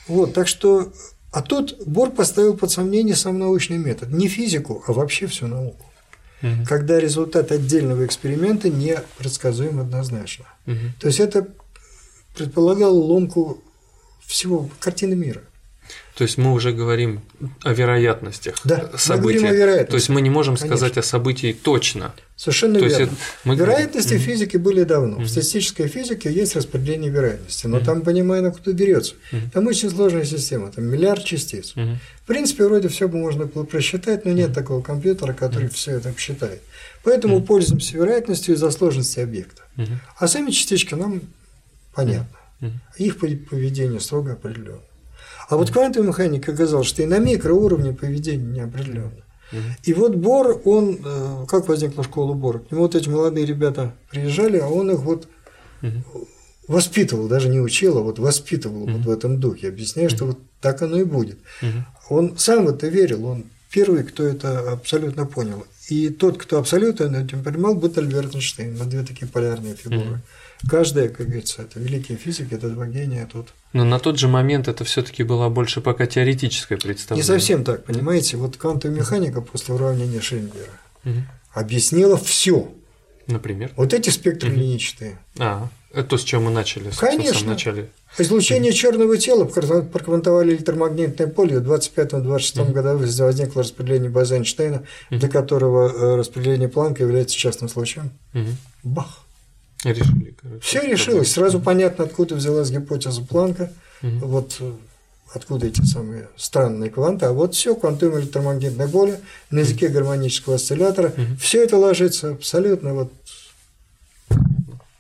[0.08, 0.94] Вот, так что
[1.32, 4.12] а тут Бор поставил под сомнение сам научный метод.
[4.12, 5.86] Не физику, а вообще всю науку
[6.42, 6.66] угу.
[6.66, 10.46] когда результат отдельного эксперимента не предсказуем однозначно.
[10.68, 10.76] Угу.
[11.00, 11.48] То есть это
[12.36, 13.64] предполагало ломку
[14.26, 15.42] всего картины мира.
[16.16, 17.22] То есть мы уже говорим
[17.64, 19.12] о вероятностях да, события.
[19.12, 19.90] Мы говорим о вероятностях.
[19.90, 20.78] То есть мы не можем Конечно.
[20.78, 22.14] сказать о событии точно.
[22.38, 23.14] Совершенно То верно.
[23.44, 24.26] мы Вероятности говорим...
[24.26, 25.18] физики были давно.
[25.18, 29.16] В статистической физике есть распределение вероятности, но там понимаем, откуда берется.
[29.54, 31.74] Там очень сложная система, там миллиард частиц.
[31.76, 36.14] В принципе, вроде все бы можно было просчитать, но нет такого компьютера, который все это
[36.14, 36.62] посчитает.
[37.04, 39.64] Поэтому пользуемся вероятностью из-за сложности объекта.
[40.18, 41.22] А сами частички нам
[41.94, 42.38] понятно.
[42.98, 44.80] Их поведение строго определенно.
[45.50, 49.24] А вот квантовая механика оказалась, что и на микроуровне поведение не определенно.
[49.84, 52.60] И вот Бор, он, э, как возникла школа Бора?
[52.60, 55.28] К нему вот эти молодые ребята приезжали, а он их вот
[56.68, 60.82] воспитывал, даже не учил, а вот воспитывал вот в этом духе, объясняя, что вот так
[60.82, 61.38] оно и будет.
[62.10, 65.66] Он сам в это верил, он первый, кто это абсолютно понял.
[65.88, 68.76] И тот, кто абсолютно этим понимал, был Альберт Эйнштейн.
[68.76, 70.22] Вот две такие полярные фигуры.
[70.68, 73.50] Каждая, как говорится, это великие физики, это два гения тут.
[73.74, 77.24] Но на тот же момент это все-таки было больше пока теоретическое представление.
[77.24, 78.38] Не совсем так, понимаете?
[78.38, 80.72] Вот квантовая механика после уравнения Шрёдингера
[81.04, 81.20] угу.
[81.54, 82.72] объяснила все.
[83.28, 83.72] Например?
[83.76, 84.60] Вот эти спектры угу.
[84.60, 85.18] линейчатые.
[85.40, 86.92] А, это с чем мы начали?
[86.98, 87.34] Конечно.
[87.34, 87.90] В самом начале.
[88.18, 88.78] Излучение угу.
[88.78, 91.60] черного тела проквантовали электромагнитное поле.
[91.60, 92.72] В 25-26 угу.
[92.72, 95.20] году возникло распределение База-Эйнштейна, угу.
[95.20, 98.12] для которого э, распределение Планка является частным случаем.
[98.34, 98.50] Угу.
[98.84, 99.22] Бах!
[99.84, 100.62] Решили, короче.
[100.62, 101.32] Все решилось.
[101.32, 103.72] Сразу понятно, откуда взялась гипотеза Планка.
[104.02, 104.26] Угу.
[104.28, 104.72] Вот э,
[105.34, 107.26] откуда эти самые странные кванты.
[107.26, 109.20] А вот все, квантовое электромагнитное поле
[109.50, 111.10] на языке гармонического осциллятора.
[111.10, 111.38] Угу.
[111.40, 113.12] Все это ложится абсолютно вот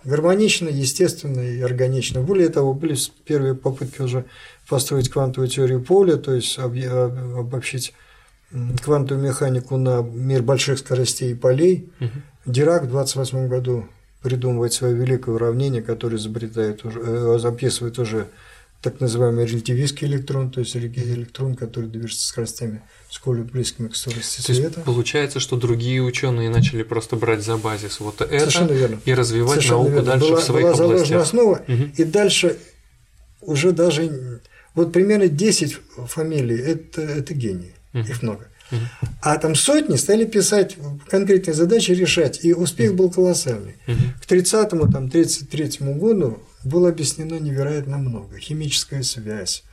[0.04, 2.22] гармонично, естественно и органично.
[2.22, 2.96] Более того, были
[3.26, 4.26] первые попытки уже
[4.68, 7.94] построить квантовую теорию поля, то есть обобщить
[8.84, 11.90] квантовую механику на мир больших скоростей и полей.
[12.00, 12.52] Угу.
[12.52, 13.86] Дирак в 28 году
[14.22, 18.28] придумывать свое великое уравнение, которое изобретает, уже, э, записывает уже
[18.86, 24.53] так называемый релятивистский электрон, то есть электрон, который движется скоростями сколь близкими к скорости то
[24.53, 24.74] света.
[24.76, 28.99] Есть получается, что другие ученые начали просто брать за базис вот это верно.
[29.03, 30.06] и развивать Совершенно науку верно.
[30.06, 31.07] дальше была, в своих была областях.
[31.07, 31.84] заложена основа, угу.
[31.98, 32.57] и дальше
[33.41, 34.41] уже даже
[34.76, 38.03] вот примерно 10 фамилий это, это гении, угу.
[38.03, 38.48] их много.
[39.22, 40.78] А там сотни стали писать
[41.10, 43.78] конкретные задачи, решать, и успех был колоссальный.
[43.88, 48.38] К 30-му, там, 33-му году было объяснено невероятно много.
[48.38, 49.64] Химическая связь,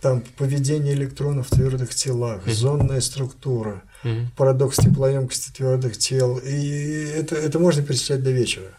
[0.00, 3.82] там поведение электронов в твердых телах, зонная структура,
[4.36, 6.38] парадокс теплоемкости твердых тел.
[6.38, 8.70] И это, это можно перечислять до вечера.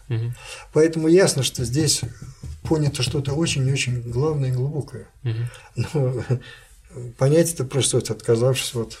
[0.72, 2.00] Поэтому ясно, что здесь
[2.62, 5.06] понято что-то очень-очень главное и глубокое.
[5.76, 6.24] Но
[7.18, 8.98] понять это пришлось, отказавшись вот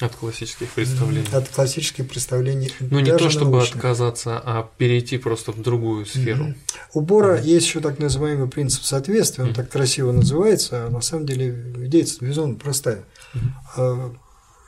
[0.00, 1.26] от классических представлений.
[1.32, 2.72] От классических представлений.
[2.80, 3.76] Ну, не то чтобы научных.
[3.76, 6.44] отказаться, а перейти просто в другую сферу.
[6.44, 6.54] Угу.
[6.94, 7.44] У Бора угу.
[7.44, 9.56] есть еще так называемый принцип соответствия, он угу.
[9.56, 11.50] так красиво называется, а на самом деле
[11.86, 13.04] идея безумно простая.
[13.76, 14.18] Угу.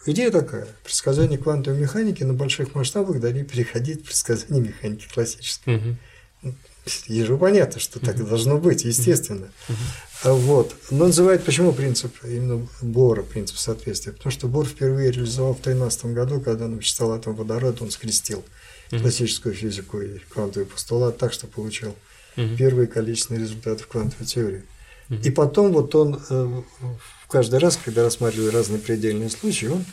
[0.06, 5.76] Идея такая: предсказания квантовой механики на больших масштабах дали переходить в предсказания механики классической.
[5.76, 6.54] Угу.
[7.06, 9.48] Ей же понятно, что так и должно быть, естественно.
[10.24, 10.74] Вот.
[10.90, 14.12] Но называют почему принцип именно Бора, принцип соответствия?
[14.12, 18.44] Потому что Бор впервые реализовал в 13 году, когда он вычислял атом водорода, он скрестил
[18.90, 21.94] классическую физику и квантовый постулат так, что получил
[22.56, 24.62] первые количественные результаты в квантовой теории.
[25.10, 26.62] И потом вот он э,
[27.30, 29.84] каждый раз, когда рассматривали разные предельные случаи, он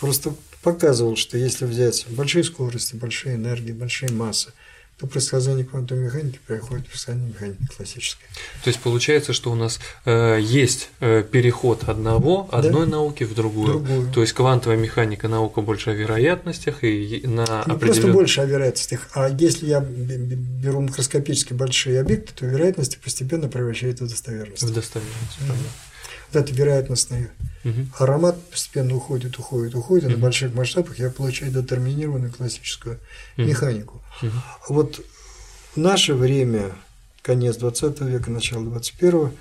[0.00, 4.52] просто показывал, что если взять большие скорости, большие энергии, большие массы,
[4.98, 8.26] то предсказание квантовой механики переходит в предсказание механики классической.
[8.64, 12.92] То есть получается, что у нас э, есть э, переход одного, одной да?
[12.92, 13.68] науки в другую.
[13.68, 14.12] другую.
[14.12, 17.78] То есть квантовая механика наука больше о вероятностях и на Не определен...
[17.78, 24.04] просто больше о вероятностях, а если я беру макроскопически большие объекты, то вероятности постепенно превращаются
[24.04, 24.62] в достоверность.
[24.62, 25.87] В достоверность, mm-hmm.
[26.32, 27.30] Вот это вероятностный
[27.64, 27.86] угу.
[27.98, 30.12] аромат постепенно уходит, уходит, уходит, угу.
[30.12, 32.98] на больших масштабах я получаю детерминированную классическую
[33.36, 33.46] угу.
[33.46, 34.02] механику.
[34.22, 34.30] Угу.
[34.68, 35.00] Вот
[35.74, 36.72] в наше время,
[37.22, 39.32] конец 20 века, начало 21